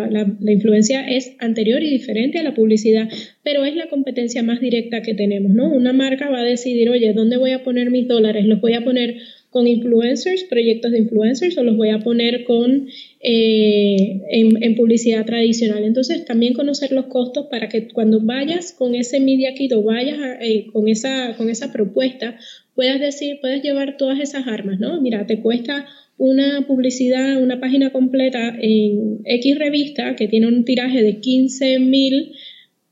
la, 0.08 0.52
influencia 0.52 1.04
es 1.08 1.34
anterior 1.40 1.82
y 1.82 1.90
diferente 1.90 2.38
a 2.38 2.44
la 2.44 2.54
publicidad, 2.54 3.08
pero 3.42 3.64
es 3.64 3.74
la 3.74 3.88
competencia 3.88 4.44
más 4.44 4.60
directa 4.60 5.02
que 5.02 5.14
tenemos, 5.14 5.50
¿no? 5.50 5.74
Una 5.74 5.92
marca 5.92 6.30
va 6.30 6.38
a 6.38 6.44
decidir, 6.44 6.88
oye, 6.88 7.12
¿dónde 7.14 7.36
voy 7.36 7.50
a 7.50 7.64
poner 7.64 7.90
mis 7.90 8.06
dólares? 8.06 8.46
¿Los 8.46 8.60
voy 8.60 8.74
a 8.74 8.84
poner 8.84 9.16
con 9.50 9.66
influencers, 9.66 10.44
proyectos 10.44 10.92
de 10.92 10.98
influencers, 10.98 11.56
o 11.58 11.64
los 11.64 11.76
voy 11.76 11.88
a 11.88 12.00
poner 12.00 12.44
con 12.44 12.86
eh, 13.20 14.22
en, 14.30 14.74
publicidad 14.74 15.24
tradicional. 15.26 15.84
Entonces, 15.84 16.24
también 16.24 16.54
conocer 16.54 16.92
los 16.92 17.06
costos 17.06 17.46
para 17.50 17.68
que 17.68 17.88
cuando 17.88 18.20
vayas 18.20 18.72
con 18.72 18.94
ese 18.94 19.20
media 19.20 19.54
kit 19.54 19.72
o 19.72 19.82
vayas 19.82 20.18
eh, 20.40 20.66
con, 20.72 20.88
esa, 20.88 21.36
con 21.36 21.50
esa 21.50 21.72
propuesta, 21.72 22.38
puedas 22.74 23.00
decir, 23.00 23.38
puedes 23.40 23.62
llevar 23.62 23.96
todas 23.96 24.20
esas 24.20 24.46
armas, 24.46 24.78
¿no? 24.78 25.00
Mira, 25.00 25.26
te 25.26 25.40
cuesta 25.40 25.86
una 26.16 26.66
publicidad, 26.66 27.42
una 27.42 27.60
página 27.60 27.90
completa 27.90 28.56
en 28.60 29.20
X 29.24 29.58
revista 29.58 30.16
que 30.16 30.28
tiene 30.28 30.46
un 30.48 30.64
tiraje 30.64 31.02
de 31.02 31.20
15 31.20 31.78
mil 31.80 32.32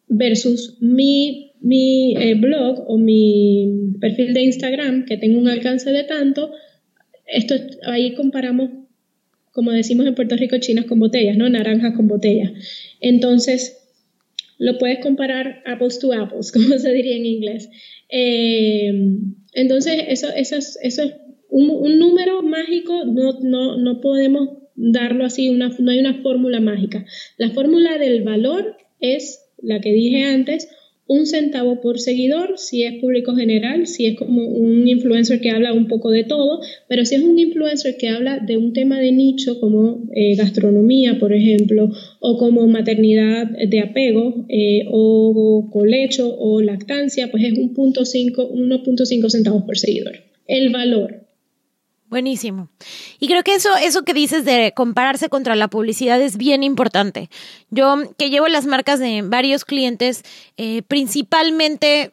versus 0.09 0.77
mi 0.81 1.47
mi 1.61 2.17
eh, 2.17 2.35
blog 2.35 2.85
o 2.87 2.97
mi 2.97 3.97
perfil 4.01 4.35
de 4.35 4.43
Instagram 4.43 5.05
que 5.05 5.17
tengo 5.17 5.39
un 5.39 5.49
alcance 5.49 5.91
de 5.91 6.05
tanto, 6.05 6.53
esto 7.27 7.55
ahí 7.87 8.15
comparamos, 8.15 8.71
como 9.57 9.73
decimos 9.73 10.07
en 10.07 10.15
Puerto 10.15 10.37
Rico, 10.37 10.59
chinas 10.59 10.85
con 10.85 11.01
botellas, 11.01 11.39
¿no? 11.39 11.49
Naranjas 11.49 11.97
con 11.97 12.09
botellas. 12.09 12.53
Entonces, 13.01 13.79
lo 14.59 14.77
puedes 14.77 14.99
comparar 14.99 15.63
apples 15.65 15.99
to 15.99 16.13
apples, 16.13 16.53
como 16.53 16.79
se 16.79 16.93
diría 16.93 17.17
en 17.17 17.25
inglés. 17.25 17.71
Eh, 18.11 18.93
entonces, 19.55 20.05
eso, 20.09 20.29
eso 20.29 20.57
es, 20.57 20.79
eso 20.83 21.05
es 21.05 21.15
un, 21.49 21.99
número 21.99 22.43
mágico, 22.43 23.07
no, 23.07 23.41
no, 23.41 23.79
no 23.79 24.01
podemos 24.03 24.51
darlo 24.75 25.25
así, 25.25 25.49
una, 25.49 25.75
no 25.79 25.91
hay 25.91 26.01
una 26.01 26.21
fórmula 26.21 26.61
mágica. 26.61 27.07
La 27.39 27.49
fórmula 27.49 27.97
del 27.97 28.25
valor 28.25 28.77
es 29.01 29.43
la 29.57 29.81
que 29.81 29.91
dije 29.91 30.25
antes, 30.25 30.69
un 31.09 31.27
centavo 31.27 31.81
por 31.81 32.01
seguidor 32.01 32.59
si 32.59 32.83
es 32.83 33.01
público 33.01 33.35
general, 33.37 33.87
si 33.87 34.07
es 34.07 34.17
como 34.17 34.47
un 34.49 34.89
influencer 34.89 35.41
que 35.41 35.51
habla 35.51 35.73
un 35.73 35.87
poco 35.87 36.11
de 36.11 36.25
todo, 36.25 36.61
pero 36.89 37.05
si 37.05 37.15
es 37.15 37.23
un 37.23 37.39
influencer 37.39 37.97
que 37.97 38.09
habla 38.09 38.41
de 38.41 38.57
un 38.57 38.73
tema 38.73 38.99
de 38.99 39.13
nicho 39.13 39.61
como 39.61 40.05
eh, 40.15 40.35
gastronomía, 40.35 41.19
por 41.19 41.33
ejemplo, 41.33 41.91
o 42.21 42.39
como 42.39 42.67
maternidad 42.67 43.47
de 43.47 43.81
apego, 43.81 44.47
eh, 44.49 44.85
o 44.91 45.69
colecho 45.73 46.37
o 46.39 46.61
lactancia, 46.61 47.31
pues 47.31 47.45
es 47.45 47.53
un 47.53 47.73
punto 47.75 48.03
1.5 48.03 49.29
centavos 49.29 49.63
por 49.63 49.79
seguidor. 49.79 50.17
El 50.47 50.71
valor. 50.71 51.16
Buenísimo. 52.09 52.69
Y 53.19 53.27
creo 53.27 53.43
que 53.43 53.55
eso, 53.55 53.77
eso 53.77 54.03
que 54.03 54.15
dices 54.15 54.45
de 54.45 54.73
compararse 54.77 55.29
contra 55.29 55.57
la 55.57 55.69
publicidad 55.69 56.21
es 56.21 56.37
bien 56.37 56.63
importante. 56.63 57.31
Yo 57.71 57.97
que 58.17 58.31
llevo 58.31 58.47
las 58.47 58.65
marcas 58.65 59.01
de 59.01 59.23
varios 59.23 59.65
clientes, 59.65 60.23
eh, 60.57 60.83
principalmente 60.83 62.13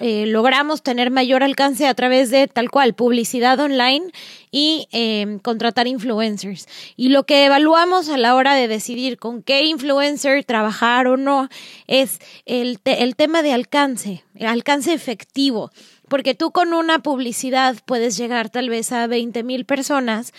eh, 0.00 0.26
logramos 0.26 0.82
tener 0.82 1.10
mayor 1.10 1.42
alcance 1.42 1.86
a 1.86 1.94
través 1.94 2.30
de 2.30 2.48
tal 2.48 2.70
cual 2.70 2.94
publicidad 2.94 3.58
online 3.60 4.10
y 4.50 4.88
em, 4.92 5.38
contratar 5.38 5.86
influencers. 5.86 6.66
Y 6.96 7.08
lo 7.08 7.24
que 7.24 7.46
evaluamos 7.46 8.08
a 8.08 8.18
la 8.18 8.34
hora 8.34 8.54
de 8.54 8.68
decidir 8.68 9.18
con 9.18 9.42
qué 9.42 9.64
influencer 9.64 10.44
trabajar 10.44 11.06
o 11.06 11.16
no 11.16 11.48
es 11.86 12.18
el, 12.44 12.78
el 12.84 13.16
tema 13.16 13.42
de 13.42 13.52
alcance, 13.52 14.24
alcance 14.40 14.92
efectivo 14.92 15.70
porque 16.08 16.34
tú 16.34 16.52
con 16.52 16.72
una 16.72 17.00
publicidad 17.00 17.76
puedes 17.84 18.16
llegar 18.16 18.50
tal 18.50 18.68
vez 18.68 18.92
a 18.92 19.06
20 19.06 19.42
mil 19.42 19.64
personas, 19.64 20.32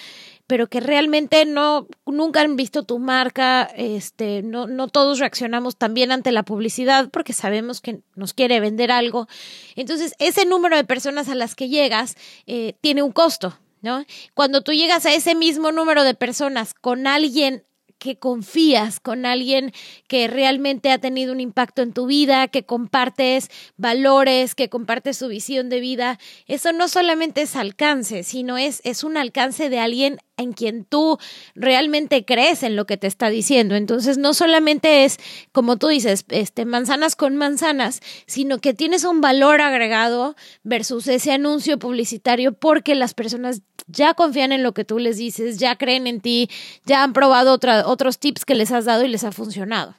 pero 0.47 0.67
que 0.67 0.79
realmente 0.79 1.45
no, 1.45 1.87
nunca 2.05 2.41
han 2.41 2.55
visto 2.55 2.83
tu 2.83 2.99
marca, 2.99 3.63
este, 3.75 4.41
no, 4.43 4.65
no 4.65 4.87
todos 4.87 5.19
reaccionamos 5.19 5.75
también 5.75 6.11
ante 6.11 6.31
la 6.31 6.43
publicidad 6.43 7.09
porque 7.11 7.33
sabemos 7.33 7.81
que 7.81 7.99
nos 8.15 8.33
quiere 8.33 8.61
vender 8.61 8.89
algo. 8.89 9.27
Entonces, 9.75 10.13
ese 10.19 10.45
número 10.45 10.77
de 10.77 10.85
personas 10.85 11.27
a 11.27 11.35
las 11.35 11.53
que 11.53 11.67
llegas 11.67 12.15
eh, 12.47 12.75
tiene 12.79 13.03
un 13.03 13.11
costo, 13.11 13.59
¿no? 13.81 14.05
Cuando 14.33 14.61
tú 14.61 14.71
llegas 14.71 15.05
a 15.05 15.13
ese 15.13 15.35
mismo 15.35 15.73
número 15.73 16.05
de 16.05 16.13
personas 16.13 16.73
con 16.73 17.07
alguien 17.07 17.66
que 17.99 18.17
confías 18.17 18.99
con 18.99 19.25
alguien 19.25 19.73
que 20.07 20.27
realmente 20.27 20.91
ha 20.91 20.97
tenido 20.97 21.33
un 21.33 21.39
impacto 21.39 21.81
en 21.81 21.93
tu 21.93 22.05
vida, 22.05 22.47
que 22.47 22.63
compartes 22.63 23.49
valores, 23.77 24.55
que 24.55 24.69
compartes 24.69 25.17
su 25.17 25.27
visión 25.27 25.69
de 25.69 25.79
vida. 25.79 26.19
Eso 26.47 26.71
no 26.71 26.87
solamente 26.87 27.41
es 27.41 27.55
alcance, 27.55 28.23
sino 28.23 28.57
es, 28.57 28.81
es 28.83 29.03
un 29.03 29.17
alcance 29.17 29.69
de 29.69 29.79
alguien 29.79 30.19
en 30.37 30.53
quien 30.53 30.85
tú 30.85 31.17
realmente 31.55 32.23
crees 32.23 32.63
en 32.63 32.75
lo 32.75 32.85
que 32.85 32.97
te 32.97 33.07
está 33.07 33.29
diciendo. 33.29 33.75
Entonces, 33.75 34.17
no 34.17 34.33
solamente 34.33 35.03
es, 35.03 35.17
como 35.51 35.77
tú 35.77 35.87
dices, 35.87 36.25
este, 36.29 36.65
manzanas 36.65 37.15
con 37.15 37.35
manzanas, 37.35 38.01
sino 38.27 38.59
que 38.59 38.73
tienes 38.73 39.03
un 39.03 39.19
valor 39.19 39.61
agregado 39.61 40.35
versus 40.63 41.07
ese 41.07 41.31
anuncio 41.31 41.79
publicitario 41.79 42.53
porque 42.53 42.95
las 42.95 43.13
personas 43.15 43.61
ya 43.87 44.13
confían 44.13 44.51
en 44.51 44.63
lo 44.63 44.73
que 44.73 44.85
tú 44.85 44.99
les 44.99 45.17
dices, 45.17 45.57
ya 45.57 45.75
creen 45.75 46.07
en 46.07 46.21
ti, 46.21 46.49
ya 46.85 47.03
han 47.03 47.13
probado 47.13 47.57
otros 47.85 48.19
tips 48.19 48.45
que 48.45 48.55
les 48.55 48.71
has 48.71 48.85
dado 48.85 49.05
y 49.05 49.07
les 49.07 49.23
ha 49.23 49.31
funcionado. 49.31 49.95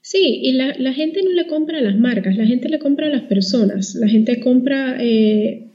Sí, 0.00 0.40
y 0.42 0.52
la, 0.52 0.74
la, 0.78 0.92
gente 0.92 1.22
no 1.22 1.30
le 1.30 1.46
compra 1.46 1.78
a 1.78 1.80
las 1.80 1.96
marcas, 1.96 2.36
la 2.36 2.46
gente 2.46 2.68
le 2.68 2.78
compra 2.78 3.06
a 3.06 3.10
las 3.10 3.22
personas, 3.22 3.94
la 3.94 4.08
gente 4.08 4.40
compra 4.40 4.96
eh, 5.00 5.72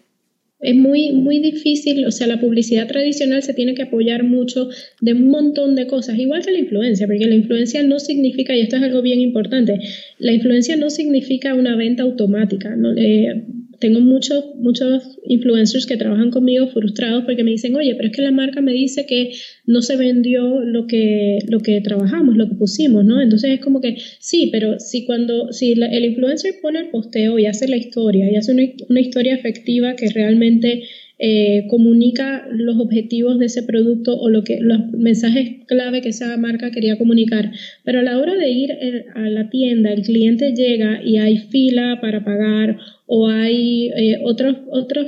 es 0.60 0.76
muy, 0.76 1.12
muy 1.12 1.40
difícil, 1.40 2.06
o 2.06 2.12
sea, 2.12 2.26
la 2.26 2.40
publicidad 2.40 2.88
tradicional 2.88 3.44
se 3.44 3.54
tiene 3.54 3.76
que 3.76 3.84
apoyar 3.84 4.24
mucho 4.24 4.70
de 5.02 5.14
un 5.14 5.30
montón 5.30 5.76
de 5.76 5.86
cosas, 5.86 6.18
igual 6.18 6.44
que 6.44 6.52
la 6.52 6.60
influencia, 6.60 7.06
porque 7.06 7.28
la 7.28 7.36
influencia 7.36 7.84
no 7.84 8.00
significa, 8.00 8.56
y 8.56 8.62
esto 8.62 8.78
es 8.78 8.84
algo 8.84 9.02
bien 9.02 9.22
importante, 9.22 9.80
la 10.18 10.34
influencia 10.34 10.76
no 10.76 10.90
significa 10.90 11.54
una 11.54 11.76
venta 11.76 12.04
automática. 12.04 12.76
¿no? 12.76 12.94
Eh, 12.98 13.46
tengo 13.80 14.00
muchos, 14.00 14.44
muchos 14.56 15.20
influencers 15.24 15.86
que 15.86 15.98
trabajan 15.98 16.32
conmigo 16.32 16.68
frustrados 16.68 17.24
porque 17.26 17.44
me 17.44 17.52
dicen, 17.52 17.76
oye, 17.76 17.96
pero 17.96 18.10
es 18.10 18.16
que 18.16 18.22
la 18.22 18.32
marca 18.32 18.62
me 18.62 18.74
dice 18.74 19.06
que 19.06 19.32
no 19.66 19.82
se 19.82 19.96
vendió 19.98 20.62
lo 20.62 20.88
que, 20.88 21.40
lo 21.48 21.60
que 21.60 21.80
trabajamos, 21.82 22.36
lo 22.36 22.48
que 22.48 22.56
pusimos, 22.56 23.06
¿no? 23.06 23.22
Entonces 23.22 23.52
es 23.52 23.60
como 23.60 23.82
que, 23.82 23.98
sí, 24.20 24.50
pero 24.52 24.80
si 24.80 25.06
cuando, 25.06 25.52
si 25.52 25.74
el 25.74 26.06
influencer 26.06 26.56
pone 26.62 26.80
el 26.80 26.90
posteo 26.90 27.38
y 27.38 27.46
hace 27.46 27.68
la 27.68 27.78
historia 27.78 28.32
y 28.32 28.36
hace 28.36 28.52
una, 28.52 28.64
una 28.90 29.02
historia 29.02 29.36
efectiva 29.36 29.96
que 29.96 30.10
realmente 30.10 30.84
eh, 31.20 31.66
comunica 31.68 32.48
los 32.52 32.78
objetivos 32.80 33.40
de 33.40 33.48
ese 33.48 33.64
producto 33.64 34.16
o 34.16 34.30
lo 34.30 34.44
que, 34.44 34.60
los 34.60 34.92
mensajes 34.92 35.66
clave 35.66 36.02
que 36.02 36.10
esa 36.10 36.38
marca 36.38 36.70
quería 36.70 36.98
comunicar. 36.98 37.52
Pero 37.84 38.00
a 38.00 38.04
la 38.04 38.20
hora 38.20 38.36
de 38.36 38.50
ir 38.50 38.72
eh, 38.72 39.06
a 39.16 39.30
la 39.30 39.50
tienda, 39.50 39.92
el 39.94 40.04
cliente 40.04 40.54
llega 40.54 41.02
y 41.04 41.18
hay 41.18 41.38
fila 41.38 42.00
para 42.02 42.24
pagar 42.24 42.78
o 43.08 43.30
hay 43.30 43.90
eh, 43.96 44.20
otros, 44.24 44.58
otros 44.70 45.08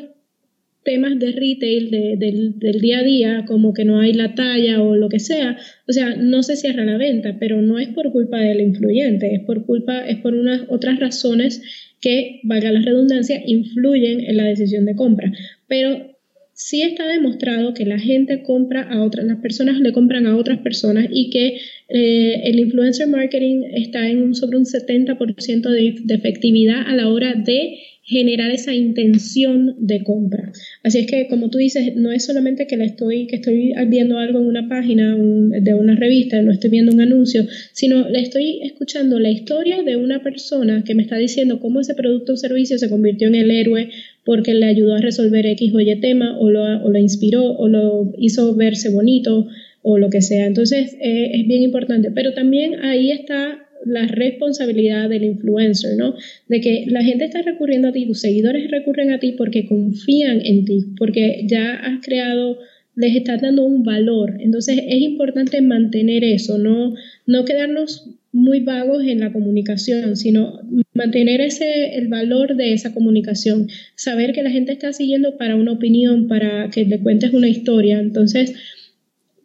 temas 0.84 1.19
de 1.19 1.32
retail 1.34 1.91
del, 1.91 2.82
día 2.82 3.00
a 3.00 3.04
día, 3.04 3.45
como 3.45 3.74
que 3.74 3.86
no 3.86 4.00
hay 4.00 4.13
la 4.13 4.34
talla 4.34 4.82
o 4.82 4.95
lo 4.95 5.10
que 5.10 5.19
sea, 5.19 5.58
o 5.88 5.91
sea, 5.91 6.15
no 6.15 6.41
se 6.41 6.56
cierra 6.56 6.86
la 6.86 6.98
venta, 6.98 7.38
pero 7.39 7.62
no 7.62 7.78
es 7.78 7.89
por 7.89 8.12
culpa 8.12 8.39
del 8.39 8.62
influyente, 8.62 9.36
es 9.36 9.41
por 9.41 9.65
culpa, 9.65 10.08
es 10.08 10.17
por 10.17 10.34
unas 10.34 10.62
otras 10.69 11.00
razones 11.00 11.62
que, 12.02 12.39
valga 12.43 12.72
la 12.72 12.82
redundancia, 12.82 13.41
influyen 13.45 14.22
en 14.22 14.38
la 14.38 14.45
decisión 14.45 14.86
de 14.86 14.95
compra. 14.95 15.32
Pero 15.69 16.17
sí 16.53 16.82
está 16.82 17.08
demostrado 17.08 17.73
que 17.73 17.86
la 17.86 17.97
gente 17.97 18.43
compra 18.43 18.82
a 18.82 19.01
otras, 19.01 19.25
las 19.25 19.38
personas 19.38 19.79
le 19.79 19.93
compran 19.93 20.27
a 20.27 20.36
otras 20.36 20.60
personas 20.60 21.08
y 21.10 21.29
que 21.29 21.58
eh, 21.88 22.41
el 22.43 22.60
influencer 22.60 23.08
marketing 23.08 23.63
está 23.75 24.10
en 24.10 24.36
sobre 24.36 24.58
un 24.58 24.65
70% 24.65 25.69
de, 25.69 25.95
de 26.03 26.13
efectividad 26.13 26.82
a 26.86 26.95
la 26.95 27.08
hora 27.08 27.34
de 27.34 27.79
generar 28.10 28.50
esa 28.50 28.74
intención 28.74 29.76
de 29.78 30.02
compra. 30.04 30.52
Así 30.82 30.98
es 30.98 31.06
que, 31.06 31.28
como 31.28 31.52
tú 31.52 31.60
dices, 31.60 31.95
no 31.95 32.12
es 32.12 32.26
solamente 32.26 32.65
que, 32.65 32.76
la 32.76 32.86
estoy, 32.86 33.28
que 33.28 33.36
estoy 33.36 33.72
viendo 33.88 34.17
algo 34.17 34.39
en 34.39 34.48
una 34.48 34.67
página 34.67 35.15
de 35.15 35.74
una 35.76 35.95
revista, 35.95 36.41
no 36.41 36.52
estoy 36.52 36.72
viendo 36.72 36.91
un 36.91 37.02
anuncio, 37.02 37.45
sino 37.72 38.10
le 38.10 38.22
estoy 38.22 38.62
escuchando 38.63 39.19
la 39.19 39.30
historia 39.30 39.84
de 39.84 39.95
una 39.95 40.24
persona 40.24 40.84
que 40.84 40.95
me 40.95 41.04
está 41.04 41.17
diciendo 41.17 41.60
cómo 41.60 41.82
ese 41.82 41.93
producto 41.93 42.34
o 42.34 42.38
servicio 42.38 42.80
se 42.80 42.89
convirtió 42.89 43.28
en 43.28 43.36
el 43.36 43.52
héroe 43.52 43.89
porque 44.26 44.56
le 44.56 44.65
ayudó 44.65 44.95
a 44.95 45.02
resolver 45.02 45.45
X 45.45 45.72
o 45.76 45.80
Y 45.80 46.00
tema, 46.00 46.36
o 46.39 46.50
lo, 46.50 46.63
o 46.84 46.89
lo 46.89 46.98
inspiró, 46.98 47.52
o 47.52 47.67
lo 47.67 48.12
hizo 48.17 48.56
verse 48.56 48.89
bonito, 48.89 49.48
o 49.84 50.00
lo 50.00 50.10
que 50.10 50.22
sea. 50.22 50.48
Entonces, 50.48 50.98
eh, 51.00 51.32
es 51.36 51.48
bien 51.48 51.62
importante. 51.62 52.12
Pero 52.12 52.34
también 52.34 52.84
ahí 52.84 53.12
está 53.12 53.68
la 53.86 54.08
responsabilidad 54.08 55.10
del 55.10 55.24
influencer, 55.24 55.96
¿no? 55.98 56.15
De 56.48 56.62
que 56.62 56.86
la 56.88 57.04
gente 57.04 57.26
está 57.26 57.42
recurriendo 57.42 57.89
a 57.89 57.92
ti, 57.92 58.06
tus 58.06 58.22
seguidores 58.22 58.70
recurren 58.72 59.12
a 59.12 59.20
ti 59.20 59.34
porque 59.34 59.65
confían 59.65 60.42
en 60.46 60.65
ti, 60.65 60.86
porque 60.98 61.46
ya 61.48 61.76
has 61.76 62.04
creado, 62.04 62.58
les 62.96 63.15
estás 63.15 63.42
dando 63.42 63.63
un 63.63 63.84
valor. 63.84 64.38
Entonces 64.39 64.80
es 64.86 65.02
importante 65.02 65.62
mantener 65.62 66.24
eso, 66.24 66.58
no, 66.58 66.94
no 67.26 67.46
quedarnos 67.46 68.10
muy 68.32 68.60
vagos 68.60 69.04
en 69.06 69.20
la 69.20 69.32
comunicación, 69.32 70.15
sino 70.15 70.60
mantener 70.94 71.42
ese 71.42 71.98
el 71.98 72.10
valor 72.10 72.56
de 72.56 72.74
esa 72.74 72.94
comunicación, 72.94 73.70
saber 73.96 74.34
que 74.34 74.44
la 74.44 74.52
gente 74.52 74.72
está 74.72 74.94
siguiendo 74.94 75.38
para 75.38 75.56
una 75.56 75.72
opinión, 75.72 76.28
para 76.28 76.70
que 76.70 76.86
le 76.86 77.00
cuentes 77.00 77.34
una 77.34 77.48
historia. 77.48 78.00
Entonces, 78.00 78.54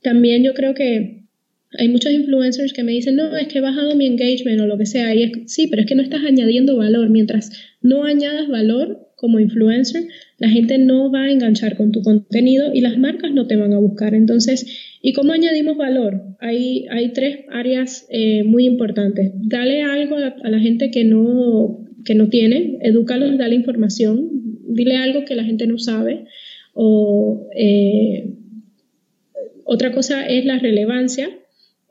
también 0.02 0.42
yo 0.42 0.52
creo 0.52 0.74
que 0.74 1.23
hay 1.78 1.88
muchos 1.88 2.12
influencers 2.12 2.72
que 2.72 2.82
me 2.82 2.92
dicen, 2.92 3.16
no, 3.16 3.36
es 3.36 3.48
que 3.48 3.58
he 3.58 3.62
bajado 3.62 3.96
mi 3.96 4.06
engagement 4.06 4.60
o 4.60 4.66
lo 4.66 4.78
que 4.78 4.86
sea. 4.86 5.14
Y 5.14 5.30
sí, 5.46 5.66
pero 5.68 5.82
es 5.82 5.88
que 5.88 5.94
no 5.94 6.02
estás 6.02 6.24
añadiendo 6.24 6.76
valor. 6.76 7.10
Mientras 7.10 7.50
no 7.80 8.04
añadas 8.04 8.48
valor 8.48 9.08
como 9.16 9.40
influencer, 9.40 10.04
la 10.38 10.48
gente 10.48 10.78
no 10.78 11.10
va 11.10 11.24
a 11.24 11.32
enganchar 11.32 11.76
con 11.76 11.92
tu 11.92 12.02
contenido 12.02 12.72
y 12.74 12.80
las 12.80 12.98
marcas 12.98 13.32
no 13.32 13.46
te 13.46 13.56
van 13.56 13.72
a 13.72 13.78
buscar. 13.78 14.14
Entonces, 14.14 14.98
¿y 15.02 15.12
cómo 15.12 15.32
añadimos 15.32 15.76
valor? 15.76 16.22
Hay, 16.40 16.86
hay 16.90 17.12
tres 17.12 17.40
áreas 17.50 18.06
eh, 18.10 18.44
muy 18.44 18.66
importantes. 18.66 19.32
Dale 19.34 19.82
algo 19.82 20.16
a, 20.16 20.48
la 20.48 20.58
gente 20.60 20.90
que 20.90 21.04
no, 21.04 21.84
que 22.04 22.14
no 22.14 22.28
tiene, 22.28 22.78
edúcalos, 22.82 23.38
dale 23.38 23.54
información, 23.54 24.28
dile 24.68 24.96
algo 24.96 25.24
que 25.24 25.34
la 25.34 25.44
gente 25.44 25.66
no 25.66 25.78
sabe. 25.78 26.26
O 26.74 27.48
eh, 27.56 28.34
otra 29.64 29.92
cosa 29.92 30.26
es 30.26 30.44
la 30.44 30.58
relevancia 30.58 31.30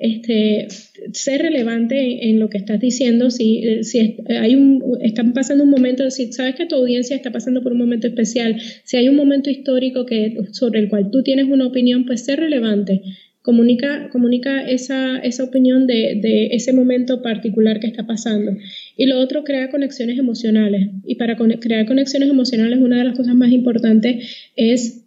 este, 0.03 0.67
ser 1.13 1.41
relevante 1.41 2.27
en, 2.29 2.37
lo 2.37 2.49
que 2.49 2.57
estás 2.57 2.77
diciendo, 2.81 3.31
si, 3.31 3.65
eh, 3.65 3.83
si 3.85 4.17
hay 4.27 4.53
un, 4.53 4.83
están 5.01 5.31
pasando 5.31 5.63
un 5.63 5.69
momento, 5.69 6.11
si 6.11 6.33
sabes 6.33 6.55
que 6.55 6.65
tu 6.65 6.75
audiencia 6.75 7.15
está 7.15 7.31
pasando 7.31 7.63
por 7.63 7.71
un 7.71 7.77
momento 7.77 8.07
especial, 8.07 8.59
si 8.83 8.97
hay 8.97 9.07
un 9.07 9.15
momento 9.15 9.49
histórico 9.49 10.05
que, 10.05 10.35
sobre 10.51 10.81
el 10.81 10.89
cual 10.89 11.09
tú 11.09 11.23
tienes 11.23 11.45
una 11.45 11.65
opinión, 11.65 12.05
pues 12.05 12.25
ser 12.25 12.41
relevante. 12.41 13.01
Comunica, 13.41 14.09
comunica 14.09 14.69
esa, 14.69 15.19
esa 15.19 15.45
opinión 15.45 15.87
de, 15.87 16.19
de, 16.21 16.47
ese 16.47 16.73
momento 16.73 17.21
particular 17.21 17.79
que 17.79 17.87
está 17.87 18.05
pasando. 18.05 18.51
Y 18.97 19.05
lo 19.05 19.19
otro, 19.19 19.45
crea 19.45 19.69
conexiones 19.69 20.19
emocionales. 20.19 20.89
Y 21.05 21.15
para 21.15 21.37
crear 21.37 21.85
conexiones 21.85 22.29
emocionales, 22.29 22.79
una 22.79 22.97
de 22.97 23.05
las 23.05 23.17
cosas 23.17 23.35
más 23.35 23.51
importantes 23.53 24.51
es 24.57 25.02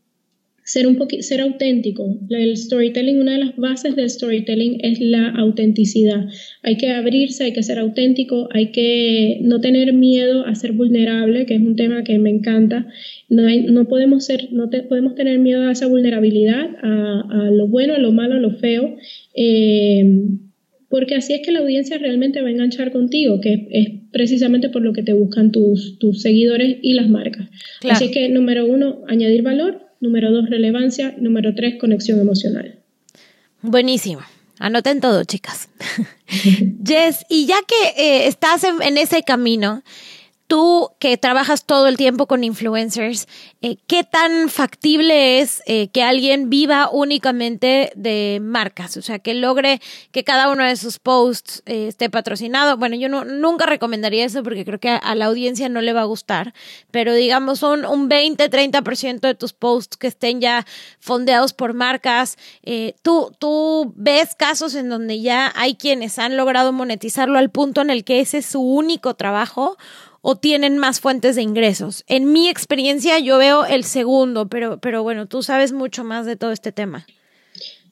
ser 0.66 0.88
un 0.88 0.96
poquito, 0.96 1.22
ser 1.22 1.40
auténtico. 1.40 2.18
El 2.29 2.57
storytelling, 2.57 3.20
una 3.20 3.35
de 3.35 3.38
las 3.38 3.57
bases 3.57 3.94
del 3.94 4.11
storytelling 4.11 4.81
es 4.83 5.00
la 5.00 5.29
autenticidad. 5.29 6.26
Hay 6.64 6.76
que 6.76 6.90
abrirse, 6.90 7.44
hay 7.44 7.52
que 7.52 7.62
ser 7.62 7.79
auténtico, 7.79 8.48
hay 8.50 8.72
que 8.72 9.38
no 9.42 9.61
tener 9.61 9.92
miedo 9.92 10.44
a 10.44 10.57
ser 10.57 10.72
vulnerable, 10.72 11.46
que 11.46 11.55
es 11.55 11.61
un 11.61 11.76
tema 11.76 12.02
que 12.02 12.18
me 12.18 12.31
encanta. 12.31 12.88
No, 13.29 13.44
no 13.48 13.87
podemos 13.87 14.24
ser, 14.24 14.48
no 14.50 14.68
podemos 14.88 15.14
tener 15.14 15.38
miedo 15.38 15.62
a 15.68 15.70
esa 15.70 15.87
vulnerabilidad, 15.87 16.68
a, 16.83 17.48
lo 17.52 17.68
bueno, 17.68 17.94
a 17.94 17.98
lo 17.98 18.11
malo, 18.11 18.35
a 18.35 18.40
lo 18.40 18.50
feo. 18.50 18.96
Eh, 19.37 20.05
porque 20.88 21.14
así 21.14 21.33
es 21.33 21.42
que 21.42 21.52
la 21.52 21.61
audiencia 21.61 21.96
realmente 21.98 22.42
va 22.42 22.48
a 22.48 22.50
enganchar 22.50 22.90
contigo, 22.90 23.40
que 23.40 23.68
es 23.70 23.88
precisamente 24.11 24.68
por 24.68 24.83
lo 24.83 24.92
que 24.92 25.05
te 25.05 25.12
buscan 25.12 25.52
tus, 25.52 25.98
tus 26.00 26.22
seguidores 26.22 26.79
y 26.83 26.94
las 26.94 27.09
marcas. 27.09 27.48
Así 27.88 28.11
que, 28.11 28.29
número 28.29 28.66
uno, 28.66 29.05
añadir 29.07 29.42
valor 29.42 29.86
Número 30.06 30.30
dos, 30.30 30.48
relevancia. 30.48 31.14
Número 31.18 31.52
tres, 31.54 31.74
conexión 31.80 32.20
emocional. 32.20 32.78
Buenísimo. 33.60 34.20
Anoten 34.60 35.00
todo, 35.00 35.24
chicas. 35.24 35.68
Jess, 36.84 37.26
y 37.28 37.46
ya 37.46 37.56
que 37.66 38.00
eh, 38.00 38.28
estás 38.28 38.62
en, 38.62 38.96
ese 38.96 39.24
camino, 39.24 39.82
Tú 40.46 40.92
que 41.00 41.16
trabajas 41.16 41.64
todo 41.64 41.88
el 41.88 41.96
tiempo 41.96 42.26
con 42.26 42.44
influencers, 42.44 43.26
eh, 43.62 43.78
¿qué 43.88 44.04
tan 44.04 44.48
factible 44.48 45.40
es 45.40 45.61
eh, 45.66 45.88
que 45.88 46.04
alguien 46.04 46.50
viva 46.50 46.88
únicamente 46.92 47.90
de 47.96 48.38
marcas? 48.40 48.96
O 48.96 49.02
sea, 49.02 49.18
que 49.18 49.35
logre 49.35 49.80
que 50.12 50.22
cada 50.22 50.48
uno 50.48 50.64
de 50.64 50.76
sus 50.76 51.00
posts 51.00 51.64
eh, 51.66 51.88
esté 51.88 52.11
patrocinado. 52.11 52.76
Bueno, 52.76 52.94
yo 52.94 53.09
no, 53.09 53.24
nunca 53.24 53.66
recomendaría 53.66 54.24
eso 54.24 54.44
porque 54.44 54.64
creo 54.64 54.78
que 54.78 54.90
a, 54.90 55.14
la 55.16 55.24
audiencia 55.24 55.68
no 55.68 55.80
le 55.80 55.92
va 55.92 56.02
a 56.02 56.04
gustar, 56.04 56.54
pero 56.92 57.12
digamos 57.12 57.64
un, 57.64 57.85
un 57.85 58.09
20, 58.09 58.48
30% 58.48 59.20
de 59.20 59.35
tus 59.35 59.52
posts 59.52 59.96
que 59.96 60.06
estén 60.06 60.40
ya 60.40 60.64
fondeados 61.00 61.54
por 61.54 61.74
marcas. 61.74 62.37
¿tú, 63.02 63.32
¿Tú 63.40 63.92
ves 63.96 64.37
casos 64.37 64.76
en 64.76 64.88
donde 64.88 65.20
ya 65.20 65.52
hay 65.56 65.74
quienes 65.74 66.20
han 66.20 66.37
logrado 66.37 66.72
monetizarlo 66.72 67.38
al 67.38 67.50
punto 67.50 67.80
en 67.80 67.90
el 67.90 68.04
que 68.04 68.20
ese 68.20 68.38
es 68.38 68.46
su 68.46 68.61
único 68.61 69.14
trabajo? 69.14 69.76
O 70.28 70.34
tienen 70.34 70.76
más 70.76 70.98
fuentes 70.98 71.36
de 71.36 71.42
ingresos. 71.42 72.02
En 72.08 72.32
mi 72.32 72.48
experiencia 72.48 73.20
yo 73.20 73.38
veo 73.38 73.64
el 73.64 73.84
segundo, 73.84 74.48
pero, 74.48 74.80
pero 74.80 75.04
bueno, 75.04 75.28
tú 75.28 75.40
sabes 75.40 75.72
mucho 75.72 76.02
más 76.02 76.26
de 76.26 76.34
todo 76.34 76.50
este 76.50 76.72
tema. 76.72 77.06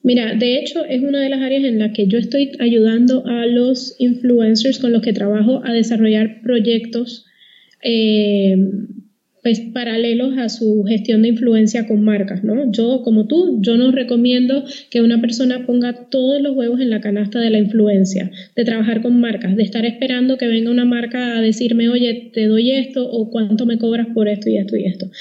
Mira, 0.03 0.33
de 0.35 0.59
hecho 0.59 0.83
es 0.83 1.01
una 1.01 1.21
de 1.21 1.29
las 1.29 1.39
áreas 1.39 1.63
en 1.63 1.79
las 1.79 1.93
que 1.93 2.07
yo 2.07 2.17
estoy 2.17 2.51
ayudando 2.59 3.25
a 3.25 3.45
los 3.45 3.95
influencers 3.99 4.79
con 4.79 4.91
los 4.91 5.01
que 5.01 5.13
trabajo 5.13 5.61
a 5.63 5.71
desarrollar 5.71 6.41
proyectos 6.41 7.25
eh, 7.81 8.57
pues, 9.45 9.59
paralelos 9.59 10.39
a 10.39 10.49
su 10.49 10.83
gestión 10.85 11.21
de 11.21 11.27
influencia 11.27 11.85
con 11.85 12.03
marcas, 12.03 12.43
¿no? 12.43 12.71
Yo, 12.71 13.03
como 13.03 13.27
tú, 13.27 13.59
yo 13.61 13.77
no 13.77 13.91
recomiendo 13.91 14.65
que 14.89 15.03
una 15.03 15.21
persona 15.21 15.67
ponga 15.67 16.09
todos 16.09 16.41
los 16.41 16.55
huevos 16.55 16.81
en 16.81 16.89
la 16.89 16.99
canasta 16.99 17.39
de 17.39 17.51
la 17.51 17.59
influencia, 17.59 18.31
de 18.55 18.65
trabajar 18.65 19.03
con 19.03 19.19
marcas, 19.19 19.55
de 19.55 19.61
estar 19.61 19.85
esperando 19.85 20.39
que 20.39 20.47
venga 20.47 20.71
una 20.71 20.85
marca 20.85 21.37
a 21.37 21.41
decirme, 21.41 21.89
oye, 21.89 22.31
te 22.33 22.47
doy 22.47 22.71
esto 22.71 23.07
o 23.07 23.29
cuánto 23.29 23.67
me 23.67 23.77
cobras 23.77 24.07
por 24.15 24.27
esto 24.27 24.49
y 24.49 24.57
esto 24.57 24.77
y 24.77 24.85
esto. 24.85 25.11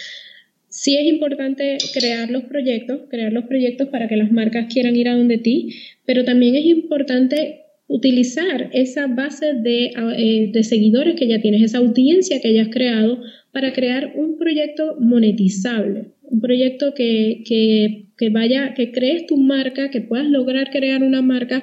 Sí 0.71 0.97
es 0.97 1.05
importante 1.05 1.77
crear 1.93 2.31
los 2.31 2.45
proyectos, 2.45 3.03
crear 3.11 3.31
los 3.31 3.45
proyectos 3.45 3.89
para 3.89 4.09
que 4.09 4.17
las 4.17 4.33
marcas 4.33 4.73
quieran 4.73 4.97
ir 4.97 5.11
a 5.11 5.17
donde 5.17 5.37
ti, 5.37 5.69
pero 6.07 6.25
también 6.25 6.55
es 6.55 6.65
importante 6.65 7.64
utilizar 7.87 8.71
esa 8.73 9.07
base 9.07 9.55
de, 9.55 9.93
eh, 10.17 10.51
de, 10.53 10.63
seguidores 10.63 11.17
que 11.17 11.29
ya 11.29 11.41
tienes, 11.41 11.63
esa 11.63 11.79
audiencia 11.79 12.41
que 12.41 12.55
ya 12.55 12.63
has 12.63 12.69
creado 12.69 13.21
para 13.53 13.73
crear 13.73 14.13
un 14.17 14.37
proyecto 14.37 14.97
monetizable, 15.01 16.13
un 16.23 16.41
proyecto 16.41 16.95
que, 16.95 17.43
que, 17.47 18.29
vaya, 18.31 18.75
que 18.75 18.91
crees 18.91 19.27
tu 19.27 19.37
marca, 19.37 19.91
que 19.91 20.01
puedas 20.01 20.27
lograr 20.27 20.71
crear 20.71 21.03
una 21.03 21.23
marca 21.23 21.63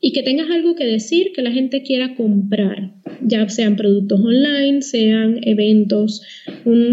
y 0.00 0.12
que 0.12 0.22
tengas 0.22 0.50
algo 0.50 0.74
que 0.74 0.84
decir 0.84 1.32
que 1.34 1.42
la 1.42 1.50
gente 1.50 1.82
quiera 1.82 2.14
comprar, 2.14 2.92
ya 3.22 3.48
sean 3.48 3.76
productos 3.76 4.20
online, 4.20 4.82
sean 4.82 5.38
eventos. 5.42 6.22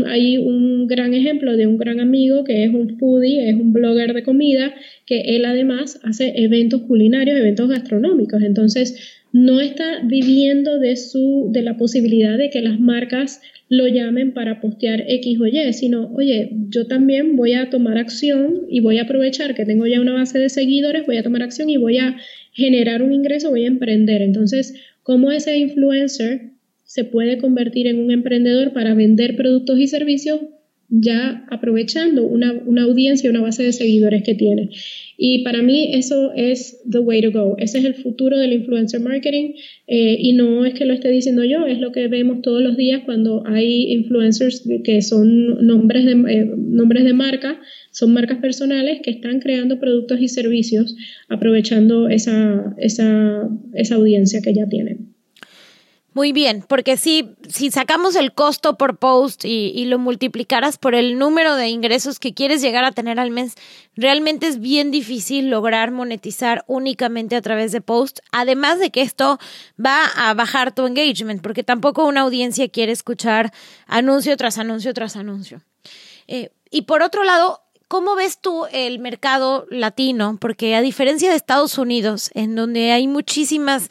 hay 0.07 0.37
un 0.37 0.87
gran 0.87 1.13
ejemplo 1.13 1.57
de 1.57 1.67
un 1.67 1.77
gran 1.77 1.99
amigo 1.99 2.43
que 2.43 2.63
es 2.63 2.73
un 2.73 2.97
foodie, 2.97 3.49
es 3.49 3.55
un 3.55 3.73
blogger 3.73 4.13
de 4.13 4.23
comida, 4.23 4.73
que 5.05 5.35
él 5.35 5.45
además 5.45 5.99
hace 6.03 6.33
eventos 6.43 6.83
culinarios, 6.83 7.37
eventos 7.37 7.69
gastronómicos. 7.69 8.41
Entonces, 8.41 9.22
no 9.33 9.59
está 9.59 9.99
viviendo 10.03 10.79
de, 10.79 10.95
su, 10.95 11.49
de 11.51 11.63
la 11.63 11.75
posibilidad 11.75 12.37
de 12.37 12.51
que 12.51 12.61
las 12.61 12.79
marcas 12.79 13.41
lo 13.67 13.87
llamen 13.87 14.31
para 14.31 14.61
postear 14.61 15.03
X 15.07 15.39
o 15.41 15.47
Y, 15.47 15.73
sino, 15.73 16.13
oye, 16.13 16.51
yo 16.69 16.85
también 16.85 17.35
voy 17.35 17.53
a 17.53 17.71
tomar 17.71 17.97
acción 17.97 18.61
y 18.69 18.79
voy 18.79 18.99
a 18.99 19.03
aprovechar 19.03 19.55
que 19.55 19.65
tengo 19.65 19.87
ya 19.87 19.99
una 19.99 20.13
base 20.13 20.37
de 20.37 20.49
seguidores, 20.49 21.07
voy 21.07 21.17
a 21.17 21.23
tomar 21.23 21.41
acción 21.41 21.71
y 21.71 21.77
voy 21.77 21.97
a 21.97 22.15
generar 22.53 23.01
un 23.01 23.11
ingreso, 23.11 23.49
voy 23.49 23.63
a 23.63 23.69
emprender. 23.69 24.21
Entonces, 24.21 24.75
¿cómo 25.01 25.31
ese 25.31 25.57
influencer 25.57 26.51
se 26.83 27.03
puede 27.03 27.39
convertir 27.39 27.87
en 27.87 27.97
un 27.97 28.11
emprendedor 28.11 28.71
para 28.71 28.93
vender 28.93 29.35
productos 29.35 29.79
y 29.79 29.87
servicios 29.87 30.41
ya 30.95 31.43
aprovechando 31.49 32.23
una, 32.23 32.53
una 32.65 32.83
audiencia, 32.83 33.29
una 33.29 33.41
base 33.41 33.63
de 33.63 33.73
seguidores 33.73 34.23
que 34.23 34.35
tiene? 34.35 34.69
Y 35.17 35.43
para 35.43 35.61
mí 35.61 35.91
eso 35.93 36.31
es 36.35 36.81
the 36.89 36.99
way 36.99 37.21
to 37.21 37.31
go. 37.31 37.55
Ese 37.57 37.79
es 37.79 37.85
el 37.85 37.95
futuro 37.95 38.37
del 38.37 38.53
influencer 38.53 38.99
marketing 38.99 39.53
eh, 39.87 40.17
y 40.19 40.33
no 40.33 40.65
es 40.65 40.73
que 40.73 40.85
lo 40.85 40.93
esté 40.93 41.09
diciendo 41.09 41.43
yo, 41.43 41.65
es 41.65 41.79
lo 41.79 41.91
que 41.91 42.07
vemos 42.07 42.41
todos 42.41 42.61
los 42.61 42.77
días 42.77 43.01
cuando 43.05 43.43
hay 43.45 43.91
influencers 43.93 44.67
que 44.83 45.01
son 45.01 45.65
nombres 45.65 46.05
de, 46.05 46.11
eh, 46.11 46.51
nombres 46.57 47.03
de 47.05 47.13
marca, 47.13 47.59
son 47.91 48.13
marcas 48.13 48.39
personales 48.39 49.01
que 49.01 49.11
están 49.11 49.39
creando 49.39 49.79
productos 49.79 50.21
y 50.21 50.27
servicios 50.27 50.95
aprovechando 51.29 52.09
esa, 52.09 52.75
esa, 52.77 53.49
esa 53.73 53.95
audiencia 53.95 54.41
que 54.41 54.53
ya 54.53 54.67
tienen. 54.67 55.12
Muy 56.13 56.31
bien, 56.31 56.63
porque 56.67 56.95
si, 56.95 57.35
si 57.49 57.71
sacamos 57.71 58.15
el 58.15 58.33
costo 58.33 58.77
por 58.77 58.97
post 58.97 59.45
y, 59.45 59.85
lo 59.85 59.97
multiplicaras 59.97 60.77
por 60.77 60.93
el 60.93 61.17
número 61.17 61.55
de 61.55 61.69
ingresos 61.69 62.19
que 62.19 62.35
quieres 62.35 62.61
llegar 62.61 62.85
a 62.85 62.91
tener 62.91 63.19
al 63.19 63.31
mes, 63.31 63.55
realmente 63.95 64.47
es 64.47 64.59
bien 64.59 64.91
difícil 64.91 65.49
lograr 65.49 65.91
monetizar 65.91 66.63
únicamente 66.67 67.35
a 67.35 67.41
través 67.41 67.71
de 67.71 67.81
post. 67.81 68.19
Además 68.31 68.79
de 68.79 68.91
que 68.91 69.01
esto 69.01 69.39
va 69.83 70.05
a 70.15 70.33
bajar 70.35 70.73
tu 70.73 70.85
engagement, 70.85 71.41
porque 71.41 71.63
tampoco 71.63 72.05
una 72.05 72.21
audiencia 72.21 72.69
quiere 72.69 72.91
escuchar 72.91 73.51
anuncio 73.87 74.37
tras 74.37 74.59
anuncio 74.59 74.93
tras 74.93 75.15
anuncio. 75.15 75.61
Eh, 76.27 76.51
y 76.69 76.83
por 76.83 77.01
otro 77.01 77.23
lado, 77.23 77.63
¿Cómo 77.89 78.15
ves 78.15 78.39
tú 78.39 78.65
el 78.71 78.97
mercado 78.97 79.67
latino? 79.69 80.37
Porque 80.41 80.75
a 80.75 80.81
diferencia 80.81 81.29
de 81.29 81.35
Estados 81.35 81.77
Unidos, 81.77 82.31
en 82.33 82.55
donde 82.55 82.91
hay 82.91 83.07
muchísimas 83.07 83.89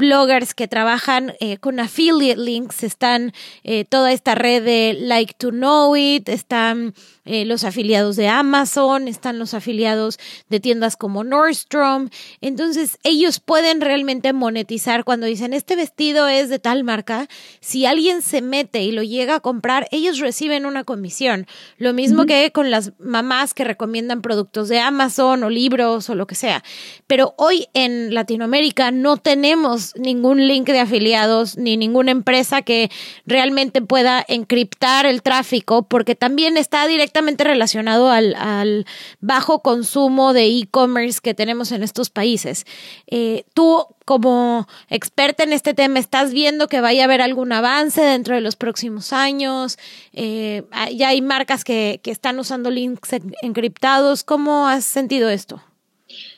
bloggers 0.00 0.54
que 0.54 0.66
trabajan 0.66 1.34
eh, 1.38 1.58
con 1.58 1.78
affiliate 1.78 2.40
links, 2.40 2.82
están 2.82 3.32
eh, 3.62 3.84
toda 3.84 4.12
esta 4.12 4.34
red 4.34 4.64
de 4.64 4.96
Like 4.98 5.34
to 5.38 5.50
Know 5.50 5.94
It, 5.94 6.28
están 6.28 6.94
eh, 7.24 7.44
los 7.44 7.62
afiliados 7.62 8.16
de 8.16 8.26
Amazon, 8.26 9.06
están 9.06 9.38
los 9.38 9.54
afiliados 9.54 10.18
de 10.48 10.58
tiendas 10.58 10.96
como 10.96 11.22
Nordstrom. 11.22 12.08
Entonces, 12.40 12.98
ellos 13.04 13.38
pueden 13.38 13.80
realmente 13.80 14.32
monetizar 14.32 15.04
cuando 15.04 15.26
dicen, 15.26 15.52
este 15.52 15.76
vestido 15.76 16.26
es 16.26 16.48
de 16.48 16.58
tal 16.58 16.82
marca. 16.82 17.28
Si 17.60 17.86
alguien 17.86 18.22
se 18.22 18.42
mete 18.42 18.82
y 18.82 18.90
lo 18.90 19.02
llega 19.02 19.36
a 19.36 19.40
comprar, 19.40 19.86
ellos 19.92 20.18
reciben 20.18 20.66
una 20.66 20.82
comisión. 20.82 21.46
Lo 21.76 21.92
mismo 21.92 22.26
que 22.26 22.50
con 22.52 22.70
las 22.70 22.92
mamás 22.98 23.54
que 23.54 23.64
recomiendan 23.64 24.22
productos 24.22 24.68
de 24.68 24.80
Amazon 24.80 25.44
o 25.44 25.50
libros 25.50 26.08
o 26.10 26.14
lo 26.14 26.26
que 26.26 26.34
sea. 26.34 26.64
Pero 27.06 27.34
hoy 27.36 27.68
en 27.74 28.14
Latinoamérica 28.14 28.90
no 28.90 29.18
tenemos 29.18 29.89
ningún 29.96 30.46
link 30.46 30.66
de 30.66 30.80
afiliados 30.80 31.56
ni 31.56 31.76
ninguna 31.76 32.10
empresa 32.10 32.62
que 32.62 32.90
realmente 33.26 33.82
pueda 33.82 34.24
encriptar 34.26 35.06
el 35.06 35.22
tráfico 35.22 35.82
porque 35.82 36.14
también 36.14 36.56
está 36.56 36.86
directamente 36.86 37.44
relacionado 37.44 38.10
al, 38.10 38.86
bajo 39.20 39.60
consumo 39.62 40.32
de 40.32 40.46
e-commerce 40.46 41.20
que 41.22 41.34
tenemos 41.34 41.72
en 41.72 41.82
estos 41.82 42.10
países. 42.10 42.66
Eh, 43.06 43.44
tú, 43.54 43.86
como 44.04 44.66
experta 44.88 45.44
en 45.44 45.52
este 45.52 45.74
tema, 45.74 45.98
¿estás 45.98 46.32
viendo 46.32 46.68
que 46.68 46.80
vaya 46.80 47.02
a 47.02 47.04
haber 47.04 47.22
algún 47.22 47.52
avance 47.52 48.00
dentro 48.02 48.34
de 48.34 48.40
los 48.40 48.56
próximos 48.56 49.12
años? 49.12 49.78
Eh, 50.12 50.64
ya 50.94 51.08
hay 51.08 51.22
marcas 51.22 51.64
que, 51.64 52.00
que 52.02 52.10
están 52.10 52.38
usando 52.38 52.70
links 52.70 53.10
encriptados. 53.42 54.24
¿Cómo 54.24 54.66
has 54.66 54.84
sentido 54.84 55.28
esto? 55.30 55.62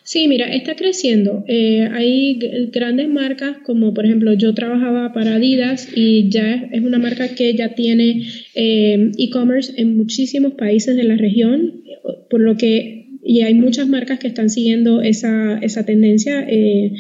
Sí, 0.04 0.26
mira, 0.26 0.52
está 0.52 0.74
creciendo. 0.74 1.44
Eh, 1.46 1.88
hay 1.92 2.38
grandes 2.72 3.08
marcas 3.08 3.58
como 3.64 3.94
por 3.94 4.04
ejemplo 4.04 4.34
yo 4.34 4.52
trabajaba 4.52 5.12
para 5.12 5.36
Adidas 5.36 5.88
y 5.94 6.28
ya 6.28 6.54
es 6.72 6.82
una 6.82 6.98
marca 6.98 7.34
que 7.34 7.54
ya 7.54 7.74
tiene 7.74 8.26
eh, 8.54 9.12
e-commerce 9.16 9.72
en 9.76 9.96
muchísimos 9.96 10.54
países 10.54 10.96
de 10.96 11.04
la 11.04 11.16
región, 11.16 11.82
por 12.28 12.40
lo 12.40 12.56
que 12.56 13.02
y 13.24 13.42
hay 13.42 13.54
muchas 13.54 13.88
marcas 13.88 14.18
que 14.18 14.26
están 14.26 14.50
siguiendo 14.50 15.00
esa, 15.00 15.58
esa 15.58 15.84
tendencia. 15.84 16.44
Eh, 16.48 16.92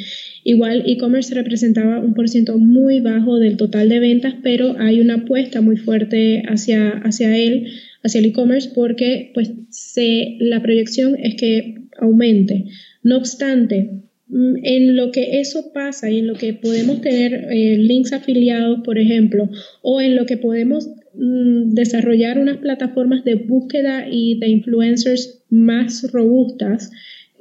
igual 0.44 0.84
e-commerce 0.86 1.34
representaba 1.34 1.98
un 1.98 2.14
porcentaje 2.14 2.58
muy 2.58 3.00
bajo 3.00 3.38
del 3.38 3.56
total 3.56 3.88
de 3.88 3.98
ventas, 3.98 4.34
pero 4.42 4.76
hay 4.78 5.00
una 5.00 5.14
apuesta 5.14 5.60
muy 5.60 5.76
fuerte 5.76 6.44
hacia, 6.46 6.90
hacia 6.90 7.36
él, 7.36 7.66
hacia 8.04 8.20
el 8.20 8.26
e-commerce, 8.26 8.70
porque 8.72 9.32
pues 9.34 9.50
se, 9.70 10.36
la 10.38 10.62
proyección 10.62 11.16
es 11.18 11.34
que 11.34 11.81
aumente. 11.98 12.66
No 13.02 13.16
obstante, 13.16 13.90
mm, 14.28 14.54
en 14.62 14.96
lo 14.96 15.10
que 15.10 15.40
eso 15.40 15.72
pasa 15.72 16.10
y 16.10 16.18
en 16.18 16.26
lo 16.26 16.34
que 16.34 16.54
podemos 16.54 17.00
tener 17.00 17.34
eh, 17.50 17.76
links 17.78 18.12
afiliados, 18.12 18.80
por 18.84 18.98
ejemplo, 18.98 19.48
o 19.82 20.00
en 20.00 20.16
lo 20.16 20.26
que 20.26 20.36
podemos 20.36 20.88
mm, 21.14 21.70
desarrollar 21.74 22.38
unas 22.38 22.58
plataformas 22.58 23.24
de 23.24 23.34
búsqueda 23.34 24.06
y 24.10 24.38
de 24.38 24.48
influencers 24.48 25.42
más 25.50 26.10
robustas, 26.12 26.90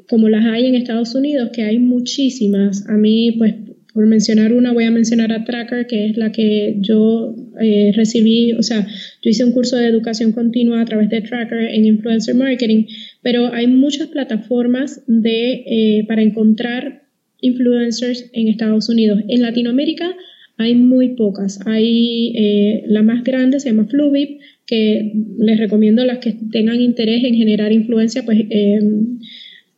como 0.07 0.27
las 0.27 0.45
hay 0.45 0.67
en 0.67 0.75
Estados 0.75 1.15
Unidos, 1.15 1.51
que 1.53 1.63
hay 1.63 1.79
muchísimas. 1.79 2.87
A 2.89 2.93
mí, 2.93 3.33
pues, 3.37 3.55
por 3.93 4.05
mencionar 4.07 4.53
una, 4.53 4.71
voy 4.71 4.85
a 4.85 4.91
mencionar 4.91 5.31
a 5.31 5.43
Tracker, 5.43 5.87
que 5.87 6.07
es 6.07 6.17
la 6.17 6.31
que 6.31 6.77
yo 6.79 7.35
eh, 7.59 7.91
recibí, 7.95 8.53
o 8.53 8.63
sea, 8.63 8.87
yo 9.21 9.29
hice 9.29 9.43
un 9.43 9.51
curso 9.51 9.75
de 9.75 9.87
educación 9.87 10.31
continua 10.31 10.81
a 10.81 10.85
través 10.85 11.09
de 11.09 11.21
Tracker 11.21 11.59
en 11.71 11.85
Influencer 11.85 12.35
Marketing, 12.35 12.85
pero 13.21 13.53
hay 13.53 13.67
muchas 13.67 14.07
plataformas 14.07 15.03
de, 15.07 15.63
eh, 15.65 16.05
para 16.07 16.21
encontrar 16.21 17.03
influencers 17.41 18.29
en 18.33 18.47
Estados 18.47 18.87
Unidos. 18.87 19.21
En 19.27 19.41
Latinoamérica 19.41 20.15
hay 20.57 20.75
muy 20.75 21.15
pocas. 21.15 21.59
Hay 21.65 22.33
eh, 22.35 22.83
la 22.87 23.01
más 23.01 23.23
grande, 23.23 23.59
se 23.59 23.69
llama 23.69 23.87
Fluvip, 23.87 24.39
que 24.65 25.11
les 25.39 25.57
recomiendo 25.57 26.03
a 26.03 26.05
las 26.05 26.19
que 26.19 26.35
tengan 26.51 26.79
interés 26.79 27.23
en 27.23 27.35
generar 27.35 27.71
influencia, 27.73 28.23
pues 28.23 28.39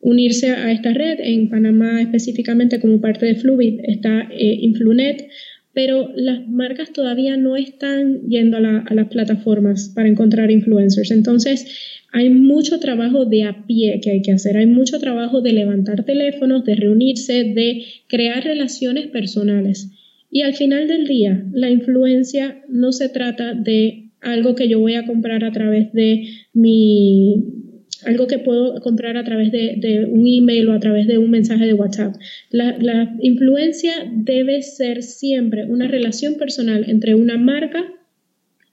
unirse 0.04 0.52
a 0.52 0.72
esta 0.72 0.94
red. 0.94 1.20
En 1.20 1.50
Panamá 1.50 2.02
específicamente 2.02 2.80
como 2.80 3.02
parte 3.02 3.26
de 3.26 3.36
Fluvid 3.36 3.80
está 3.84 4.30
eh, 4.32 4.58
Influnet, 4.62 5.28
pero 5.74 6.12
las 6.16 6.48
marcas 6.48 6.94
todavía 6.94 7.36
no 7.36 7.56
están 7.56 8.28
yendo 8.28 8.58
a, 8.58 8.62
las 8.62 9.08
plataformas 9.08 9.92
para 9.96 10.08
encontrar 10.08 10.52
influencers. 10.52 11.10
Entonces, 11.10 11.66
hay 12.12 12.30
mucho 12.30 12.80
trabajo 12.80 13.26
de 13.26 13.46
a 13.46 13.66
pie 13.66 14.00
que 14.04 14.12
hay 14.12 14.22
que 14.22 14.34
hacer, 14.34 14.56
hay 14.56 14.68
mucho 14.68 15.00
trabajo 15.00 15.42
de 15.42 15.54
levantar 15.54 16.06
teléfonos, 16.06 16.64
de 16.64 16.76
reunirse, 16.76 17.44
de 17.44 17.86
crear 18.08 18.44
relaciones 18.44 19.08
personales. 19.08 19.90
Y 20.30 20.42
al 20.42 20.54
final 20.54 20.88
del 20.88 21.08
día, 21.08 21.44
la 21.54 21.72
influencia 21.72 22.62
no 22.70 22.92
se 22.92 23.10
trata 23.10 23.56
de 23.56 24.10
algo 24.22 24.54
que 24.54 24.68
yo 24.68 24.80
voy 24.80 24.94
a 24.94 25.06
comprar 25.06 25.44
a 25.44 25.52
través 25.52 25.92
de 25.92 26.28
mi 26.54 27.64
algo 28.06 28.28
que 28.28 28.40
puedo 28.40 28.80
comprar 28.82 29.18
a 29.18 29.24
través 29.24 29.52
de, 29.52 30.08
un 30.10 30.28
email 30.28 30.68
o 30.70 30.74
a 30.74 30.80
través 30.80 31.08
de 31.08 31.18
un 31.18 31.30
mensaje 31.30 31.66
de 31.66 31.74
WhatsApp. 31.74 32.16
La, 32.50 33.16
influencia 33.22 33.94
debe 34.12 34.62
ser 34.62 35.04
siempre 35.04 35.66
una 35.66 35.88
relación 35.88 36.36
personal 36.36 36.86
entre 36.88 37.16
una 37.16 37.38
marca 37.38 37.84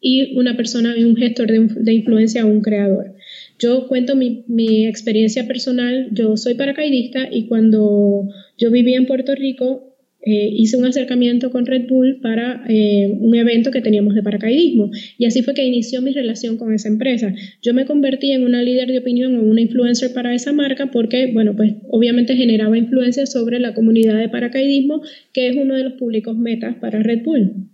y 0.01 0.37
una 0.39 0.57
persona 0.57 0.95
un 0.97 1.17
gestor 1.17 1.49
de, 1.49 1.93
influencia 1.93 2.45
o 2.45 2.49
un 2.49 2.63
creador. 2.63 3.15
Yo 3.59 3.87
cuento 3.89 4.17
mi, 4.17 4.45
mi, 4.49 4.87
experiencia 4.87 5.47
personal, 5.47 6.09
yo 6.13 6.37
soy 6.37 6.55
paracaidista 6.55 7.29
y 7.31 7.47
cuando 7.47 8.29
yo 8.57 8.71
vivía 8.71 8.97
en 8.97 9.07
Puerto 9.07 9.35
Rico, 9.35 9.90
eh, 10.23 10.51
hice 10.53 10.77
un 10.77 10.85
acercamiento 10.85 11.51
con 11.51 11.65
Red 11.65 11.87
Bull 11.89 12.21
para 12.21 12.63
eh, 12.69 13.17
un 13.21 13.35
evento 13.35 13.71
que 13.71 13.81
teníamos 13.81 14.15
de 14.15 14.23
paracaidismo 14.23 14.91
y 15.17 15.25
así 15.25 15.43
fue 15.43 15.55
que 15.55 15.65
inició 15.65 16.03
mi 16.03 16.13
relación 16.13 16.59
con 16.59 16.75
esa 16.75 16.89
empresa. 16.89 17.35
Yo 17.63 17.73
me 17.73 17.87
convertí 17.87 18.33
en 18.33 18.45
una 18.45 18.63
líder 18.63 18.89
de 18.89 18.99
opinión 18.99 19.35
o 19.37 19.43
una 19.43 19.63
influencer 19.63 20.13
para 20.13 20.35
esa 20.35 20.53
marca 20.53 20.91
porque, 20.91 21.33
bueno, 21.33 21.57
pues 21.57 21.73
obviamente 21.89 22.37
generaba 22.37 22.77
influencia 22.77 23.25
sobre 23.25 23.61
la 23.61 23.73
comunidad 23.73 24.19
de 24.19 24.29
paracaidismo, 24.29 25.03
que 25.33 25.49
es 25.49 25.57
uno 25.57 25.75
de 25.75 25.85
los 25.85 25.95
públicos 25.95 26.37
metas 26.37 26.77
para 26.77 27.03
Red 27.03 27.23
Bull. 27.25 27.71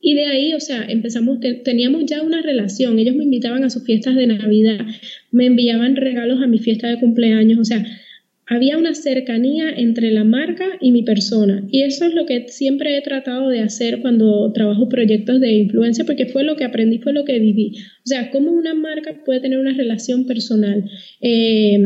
Y 0.00 0.14
de 0.14 0.26
ahí, 0.26 0.52
o 0.52 0.60
sea, 0.60 0.84
empezamos, 0.86 1.38
teníamos 1.64 2.04
ya 2.06 2.22
una 2.22 2.42
relación. 2.42 2.98
Ellos 2.98 3.16
me 3.16 3.24
invitaban 3.24 3.64
a 3.64 3.70
sus 3.70 3.84
fiestas 3.84 4.16
de 4.16 4.26
Navidad, 4.26 4.84
me 5.30 5.46
enviaban 5.46 5.96
regalos 5.96 6.42
a 6.42 6.46
mi 6.46 6.58
fiesta 6.58 6.88
de 6.88 6.98
cumpleaños, 6.98 7.58
o 7.58 7.64
sea, 7.64 7.86
había 8.46 8.76
una 8.76 8.94
cercanía 8.94 9.70
entre 9.70 10.10
la 10.10 10.24
marca 10.24 10.66
y 10.80 10.92
mi 10.92 11.02
persona. 11.02 11.64
Y 11.70 11.82
eso 11.82 12.04
es 12.04 12.14
lo 12.14 12.26
que 12.26 12.48
siempre 12.48 12.96
he 12.96 13.02
tratado 13.02 13.48
de 13.48 13.60
hacer 13.60 14.00
cuando 14.00 14.52
trabajo 14.52 14.88
proyectos 14.88 15.40
de 15.40 15.52
influencia, 15.52 16.04
porque 16.04 16.26
fue 16.26 16.44
lo 16.44 16.56
que 16.56 16.64
aprendí, 16.64 16.98
fue 16.98 17.12
lo 17.12 17.24
que 17.24 17.38
viví. 17.38 17.76
O 18.04 18.06
sea, 18.06 18.30
cómo 18.30 18.52
una 18.52 18.74
marca 18.74 19.22
puede 19.24 19.40
tener 19.40 19.58
una 19.58 19.72
relación 19.72 20.26
personal. 20.26 20.84
Eh, 21.20 21.78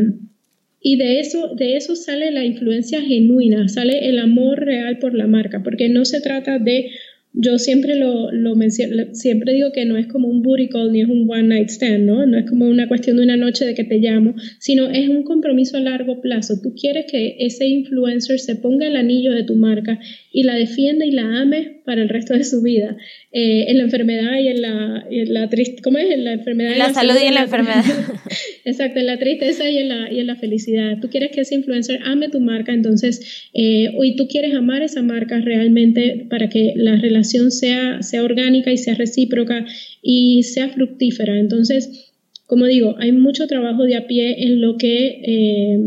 y 0.81 0.95
de 0.95 1.19
eso, 1.19 1.55
de 1.55 1.75
eso 1.75 1.95
sale 1.95 2.31
la 2.31 2.45
influencia 2.45 3.01
genuina, 3.01 3.67
sale 3.67 4.07
el 4.07 4.17
amor 4.17 4.59
real 4.59 4.97
por 4.99 5.13
la 5.13 5.27
marca, 5.27 5.61
porque 5.61 5.89
no 5.89 6.05
se 6.05 6.21
trata 6.21 6.57
de 6.57 6.89
yo 7.33 7.59
siempre 7.59 7.95
lo, 7.95 8.31
lo 8.31 8.55
menciono, 8.55 9.13
siempre 9.13 9.53
digo 9.53 9.71
que 9.71 9.85
no 9.85 9.97
es 9.97 10.07
como 10.07 10.27
un 10.27 10.41
booty 10.41 10.67
call 10.67 10.91
ni 10.91 11.01
es 11.01 11.07
un 11.07 11.29
one 11.29 11.43
night 11.43 11.69
stand, 11.69 12.05
¿no? 12.05 12.25
No 12.25 12.37
es 12.37 12.49
como 12.49 12.65
una 12.65 12.87
cuestión 12.87 13.17
de 13.17 13.23
una 13.23 13.37
noche 13.37 13.65
de 13.65 13.75
que 13.75 13.83
te 13.83 13.99
llamo, 13.99 14.33
sino 14.59 14.89
es 14.89 15.07
un 15.09 15.23
compromiso 15.23 15.77
a 15.77 15.81
largo 15.81 16.21
plazo. 16.21 16.55
Tú 16.61 16.73
quieres 16.73 17.05
que 17.09 17.35
ese 17.39 17.67
influencer 17.67 18.39
se 18.39 18.55
ponga 18.55 18.87
el 18.87 18.95
anillo 18.95 19.31
de 19.31 19.43
tu 19.43 19.55
marca 19.55 19.99
y 20.31 20.43
la 20.43 20.55
defienda 20.55 21.05
y 21.05 21.11
la 21.11 21.41
ame 21.41 21.78
para 21.89 22.03
el 22.03 22.09
resto 22.09 22.35
de 22.35 22.43
su 22.43 22.61
vida. 22.61 22.95
Eh, 23.31 23.65
en 23.67 23.79
la 23.79 23.83
enfermedad 23.85 24.37
y 24.37 24.47
en 24.47 24.61
la, 24.61 25.07
la 25.09 25.49
tristeza, 25.49 25.81
¿cómo 25.83 25.97
es? 25.97 26.11
En 26.11 26.23
la 26.23 26.33
enfermedad. 26.33 26.73
En 26.73 26.77
la, 26.77 26.93
salud 26.93 27.15
y 27.19 27.25
en 27.25 27.33
la, 27.33 27.41
enfermedad. 27.41 27.83
Exacto, 28.63 28.99
en 28.99 29.07
la 29.07 29.17
tristeza 29.17 29.67
y 29.67 29.79
en 29.79 29.89
la, 29.89 30.13
y 30.13 30.19
en 30.19 30.27
la 30.27 30.35
felicidad. 30.35 30.99
Tú 31.01 31.09
quieres 31.09 31.31
que 31.31 31.41
ese 31.41 31.55
influencer 31.55 31.99
ame 32.05 32.29
tu 32.29 32.41
marca, 32.41 32.73
entonces, 32.73 33.49
eh, 33.55 33.91
y 34.03 34.15
tú 34.15 34.27
quieres 34.27 34.53
amar 34.53 34.83
esa 34.83 35.01
marca 35.01 35.39
realmente 35.39 36.27
para 36.29 36.47
que 36.47 36.73
la 36.75 36.95
relación 36.97 37.49
sea, 37.49 38.03
sea 38.03 38.21
orgánica 38.21 38.71
y 38.71 38.77
sea 38.77 38.93
recíproca 38.93 39.65
y 40.03 40.43
sea 40.43 40.69
fructífera. 40.69 41.39
Entonces, 41.39 42.13
como 42.45 42.67
digo, 42.67 42.97
hay 42.99 43.13
mucho 43.13 43.47
trabajo 43.47 43.85
de 43.85 43.95
a 43.95 44.05
pie 44.05 44.43
en 44.43 44.61
lo 44.61 44.77
que... 44.77 45.21
Eh, 45.25 45.79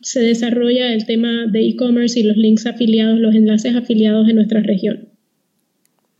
se 0.00 0.20
desarrolla 0.20 0.92
el 0.94 1.06
tema 1.06 1.46
de 1.50 1.66
e-commerce 1.68 2.20
y 2.20 2.22
los 2.22 2.36
links 2.36 2.66
afiliados, 2.66 3.18
los 3.18 3.34
enlaces 3.34 3.74
afiliados 3.74 4.28
en 4.28 4.36
nuestra 4.36 4.62
región. 4.62 5.07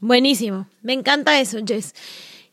Buenísimo, 0.01 0.68
me 0.82 0.92
encanta 0.92 1.40
eso, 1.40 1.59
Jess. 1.66 1.94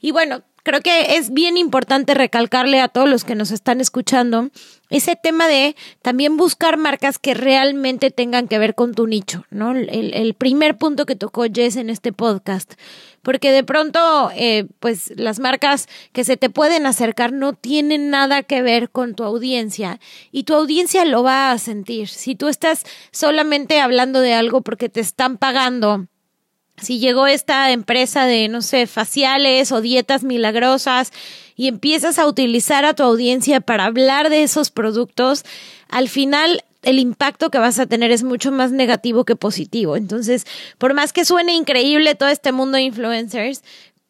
Y 0.02 0.12
bueno, 0.12 0.44
creo 0.66 0.82
que 0.82 1.18
es 1.18 1.32
bien 1.32 1.58
importante 1.58 2.16
recalcarle 2.16 2.82
a 2.82 2.88
todos 2.88 3.08
los 3.08 3.24
que 3.24 3.36
nos 3.36 3.52
están 3.52 3.82
escuchando 3.82 4.50
ese 4.90 5.16
tema 5.16 5.48
de 5.48 5.76
también 6.02 6.38
buscar 6.38 6.78
marcas 6.78 7.20
que 7.20 7.36
realmente 7.36 8.10
tengan 8.10 8.48
que 8.48 8.58
ver 8.58 8.74
con 8.74 8.96
tu 8.96 9.06
nicho, 9.06 9.46
¿no? 9.52 9.74
El, 9.76 10.34
primer 10.34 10.78
punto 10.78 11.06
que 11.06 11.16
tocó 11.16 11.46
Jess 11.52 11.76
en 11.76 11.92
este 11.92 12.12
podcast, 12.14 12.74
porque 13.22 13.52
de 13.52 13.64
pronto, 13.64 14.32
eh, 14.36 14.66
pues 14.80 15.14
las 15.16 15.40
marcas 15.40 15.88
que 16.14 16.24
se 16.24 16.36
te 16.36 16.50
pueden 16.50 16.88
acercar 16.88 17.32
no 17.32 17.54
tienen 17.54 18.10
nada 18.10 18.42
que 18.42 18.64
ver 18.64 18.90
con 18.90 19.14
tu 19.14 19.24
audiencia 19.24 20.00
y 20.32 20.44
tu 20.44 20.56
audiencia 20.56 21.06
lo 21.06 21.22
va 21.22 21.52
a 21.52 21.60
sentir. 21.60 22.08
Si 22.08 22.36
tú 22.36 22.48
estás 22.48 22.84
solamente 23.12 23.82
hablando 23.82 24.20
de 24.20 24.34
algo 24.34 24.62
porque 24.62 24.90
te 24.90 25.00
están 25.00 25.38
pagando, 25.38 26.08
si 26.78 27.00
llegó 27.00 27.28
esta 27.28 27.72
empresa 27.72 28.26
de, 28.26 28.48
no 28.48 28.62
sé, 28.62 28.88
faciales 28.88 29.72
o 29.72 29.82
dietas 29.82 30.24
milagrosas 30.24 31.12
y 31.56 31.68
empiezas 31.68 32.20
a 32.20 32.28
utilizar 32.28 32.86
a 32.86 32.94
tu 32.94 33.04
audiencia 33.04 33.62
para 33.62 33.86
hablar 33.86 34.30
de 34.30 34.44
esos 34.44 34.72
productos, 34.72 35.46
al 35.90 36.10
final 36.10 36.64
el 36.82 37.00
impacto 37.00 37.50
que 37.50 37.58
vas 37.58 37.80
a 37.80 37.88
tener 37.88 38.12
es 38.12 38.24
mucho 38.24 38.52
más 38.52 38.72
negativo 38.72 39.26
que 39.26 39.36
positivo. 39.36 39.96
Entonces, 39.96 40.46
por 40.78 40.94
más 40.94 41.14
que 41.14 41.26
suene 41.26 41.54
increíble 41.54 42.16
todo 42.16 42.30
este 42.30 42.52
mundo 42.52 42.78
de 42.78 42.84
influencers, 42.84 43.64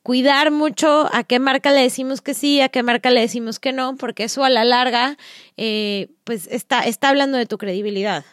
cuidar 0.03 0.51
mucho 0.51 1.09
a 1.13 1.23
qué 1.23 1.39
marca 1.39 1.71
le 1.71 1.81
decimos 1.81 2.21
que 2.21 2.33
sí, 2.33 2.61
a 2.61 2.69
qué 2.69 2.83
marca 2.83 3.09
le 3.09 3.21
decimos 3.21 3.59
que 3.59 3.71
no, 3.71 3.95
porque 3.95 4.25
eso 4.25 4.43
a 4.43 4.49
la 4.49 4.65
larga, 4.65 5.17
eh, 5.57 6.09
pues 6.25 6.47
está, 6.51 6.81
está 6.81 7.09
hablando 7.09 7.37
de 7.37 7.45
tu 7.45 7.57
credibilidad. 7.57 8.25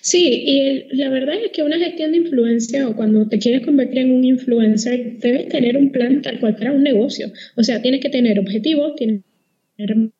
Sí, 0.00 0.44
y 0.46 0.96
la 0.96 1.10
verdad 1.10 1.36
es 1.44 1.50
que 1.52 1.62
una 1.62 1.78
gestión 1.78 2.12
de 2.12 2.18
influencia 2.18 2.88
o 2.88 2.96
cuando 2.96 3.28
te 3.28 3.38
quieres 3.38 3.64
convertir 3.64 3.98
en 3.98 4.12
un 4.12 4.24
influencer, 4.24 5.18
debes 5.18 5.48
tener 5.48 5.76
un 5.76 5.92
plan 5.92 6.22
tal 6.22 6.40
cual 6.40 6.56
para 6.56 6.72
un 6.72 6.82
negocio. 6.82 7.30
O 7.56 7.62
sea, 7.62 7.82
tienes 7.82 8.00
que 8.00 8.08
tener 8.08 8.38
objetivos, 8.38 8.96
tienes 8.96 9.20
que 9.20 9.84
tener 9.84 10.10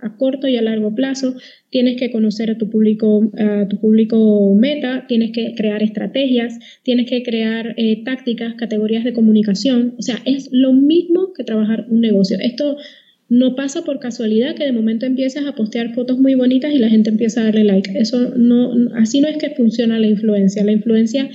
a 0.00 0.16
corto 0.16 0.48
y 0.48 0.56
a 0.56 0.62
largo 0.62 0.94
plazo, 0.94 1.34
tienes 1.70 1.98
que 1.98 2.10
conocer 2.10 2.50
a 2.50 2.58
tu 2.58 2.70
público, 2.70 3.30
a 3.38 3.68
tu 3.68 3.78
público 3.78 4.54
meta, 4.54 5.04
tienes 5.06 5.30
que 5.32 5.54
crear 5.54 5.82
estrategias, 5.82 6.58
tienes 6.82 7.08
que 7.08 7.22
crear 7.22 7.74
eh, 7.76 8.02
tácticas, 8.04 8.54
categorías 8.54 9.04
de 9.04 9.12
comunicación. 9.12 9.94
O 9.98 10.02
sea, 10.02 10.18
es 10.24 10.48
lo 10.52 10.72
mismo 10.72 11.32
que 11.34 11.44
trabajar 11.44 11.86
un 11.88 12.00
negocio. 12.00 12.38
Esto 12.40 12.76
no 13.28 13.56
pasa 13.56 13.82
por 13.82 13.98
casualidad 13.98 14.54
que 14.54 14.64
de 14.64 14.72
momento 14.72 15.06
empiezas 15.06 15.46
a 15.46 15.54
postear 15.54 15.94
fotos 15.94 16.18
muy 16.18 16.34
bonitas 16.34 16.72
y 16.72 16.78
la 16.78 16.88
gente 16.88 17.10
empieza 17.10 17.40
a 17.40 17.44
darle 17.44 17.64
like. 17.64 17.98
Eso 17.98 18.34
no, 18.36 18.72
así 18.94 19.20
no 19.20 19.28
es 19.28 19.36
que 19.36 19.50
funciona 19.50 19.98
la 19.98 20.06
influencia. 20.06 20.64
La 20.64 20.72
influencia 20.72 21.28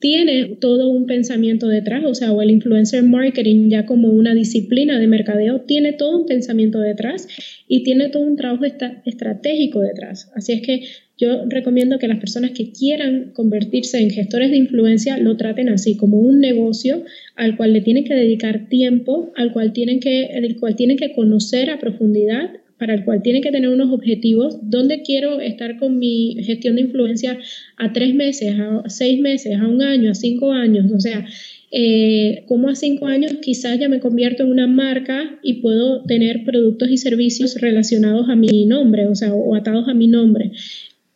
tiene 0.00 0.56
todo 0.60 0.88
un 0.88 1.06
pensamiento 1.06 1.68
detrás, 1.68 2.04
o 2.04 2.14
sea, 2.14 2.32
o 2.32 2.42
el 2.42 2.50
influencer 2.50 3.02
marketing 3.02 3.68
ya 3.68 3.86
como 3.86 4.08
una 4.08 4.34
disciplina 4.34 4.98
de 4.98 5.06
mercadeo 5.06 5.62
tiene 5.62 5.92
todo 5.92 6.18
un 6.18 6.26
pensamiento 6.26 6.80
detrás 6.80 7.26
y 7.66 7.82
tiene 7.82 8.08
todo 8.08 8.22
un 8.22 8.36
trabajo 8.36 8.64
estratégico 9.04 9.80
detrás. 9.80 10.30
Así 10.34 10.52
es 10.52 10.62
que 10.62 10.82
yo 11.18 11.44
recomiendo 11.48 11.98
que 11.98 12.06
las 12.06 12.20
personas 12.20 12.52
que 12.52 12.70
quieran 12.70 13.32
convertirse 13.32 13.98
en 13.98 14.10
gestores 14.10 14.50
de 14.50 14.56
influencia 14.56 15.18
lo 15.18 15.36
traten 15.36 15.68
así, 15.68 15.96
como 15.96 16.18
un 16.18 16.40
negocio 16.40 17.02
al 17.34 17.56
cual 17.56 17.72
le 17.72 17.80
tienen 17.80 18.04
que 18.04 18.14
dedicar 18.14 18.68
tiempo, 18.68 19.32
al 19.36 19.52
cual 19.52 19.72
tienen 19.72 19.98
que, 19.98 20.26
el 20.26 20.56
cual 20.56 20.76
tienen 20.76 20.96
que 20.96 21.12
conocer 21.12 21.70
a 21.70 21.80
profundidad, 21.80 22.50
para 22.78 22.94
el 22.94 23.04
cual 23.04 23.22
tienen 23.22 23.42
que 23.42 23.50
tener 23.50 23.70
unos 23.70 23.92
objetivos. 23.92 24.58
¿Dónde 24.62 25.02
quiero 25.02 25.40
estar 25.40 25.78
con 25.78 25.98
mi 25.98 26.36
gestión 26.44 26.76
de 26.76 26.82
influencia 26.82 27.36
a 27.76 27.92
tres 27.92 28.14
meses, 28.14 28.54
a 28.56 28.88
seis 28.88 29.20
meses, 29.20 29.58
a 29.58 29.66
un 29.66 29.82
año, 29.82 30.12
a 30.12 30.14
cinco 30.14 30.52
años? 30.52 30.92
O 30.92 31.00
sea, 31.00 31.26
eh, 31.70 32.44
como 32.46 32.68
a 32.68 32.76
cinco 32.76 33.06
años 33.06 33.32
quizás 33.42 33.78
ya 33.78 33.88
me 33.88 34.00
convierto 34.00 34.44
en 34.44 34.50
una 34.50 34.68
marca 34.68 35.38
y 35.42 35.54
puedo 35.54 36.04
tener 36.04 36.44
productos 36.44 36.88
y 36.90 36.96
servicios 36.96 37.60
relacionados 37.60 38.28
a 38.28 38.36
mi 38.36 38.64
nombre, 38.64 39.06
o 39.06 39.14
sea, 39.14 39.34
o 39.34 39.56
atados 39.56 39.88
a 39.88 39.94
mi 39.94 40.06
nombre. 40.06 40.52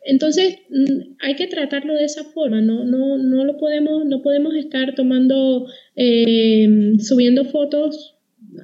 Entonces, 0.05 0.57
mm, 0.69 1.15
hay 1.19 1.35
que 1.35 1.47
tratarlo 1.47 1.93
de 1.93 2.05
esa 2.05 2.23
forma, 2.23 2.61
no, 2.61 2.83
no, 2.83 3.17
no 3.17 3.45
lo 3.45 3.57
podemos, 3.57 4.05
no 4.05 4.21
podemos 4.21 4.55
estar 4.55 4.95
tomando, 4.95 5.67
eh, 5.95 6.95
subiendo 6.99 7.45
fotos 7.45 8.15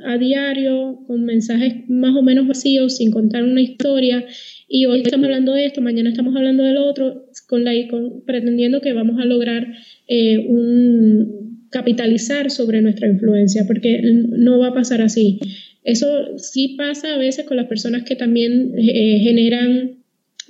a 0.06 0.18
diario 0.18 1.04
con 1.08 1.26
mensajes 1.26 1.90
más 1.90 2.16
o 2.16 2.22
menos 2.22 2.48
vacíos, 2.48 2.98
sin 2.98 3.12
contar 3.12 3.44
una 3.44 3.62
historia, 3.62 4.26
y 4.68 4.86
hoy 4.86 5.02
estamos 5.02 5.26
hablando 5.26 5.54
de 5.54 5.66
esto, 5.66 5.82
mañana 5.82 6.10
estamos 6.10 6.36
hablando 6.36 6.64
del 6.64 6.78
otro, 6.78 7.26
con 7.48 7.64
la, 7.64 7.72
con, 7.90 8.24
pretendiendo 8.26 8.82
que 8.82 8.94
vamos 8.94 9.20
a 9.20 9.26
lograr 9.26 9.68
eh, 10.08 10.38
un, 10.38 11.40
capitalizar 11.70 12.50
sobre 12.50 12.82
nuestra 12.82 13.08
influencia, 13.08 13.66
porque 13.68 14.02
no 14.04 14.60
va 14.60 14.68
a 14.68 14.74
pasar 14.74 15.02
así. 15.02 15.40
Eso 15.84 16.38
sí 16.38 16.76
pasa 16.78 17.16
a 17.16 17.18
veces 17.18 17.46
con 17.46 17.58
las 17.58 17.68
personas 17.68 18.04
que 18.04 18.16
también 18.16 18.74
eh, 18.78 19.20
generan 19.22 19.99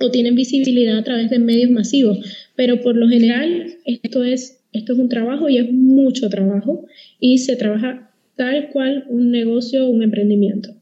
o 0.00 0.10
tienen 0.10 0.34
visibilidad 0.34 0.98
a 0.98 1.04
través 1.04 1.30
de 1.30 1.38
medios 1.38 1.70
masivos, 1.70 2.18
pero 2.56 2.80
por 2.80 2.96
lo 2.96 3.08
general 3.08 3.76
esto 3.84 4.24
es, 4.24 4.60
esto 4.72 4.94
es 4.94 4.98
un 4.98 5.08
trabajo 5.08 5.48
y 5.48 5.58
es 5.58 5.70
mucho 5.70 6.28
trabajo 6.28 6.86
y 7.18 7.38
se 7.38 7.56
trabaja 7.56 8.10
tal 8.36 8.70
cual 8.70 9.04
un 9.08 9.30
negocio, 9.30 9.86
un 9.86 10.02
emprendimiento. 10.02 10.74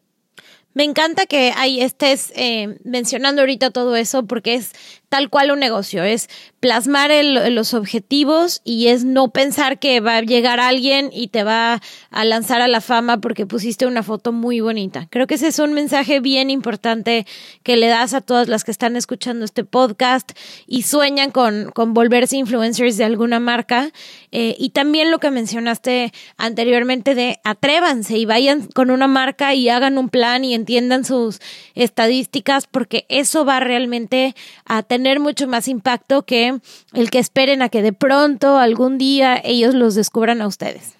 Me 0.75 0.85
encanta 0.85 1.27
que 1.27 1.51
ahí 1.57 1.81
estés 1.81 2.33
eh, 2.37 2.79
mencionando 2.85 3.43
ahorita 3.43 3.73
todo 3.73 3.97
eso 3.97 4.27
porque 4.27 4.55
es 4.55 4.73
tal 5.09 5.31
cual 5.31 5.51
un 5.51 5.59
negocio, 5.59 6.05
es 6.05 6.29
plasmar 6.61 7.11
los 7.23 7.73
objetivos 7.73 8.61
y 8.65 8.89
es 8.89 9.05
no 9.05 9.31
pensar 9.31 9.79
que 9.79 10.01
va 10.01 10.17
a 10.17 10.23
llegar 10.23 10.61
alguien 10.61 11.11
y 11.13 11.29
te 11.29 11.45
va 11.45 11.81
a 12.11 12.25
lanzar 12.25 12.61
a 12.61 12.69
la 12.69 12.81
fama 12.81 13.19
porque 13.19 13.47
pusiste 13.47 13.87
una 13.87 14.03
foto 14.03 14.33
muy 14.33 14.61
bonita. 14.61 15.07
Creo 15.11 15.27
que 15.27 15.37
ese 15.37 15.49
es 15.49 15.59
un 15.61 15.73
mensaje 15.73 16.21
bien 16.21 16.51
importante 16.51 17.27
que 17.63 17.77
le 17.77 17.87
das 17.87 18.13
a 18.13 18.21
todas 18.21 18.49
las 18.49 18.65
que 18.65 18.71
están 18.71 18.97
escuchando 18.97 19.45
este 19.45 19.65
podcast 19.65 20.33
y 20.67 20.83
sueñan 20.83 21.31
con, 21.31 21.71
con 21.73 21.95
volverse 21.95 22.37
influencers 22.37 22.97
de 22.97 23.05
alguna 23.05 23.41
marca. 23.41 23.91
Eh, 24.31 24.57
y 24.59 24.71
también 24.71 25.11
lo 25.11 25.21
que 25.21 25.31
mencionaste 25.31 26.13
anteriormente 26.37 27.15
de 27.15 27.41
atrévanse 27.45 28.19
y 28.19 28.27
vayan 28.27 28.67
con 28.67 28.91
una 28.91 29.07
marca 29.07 29.55
y 29.55 29.71
hagan 29.71 29.97
un 29.97 30.11
plan 30.11 30.45
y 30.45 30.55
entiendan 30.55 31.05
sus 31.05 31.41
estadísticas 31.75 32.67
porque 32.67 33.07
eso 33.09 33.47
va 33.47 33.61
realmente 33.61 34.35
a 34.67 34.83
tener 34.83 34.98
tener 34.99 35.21
mucho 35.21 35.47
más 35.47 35.69
impacto 35.69 36.23
que 36.23 36.59
el 36.93 37.11
que 37.11 37.21
esperen 37.21 37.63
a 37.63 37.69
que 37.69 37.83
de 37.83 37.93
pronto 37.93 38.59
algún 38.59 38.99
día 38.99 39.41
ellos 39.45 39.73
los 39.73 39.95
descubran 39.95 40.43
a 40.43 40.49
ustedes. 40.49 40.97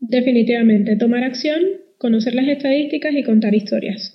Definitivamente, 0.00 0.96
tomar 0.96 1.22
acción, 1.22 1.60
conocer 1.98 2.34
las 2.34 2.48
estadísticas 2.48 3.12
y 3.12 3.22
contar 3.22 3.54
historias. 3.54 4.14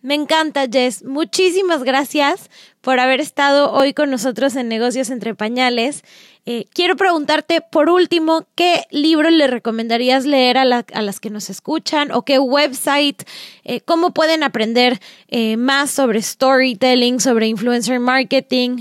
Me 0.00 0.14
encanta, 0.14 0.66
Jess. 0.68 1.04
Muchísimas 1.04 1.84
gracias 1.84 2.50
por 2.80 2.98
haber 2.98 3.20
estado 3.20 3.70
hoy 3.70 3.94
con 3.94 4.10
nosotros 4.10 4.56
en 4.56 4.66
Negocios 4.66 5.08
entre 5.10 5.36
Pañales. 5.36 6.02
Eh, 6.44 6.64
quiero 6.74 6.96
preguntarte, 6.96 7.60
por 7.60 7.88
último, 7.88 8.48
¿qué 8.56 8.80
libro 8.90 9.30
le 9.30 9.46
recomendarías 9.46 10.26
leer 10.26 10.58
a, 10.58 10.64
las 10.64 11.20
que 11.20 11.30
nos 11.30 11.48
escuchan 11.50 12.10
o 12.10 12.22
qué 12.22 12.40
website? 12.40 13.22
Eh, 13.64 13.80
¿Cómo 13.84 14.12
pueden 14.12 14.42
aprender 14.42 14.98
eh, 15.28 15.56
más 15.56 15.92
sobre 15.92 16.20
storytelling, 16.20 17.20
sobre 17.20 17.46
influencer 17.46 18.00
marketing? 18.00 18.78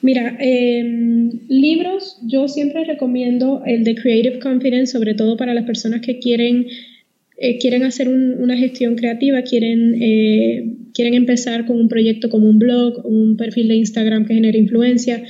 Mira, 0.00 0.36
em, 0.38 1.30
libros, 1.48 2.18
yo 2.22 2.46
siempre 2.46 2.84
recomiendo 2.84 3.62
el 3.66 3.82
de 3.82 3.96
Creative 3.96 4.38
Confidence, 4.38 4.92
sobre 4.92 5.14
todo 5.14 5.36
para 5.36 5.54
las 5.54 5.64
personas 5.64 6.02
que 6.02 6.18
quieren 6.20 6.66
quieren 7.60 7.82
hacer 7.82 8.08
una 8.08 8.56
gestión 8.56 8.94
creativa, 8.94 9.42
quieren, 9.42 9.98
quieren 10.94 11.14
empezar 11.14 11.66
con 11.66 11.76
un 11.80 11.88
proyecto 11.88 12.28
como 12.28 12.48
un 12.48 12.60
blog, 12.60 13.04
un 13.04 13.36
perfil 13.36 13.66
de 13.66 13.74
Instagram 13.74 14.26
que 14.26 14.34
genere 14.34 14.58
influencia. 14.58 15.24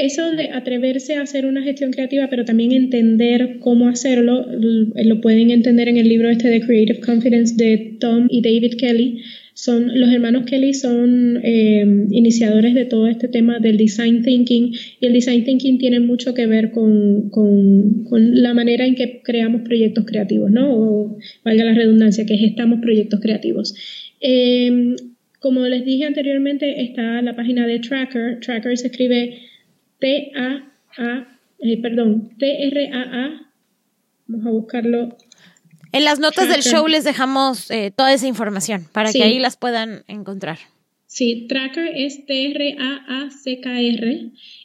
Eso 0.00 0.30
de 0.30 0.50
atreverse 0.50 1.16
a 1.16 1.22
hacer 1.22 1.44
una 1.44 1.62
gestión 1.62 1.90
creativa, 1.92 2.28
pero 2.30 2.46
también 2.46 2.72
entender 2.72 3.58
cómo 3.60 3.86
hacerlo, 3.88 4.46
lo 4.50 5.20
pueden 5.20 5.50
entender 5.50 5.88
en 5.88 5.98
el 5.98 6.08
libro 6.08 6.30
este 6.30 6.48
de 6.48 6.62
Creative 6.62 7.00
Confidence 7.00 7.54
de 7.54 7.98
Tom 8.00 8.26
y 8.30 8.40
David 8.40 8.78
Kelly 8.78 9.22
son 9.52 10.00
los 10.00 10.10
hermanos 10.10 10.44
Kelly 10.46 10.72
son 10.72 11.38
eh, 11.42 11.84
iniciadores 12.10 12.72
de 12.74 12.86
todo 12.86 13.08
este 13.08 13.28
tema 13.28 13.58
del 13.58 13.76
design 13.76 14.22
thinking 14.22 14.72
y 15.00 15.06
el 15.06 15.12
design 15.12 15.44
thinking 15.44 15.76
tiene 15.76 16.00
mucho 16.00 16.32
que 16.32 16.46
ver 16.46 16.70
con, 16.70 17.28
con, 17.28 18.42
la 18.42 18.54
manera 18.54 18.86
en 18.86 18.94
que 18.94 19.20
creamos 19.22 19.60
proyectos 19.62 20.06
creativos, 20.06 20.50
¿no? 20.50 20.72
O 20.72 21.18
valga 21.44 21.64
la 21.64 21.74
redundancia, 21.74 22.24
que 22.24 22.38
gestamos 22.38 22.80
proyectos 22.80 23.20
creativos. 23.20 23.74
Em, 24.20 24.96
como 25.40 25.66
les 25.66 25.84
dije 25.84 26.04
anteriormente, 26.04 26.82
está 26.82 27.20
la 27.20 27.36
página 27.36 27.66
de 27.66 27.80
Tracker. 27.80 28.40
Tracker 28.40 28.78
se 28.78 28.86
escribe 28.86 29.49
T-A-A, 30.00 31.38
eh, 31.58 31.82
perdón, 31.82 32.30
T-R-A-A. 32.38 33.52
Vamos 34.26 34.46
a 34.46 34.50
buscarlo 34.50 35.16
en 35.92 36.04
las 36.04 36.20
notas 36.20 36.48
del 36.48 36.62
show 36.62 36.86
les 36.86 37.02
dejamos 37.04 37.68
eh, 37.70 37.92
toda 37.94 38.12
esa 38.12 38.28
información 38.28 38.86
para 38.92 39.12
que 39.12 39.24
ahí 39.24 39.40
las 39.40 39.56
puedan 39.56 40.04
encontrar. 40.06 40.58
Sí, 41.06 41.46
Tracker 41.48 41.90
es 41.96 42.24
T-R-A-A-C-K-R 42.26 42.70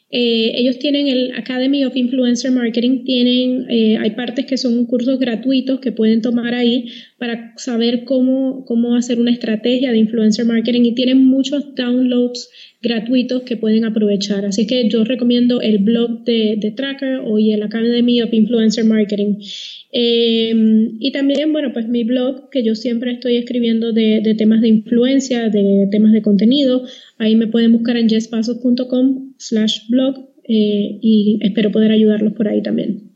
Eh, 0.08 0.52
ellos 0.54 0.78
tienen 0.78 1.08
el 1.08 1.32
Academy 1.32 1.84
of 1.84 1.96
Influencer 1.96 2.52
Marketing, 2.52 3.02
tienen, 3.04 3.66
eh, 3.68 3.96
hay 3.98 4.10
partes 4.10 4.46
que 4.46 4.56
son 4.56 4.86
cursos 4.86 5.18
gratuitos 5.18 5.80
que 5.80 5.90
pueden 5.90 6.22
tomar 6.22 6.54
ahí 6.54 6.86
para 7.18 7.54
saber 7.56 8.04
cómo, 8.04 8.64
cómo 8.66 8.94
hacer 8.94 9.18
una 9.18 9.32
estrategia 9.32 9.90
de 9.90 9.98
influencer 9.98 10.46
marketing 10.46 10.82
y 10.82 10.94
tienen 10.94 11.24
muchos 11.24 11.74
downloads 11.74 12.48
gratuitos 12.80 13.42
que 13.42 13.56
pueden 13.56 13.84
aprovechar. 13.84 14.44
Así 14.44 14.68
que 14.68 14.88
yo 14.88 15.02
recomiendo 15.02 15.60
el 15.60 15.78
blog 15.78 16.24
de, 16.24 16.72
Tracker 16.76 17.20
o 17.24 17.38
el 17.38 17.62
Academy 17.62 18.22
of 18.22 18.32
Influencer 18.32 18.84
Marketing. 18.84 19.38
Em, 19.90 20.98
y 21.00 21.10
también, 21.10 21.52
bueno, 21.52 21.72
pues 21.72 21.88
mi 21.88 22.04
blog, 22.04 22.48
que 22.50 22.62
yo 22.62 22.76
siempre 22.76 23.12
estoy 23.12 23.36
escribiendo 23.36 23.92
de, 23.92 24.34
temas 24.38 24.60
de 24.60 24.68
influencia, 24.68 25.48
de 25.48 25.88
temas 25.90 26.12
de 26.12 26.22
contenido. 26.22 26.84
Ahí 27.18 27.34
me 27.34 27.48
pueden 27.48 27.72
buscar 27.72 27.96
en 27.96 28.08
yespasos.com 28.08 29.25
slash 29.38 29.88
blog 29.88 30.16
eh, 30.44 30.98
y 31.02 31.38
espero 31.42 31.72
poder 31.72 31.92
ayudarlos 31.92 32.32
por 32.34 32.48
ahí 32.48 32.62
también. 32.62 33.12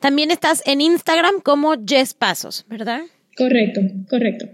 También 0.00 0.30
estás 0.30 0.62
en 0.66 0.80
Instagram 0.80 1.40
como 1.42 1.74
Pasos, 2.18 2.64
¿verdad? 2.68 3.00
Correcto, 3.36 3.80
correcto. 4.08 4.46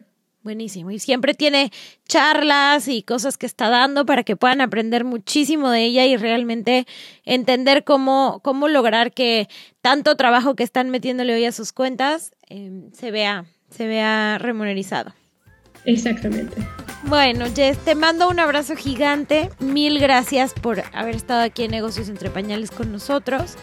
Buenísimo. 0.42 0.90
Y 0.90 0.98
siempre 0.98 1.32
tiene 1.32 1.70
charlas 2.06 2.86
y 2.88 3.02
cosas 3.02 3.38
que 3.38 3.46
está 3.46 3.70
dando 3.70 4.04
para 4.04 4.24
que 4.24 4.36
puedan 4.36 4.60
aprender 4.60 5.02
muchísimo 5.04 5.70
de 5.70 5.84
ella 5.84 6.04
y 6.04 6.18
realmente 6.18 6.86
entender 7.24 7.82
cómo, 7.84 8.40
cómo 8.44 8.68
lograr 8.68 9.12
que 9.12 9.48
tanto 9.80 10.16
trabajo 10.16 10.54
que 10.54 10.62
están 10.62 10.90
metiéndole 10.90 11.34
hoy 11.34 11.46
a 11.46 11.52
sus 11.52 11.72
cuentas 11.72 12.32
em, 12.48 12.90
se 12.92 13.10
vea, 13.10 13.46
se 13.70 13.86
vea 13.86 14.36
remunerizado. 14.38 15.14
Exactamente. 15.86 16.56
Bueno, 17.06 17.44
Jess, 17.54 17.76
te 17.78 17.94
mando 17.94 18.30
un 18.30 18.40
abrazo 18.40 18.76
gigante. 18.76 19.50
Mil 19.58 19.98
gracias 19.98 20.54
por 20.54 20.82
haber 20.94 21.14
estado 21.14 21.42
aquí 21.42 21.64
en 21.64 21.70
Negocios 21.70 22.08
entre 22.08 22.30
Pañales 22.30 22.70
con 22.70 22.90
nosotros. 22.92 23.56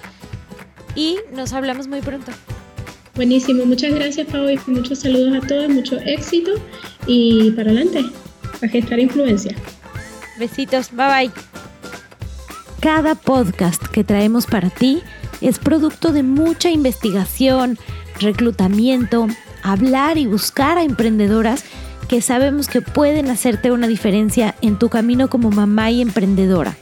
Y 0.96 1.18
nos 1.34 1.52
hablamos 1.54 1.88
muy 1.88 2.02
pronto. 2.02 2.32
Buenísimo, 3.16 3.66
muchas 3.66 3.94
gracias 3.94 4.28
Pau 4.28 4.48
y 4.50 4.60
muchos 4.68 5.00
saludos 5.00 5.44
a 5.44 5.48
todos, 5.48 5.70
mucho 5.70 5.98
éxito 6.00 6.52
y 7.08 7.52
para 7.52 7.72
adelante, 7.72 8.06
a 8.62 8.68
gestar 8.68 9.00
influencia. 9.00 9.56
Besitos, 10.38 10.92
bye 10.92 11.08
bye. 11.08 11.32
Cada 12.80 13.16
podcast 13.16 13.84
que 13.88 14.04
traemos 14.04 14.46
para 14.46 14.70
ti 14.70 15.02
es 15.42 15.60
producto 15.60 16.14
de 16.14 16.24
mucha 16.24 16.70
investigación, 16.70 17.78
reclutamiento, 18.20 19.28
hablar 19.62 20.18
y 20.18 20.28
buscar 20.28 20.78
a 20.78 20.84
emprendedoras 20.84 21.66
que 22.12 22.22
sabemos 22.22 22.68
que 22.68 22.82
pueden 22.82 23.32
hacerte 23.32 23.72
una 23.72 23.88
diferencia 23.88 24.54
en 24.62 24.78
tu 24.78 24.90
camino 24.90 25.32
como 25.32 25.50
mamá 25.50 25.90
y 25.90 26.02
emprendedora. 26.02 26.76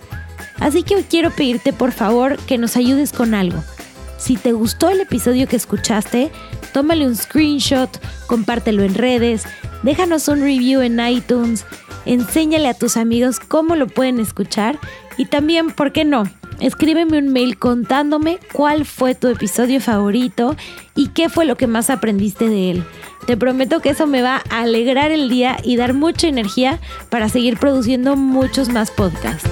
Así 0.60 0.84
que 0.84 0.96
hoy 0.96 1.06
quiero 1.10 1.32
pedirte 1.32 1.72
por 1.72 1.94
favor 1.94 2.38
que 2.40 2.58
nos 2.58 2.76
ayudes 2.76 3.14
con 3.14 3.34
algo 3.34 3.64
si 4.20 4.36
te 4.36 4.52
gustó 4.52 4.90
el 4.90 5.02
episodio 5.02 5.48
que 5.48 5.56
escuchaste, 5.56 6.30
tómale 6.74 7.08
un 7.08 7.16
screenshot, 7.16 7.90
compártelo 8.28 8.84
en 8.84 8.94
redes, 8.94 9.46
déjanos 9.82 10.28
un 10.28 10.42
review 10.42 10.82
en 10.82 11.00
iTunes, 11.00 11.66
enséñale 12.06 12.68
a 12.68 12.74
tus 12.74 12.98
amigos 12.98 13.40
cómo 13.40 13.76
lo 13.76 13.88
pueden 13.88 14.20
escuchar 14.20 14.78
y 15.18 15.26
también, 15.26 15.72
¿por 15.72 15.94
qué 15.94 16.04
no? 16.04 16.26
Escríbeme 16.60 17.18
un 17.18 17.30
mail 17.30 17.58
contándome 17.58 18.40
cuál 18.52 18.86
fue 18.86 19.16
tu 19.16 19.28
episodio 19.28 19.80
favorito 19.80 20.56
y 20.96 21.08
qué 21.10 21.30
fue 21.30 21.46
lo 21.46 21.56
que 21.56 21.68
más 21.68 21.90
aprendiste 21.90 22.50
de 22.50 22.72
él. 22.72 22.84
Te 23.26 23.38
prometo 23.38 23.80
que 23.80 23.90
eso 23.90 24.08
me 24.08 24.22
va 24.22 24.42
a 24.50 24.62
alegrar 24.62 25.12
el 25.12 25.30
día 25.30 25.58
y 25.64 25.78
dar 25.78 25.94
mucha 25.94 26.28
energía 26.28 26.80
para 27.10 27.30
seguir 27.30 27.58
produciendo 27.58 28.16
muchos 28.16 28.70
más 28.70 28.92
podcasts. 28.92 29.50